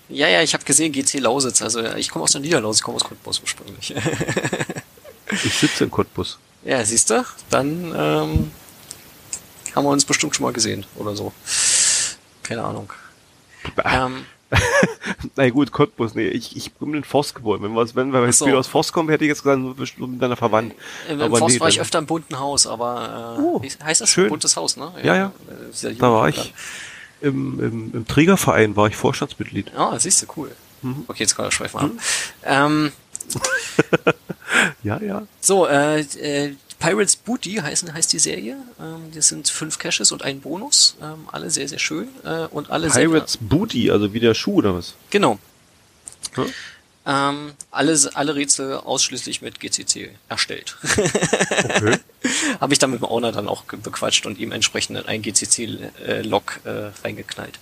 [0.07, 1.61] Ja, ja, ich habe gesehen, GC Lausitz.
[1.61, 3.95] Also ich komme aus der Niederlausitz, ich komme aus Cottbus ursprünglich.
[5.31, 6.37] ich sitze in Cottbus.
[6.63, 7.23] Ja, siehst du?
[7.49, 8.51] Dann ähm,
[9.75, 11.31] haben wir uns bestimmt schon mal gesehen oder so.
[12.43, 12.91] Keine Ahnung.
[13.83, 14.25] ähm,
[15.35, 17.61] Na gut, Cottbus, nee, ich, ich bin in Forst geboren.
[17.61, 18.47] Wenn wir, wenn wir jetzt so.
[18.47, 20.73] wieder aus Forst kommen, hätte ich jetzt gesagt, wir sind miteinander verwandt.
[21.07, 24.09] Im, im Forst nee, war ich öfter im bunten Haus, aber äh, oh, heißt das
[24.09, 24.29] schön.
[24.29, 24.91] buntes Haus, ne?
[25.03, 25.31] Ja, ja.
[25.81, 25.91] ja.
[25.91, 26.53] Da war ich.
[27.21, 29.71] Im, im, im Trägerverein war ich Vorstandsmitglied.
[29.75, 30.51] Ah, oh, siehst du, cool.
[30.81, 31.03] Mhm.
[31.07, 31.99] Okay, jetzt kann ich schweifen mhm.
[32.43, 32.91] Ähm,
[34.83, 35.23] ja, ja.
[35.41, 38.57] So, äh, äh, Pirates Booty heißen, heißt die Serie.
[38.79, 40.95] Ähm, das sind fünf Caches und ein Bonus.
[41.01, 42.07] Ähm, alle sehr, sehr schön.
[42.23, 44.95] Äh, und alle Pirates sehr, Booty, also wie der Schuh oder was?
[45.09, 45.37] Genau.
[46.35, 46.45] Hm?
[47.05, 50.77] Ähm, alle, alle Rätsel ausschließlich mit GCC erstellt.
[51.63, 51.97] okay.
[52.59, 56.91] Habe ich dann mit dem Owner dann auch bequatscht und ihm entsprechend ein GCC-Log äh,
[57.03, 57.59] reingeknallt.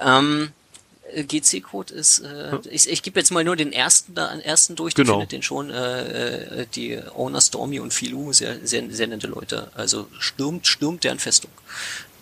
[0.00, 0.65] Ähm, Äh,
[1.14, 2.60] GC-Code ist, äh, hm?
[2.70, 5.14] ich, ich gebe jetzt mal nur den ersten, da, ersten durch, genau.
[5.14, 9.70] findet den schon, äh, äh, die Owner Stormy und Filou, sehr, sehr, sehr nette Leute.
[9.74, 11.50] Also stürmt, stürmt deren Festung.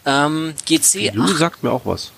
[0.07, 1.11] Ähm, GC.
[1.11, 2.13] Filou sagt mir auch was.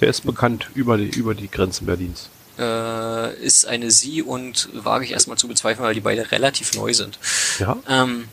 [0.00, 2.30] Der ist bekannt über die, über die Grenzen Berlins.
[2.58, 6.94] Äh, ist eine Sie und wage ich erstmal zu bezweifeln, weil die beide relativ neu
[6.94, 7.18] sind.
[7.58, 7.76] Ja.
[7.88, 8.28] Ähm,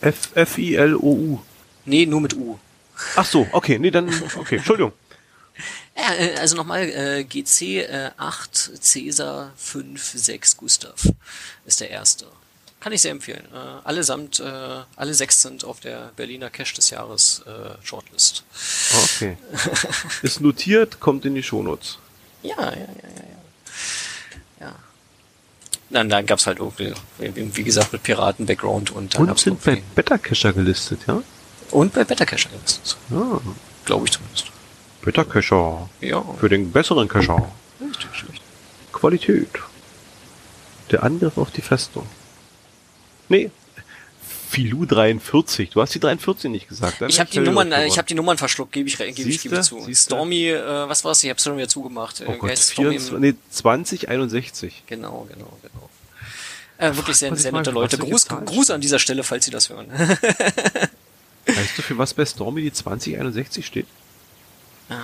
[0.00, 1.40] F, F-I-L-O-U.
[1.84, 2.58] Nee, nur mit U.
[3.16, 4.92] Ach so, okay, nee, dann, okay, Entschuldigung.
[5.96, 11.08] Ja, äh, also nochmal, äh, GC äh, 8 Cäsar 5 6 Gustav
[11.66, 12.26] ist der erste.
[12.80, 13.44] Kann ich sehr empfehlen.
[13.52, 18.42] Äh, allesamt, äh, alle sechs sind auf der Berliner Cash des Jahres äh, Shortlist.
[19.04, 19.36] Okay.
[20.22, 21.98] ist notiert, kommt in die Shownotes.
[22.42, 23.22] Ja, ja, ja, ja,
[24.60, 24.66] ja.
[24.66, 24.74] ja.
[25.90, 30.16] Dann, dann gab's halt irgendwie, wie gesagt, mit Piraten-Background und dann Und sind bei Beta
[30.16, 31.22] Cacher gelistet, ja?
[31.72, 32.96] Und bei Beta Cacher gelistet.
[33.10, 33.40] Ja.
[33.84, 34.46] Glaube ich zumindest.
[35.02, 35.88] Beta Cacher.
[36.00, 36.24] Ja.
[36.38, 37.50] Für den besseren Cacher.
[37.80, 38.40] Richtig, richtig.
[38.92, 39.48] Qualität.
[40.90, 42.06] Der Angriff auf die Festung.
[43.28, 43.50] Nee.
[44.50, 45.70] Filou 43.
[45.70, 47.00] Du hast die 43 nicht gesagt.
[47.02, 49.60] Ich habe die Nummern, äh, ich habe die Nummern verschluckt, gebe ich, gebe ich gebe
[49.60, 49.80] zu.
[49.82, 50.06] Siehste?
[50.06, 51.22] Stormy, äh, was war's?
[51.22, 52.22] Ich habe es schon wieder zugemacht.
[52.26, 54.82] Oh Gott, 24, nee, 2061.
[54.86, 55.88] Genau, genau, genau.
[56.78, 57.96] Äh, wirklich sehr, sehr nette Leute.
[57.96, 59.88] Gruß, Gruß an dieser Stelle, falls Sie das hören.
[59.90, 63.86] weißt du, für was bei Stormy die 2061 steht?
[64.90, 64.96] Ah,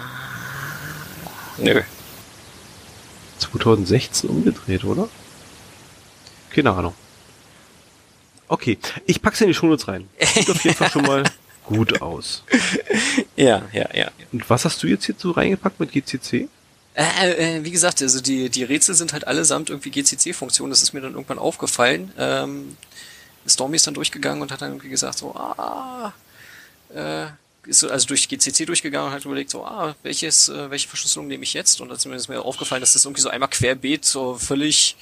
[1.59, 1.83] nö.
[3.39, 5.09] 2016 umgedreht, oder?
[6.51, 6.95] Keine Ahnung.
[8.49, 10.09] Okay, ich pack's in die Shownotes rein.
[10.21, 11.25] Sieht auf jeden Fall schon mal
[11.65, 12.43] gut aus.
[13.35, 14.11] Ja, ja, ja.
[14.33, 16.49] Und was hast du jetzt hierzu reingepackt mit GCC?
[16.95, 20.71] Äh, äh, wie gesagt, also die, die Rätsel sind halt allesamt irgendwie GCC-Funktionen.
[20.71, 22.13] Das ist mir dann irgendwann aufgefallen.
[22.17, 22.77] Ähm,
[23.47, 26.13] Stormy ist dann durchgegangen und hat dann irgendwie gesagt so, ah,
[26.95, 27.27] äh,
[27.67, 31.43] ist also durch GCC durchgegangen und hat überlegt so, ah, welches, äh, welche Verschlüsselung nehme
[31.45, 31.81] ich jetzt?
[31.81, 34.97] Und dann ist mir aufgefallen, dass das irgendwie so einmal querbeet so völlig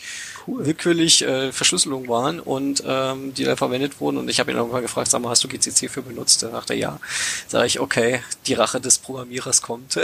[0.47, 0.67] cool.
[0.67, 4.17] willkürlich äh, Verschlüsselungen waren und ähm, die da verwendet wurden.
[4.19, 6.43] Und ich habe ihn irgendwann gefragt, sag mal, hast du GCC für benutzt?
[6.43, 7.01] Da dachte er, ja.
[7.49, 9.97] Sag ich, okay, die Rache des Programmierers kommt.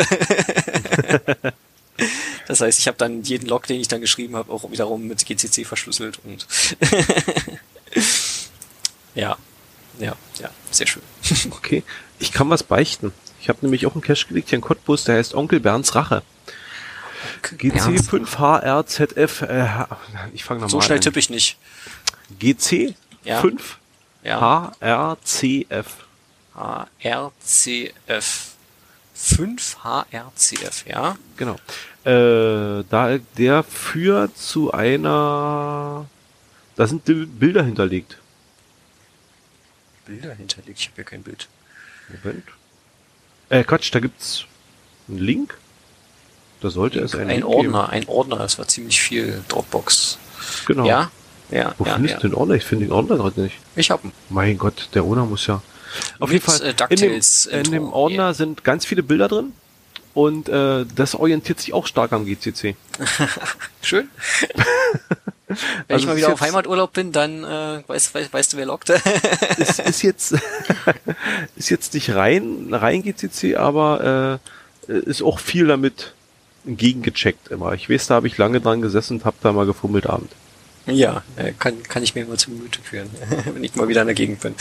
[2.46, 5.24] das heißt, ich habe dann jeden Log, den ich dann geschrieben habe, auch wiederum mit
[5.24, 6.46] GCC verschlüsselt und
[9.14, 9.36] ja,
[10.00, 11.02] ja, ja, sehr schön.
[11.50, 11.82] Okay,
[12.18, 13.12] ich kann was beichten.
[13.40, 16.22] Ich habe nämlich auch einen Cache gelegt hier in Cottbus, der heißt Onkel Bernds Rache.
[17.42, 19.86] GC5HRZF, äh,
[20.32, 21.58] ich fange nochmal So schnell tippe ich nicht.
[22.40, 22.94] GC5
[24.22, 24.72] ja.
[24.80, 24.80] ja.
[24.80, 25.86] HRCF.
[26.54, 28.46] HRCF.
[29.14, 31.16] 5 HRCF, ja?
[31.36, 31.56] Genau.
[32.04, 36.06] Äh, da der führt zu einer,
[36.76, 38.16] da sind Bilder hinterlegt.
[40.10, 40.78] Bilder hinterlegt?
[40.80, 41.48] Ich habe hier kein Bild.
[42.22, 42.44] Moment.
[43.48, 44.44] Äh, Quatsch, da gibt's
[45.08, 45.56] einen Link.
[46.60, 47.90] Da sollte Link, es einen ein Link Ordner, geben.
[47.92, 50.18] ein Ordner, das war ziemlich viel Dropbox.
[50.66, 50.84] Genau.
[50.84, 51.10] Ja,
[51.50, 51.74] ja.
[51.78, 52.20] Wo ja, findest ja.
[52.20, 52.54] du den Ordner?
[52.56, 53.56] Ich finde den Ordner gerade nicht.
[53.76, 54.12] Ich hab ihn.
[54.28, 55.62] Mein Gott, der Ordner muss ja.
[56.18, 56.60] Auf jeden Fall.
[56.62, 58.34] Äh, in, dem, in dem Ordner yeah.
[58.34, 59.52] sind ganz viele Bilder drin.
[60.12, 62.74] Und äh, das orientiert sich auch stark am GCC.
[63.82, 64.08] Schön.
[65.88, 68.66] Wenn also ich mal wieder auf Heimaturlaub bin, dann äh, weißt, weißt, weißt du, wer
[68.66, 68.90] lockt.
[69.58, 70.34] ist, ist jetzt
[71.56, 74.40] ist jetzt nicht rein rein GCC, aber
[74.88, 76.14] äh, ist auch viel damit
[76.64, 77.72] gegengecheckt immer.
[77.72, 80.30] Ich weiß, da habe ich lange dran gesessen und habe da mal gefummelt abend.
[80.86, 83.10] Ja, äh, kann, kann ich mir mal zu Gemüte führen,
[83.54, 84.54] wenn ich mal wieder in der Gegend bin.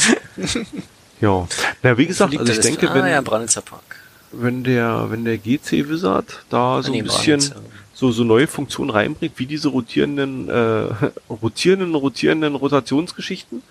[1.22, 1.48] ja,
[1.84, 4.02] na wie gesagt, also ich denke, wenn, ah, ja, Park.
[4.32, 7.56] wenn der wenn der GC Wizard da so ein bisschen Branitz, ja
[8.00, 13.62] so, so neue Funktionen reinbringt, wie diese rotierenden, äh, rotierenden, rotierenden Rotationsgeschichten.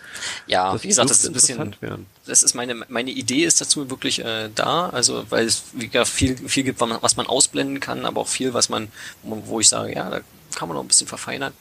[0.47, 2.07] Ja, das wie gesagt, das ist ein bisschen, werden.
[2.27, 6.09] das ist meine, meine Idee ist dazu wirklich äh, da, also weil es wie gesagt,
[6.09, 8.93] viel, viel gibt, was man ausblenden kann, aber auch viel, was man,
[9.23, 10.21] wo ich sage, ja, da
[10.55, 11.55] kann man noch ein bisschen verfeinern.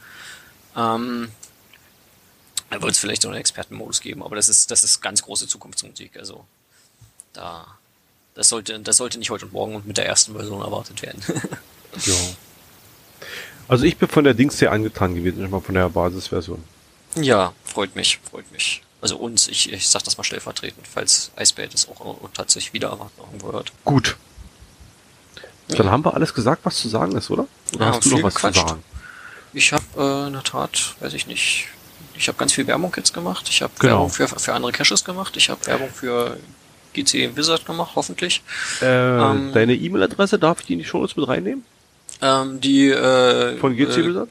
[0.75, 1.29] Ähm,
[2.69, 5.47] da wird es vielleicht so einen Expertenmodus geben, aber das ist, das ist ganz große
[5.47, 6.43] Zukunftsmusik, also
[7.31, 7.65] da,
[8.35, 11.23] das sollte, das sollte nicht heute und morgen und mit der ersten Version erwartet werden.
[12.05, 12.13] ja.
[13.67, 16.63] Also ich bin von der Dings sehr angetan gewesen, schon mal von der Basisversion.
[17.15, 18.81] Ja, freut mich, freut mich.
[19.01, 23.19] Also uns, ich, ich sag das mal stellvertretend, falls Icebait es auch tatsächlich wieder erwarten
[23.19, 23.71] irgendwo hört.
[23.85, 24.17] Gut.
[25.69, 25.91] Dann ja.
[25.91, 27.47] haben wir alles gesagt, was zu sagen ist, oder?
[27.75, 28.61] Oder ja, hast du noch was gequatscht.
[28.61, 28.83] zu sagen?
[29.53, 31.67] Ich habe äh, in der Tat, weiß ich nicht,
[32.15, 33.47] ich habe ganz viel Werbung jetzt gemacht.
[33.49, 33.93] Ich habe genau.
[33.93, 35.35] Werbung für, für andere Caches gemacht.
[35.37, 36.37] Ich habe Werbung für
[36.93, 38.41] GC Wizard gemacht, hoffentlich.
[38.81, 41.63] Äh, ähm, deine E-Mail-Adresse, darf ich die in die Show mit reinnehmen?
[42.21, 44.27] Ähm, die äh, Von GC äh,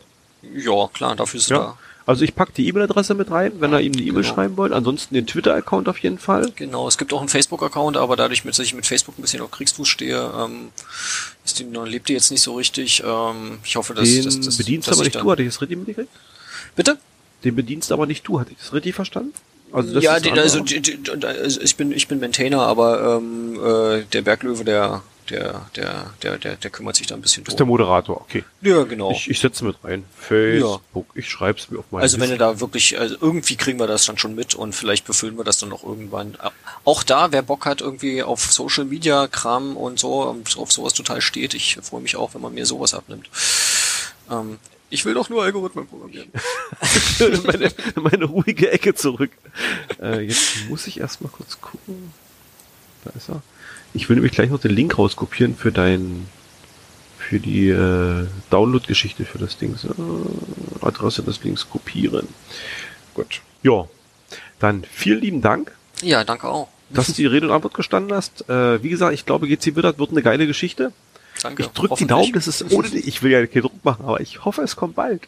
[0.54, 1.58] Ja, klar, dafür ist ja.
[1.58, 1.78] da.
[2.06, 4.34] Also ich pack die E-Mail-Adresse mit rein, wenn ihr ihm eine E-Mail genau.
[4.34, 4.72] schreiben wollt.
[4.72, 6.52] Ansonsten den Twitter-Account auf jeden Fall.
[6.54, 9.50] Genau, es gibt auch einen Facebook-Account, aber dadurch, dass ich mit Facebook ein bisschen auf
[9.50, 10.70] Kriegsfuß stehe, ähm,
[11.44, 13.02] ist den lebte jetzt nicht so richtig.
[13.04, 15.48] Ähm, ich hoffe, dass Den dass, dass, bedienst dass aber ich nicht du, hatte ich
[15.48, 16.10] das richtig mitgekriegt?
[16.76, 16.96] Bitte?
[17.42, 19.34] Den bedienst aber nicht du, hatte ich das richtig verstanden?
[19.72, 23.16] Also das ja, ist die, also, die, die, also ich bin ich bin Maintainer, aber
[23.16, 27.44] ähm, äh, der Berglöwe, der der der der der, der kümmert sich da ein bisschen
[27.44, 27.68] ist der drum.
[27.68, 28.44] Moderator, okay.
[28.60, 29.10] Ja, genau.
[29.10, 30.04] Ich, ich setze mit rein.
[30.18, 33.86] Facebook, ich schreib's mir auf meine Also wenn du da wirklich, also irgendwie kriegen wir
[33.86, 36.36] das dann schon mit und vielleicht befüllen wir das dann noch irgendwann.
[36.84, 40.94] Auch da, wer Bock hat, irgendwie auf Social Media Kram und so, und auf sowas
[40.94, 43.28] total steht, ich freue mich auch, wenn man mir sowas abnimmt.
[44.30, 44.58] Ähm,
[44.88, 46.30] ich will doch nur Algorithmen programmieren.
[47.18, 49.30] in meine, in meine ruhige Ecke zurück.
[50.00, 52.12] Äh, jetzt muss ich erstmal kurz gucken.
[53.04, 53.42] Da ist er.
[53.96, 56.26] Ich will nämlich gleich noch den Link rauskopieren für dein,
[57.18, 59.74] für die äh, Download-Geschichte für das Ding.
[59.76, 59.90] So,
[60.82, 62.28] Adresse des Links kopieren.
[63.14, 63.40] Gut.
[63.62, 63.86] Ja.
[64.58, 66.68] Dann vielen lieben Dank, Ja, danke auch.
[66.90, 68.48] dass du die Rede und Antwort gestanden hast.
[68.48, 70.92] Äh, wie gesagt, ich glaube, GC Wittert wird eine geile Geschichte.
[71.42, 71.62] Danke.
[71.64, 72.06] Ich drücke die.
[72.06, 72.88] Daumen, das ist ohne.
[72.88, 75.22] Ich will ja keinen Druck machen, aber ich hoffe, es kommt bald.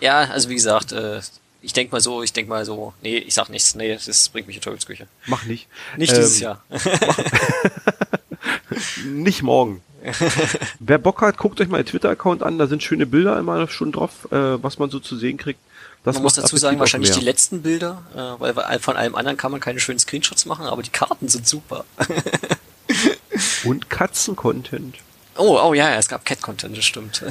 [0.00, 1.20] Ja, also wie gesagt, äh,
[1.62, 4.46] ich denk mal so, ich denk mal so, nee, ich sag nichts, nee, das bringt
[4.48, 5.06] mich in Teufelsküche.
[5.26, 5.68] Mach nicht.
[5.96, 6.62] Nicht Ähm, dieses Jahr.
[9.04, 9.82] Nicht morgen.
[10.80, 13.92] Wer Bock hat, guckt euch mal den Twitter-Account an, da sind schöne Bilder immer schon
[13.92, 15.60] drauf, äh, was man so zu sehen kriegt.
[16.04, 19.52] Das man muss dazu sagen, wahrscheinlich die letzten Bilder, äh, weil von allem anderen kann
[19.52, 21.84] man keine schönen Screenshots machen, aber die Karten sind super.
[23.64, 24.96] Und Katzen-Content.
[25.36, 27.24] Oh, oh ja, es gab Cat-Content, das stimmt.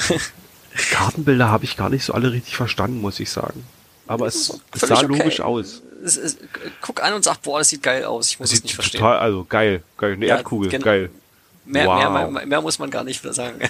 [0.91, 3.65] Kartenbilder habe ich gar nicht so alle richtig verstanden, muss ich sagen.
[4.11, 5.05] Aber es, es sah okay.
[5.05, 5.81] logisch aus.
[6.03, 6.37] Es, es,
[6.81, 8.31] guck an und sag, boah, das sieht geil aus.
[8.31, 8.99] Ich muss es Sieht nicht verstehen.
[8.99, 11.09] total, also geil, geil, eine Ja, Erdkugel, geil.
[11.65, 12.29] Mehr, Wow.
[12.31, 13.61] mehr, mehr muss man gar nicht sagen.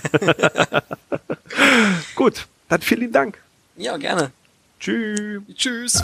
[2.15, 3.37] Gut, dann vielen Dank.
[3.75, 4.31] ja, gerne.
[4.79, 5.41] Tschüss.
[5.55, 6.03] Tschüss.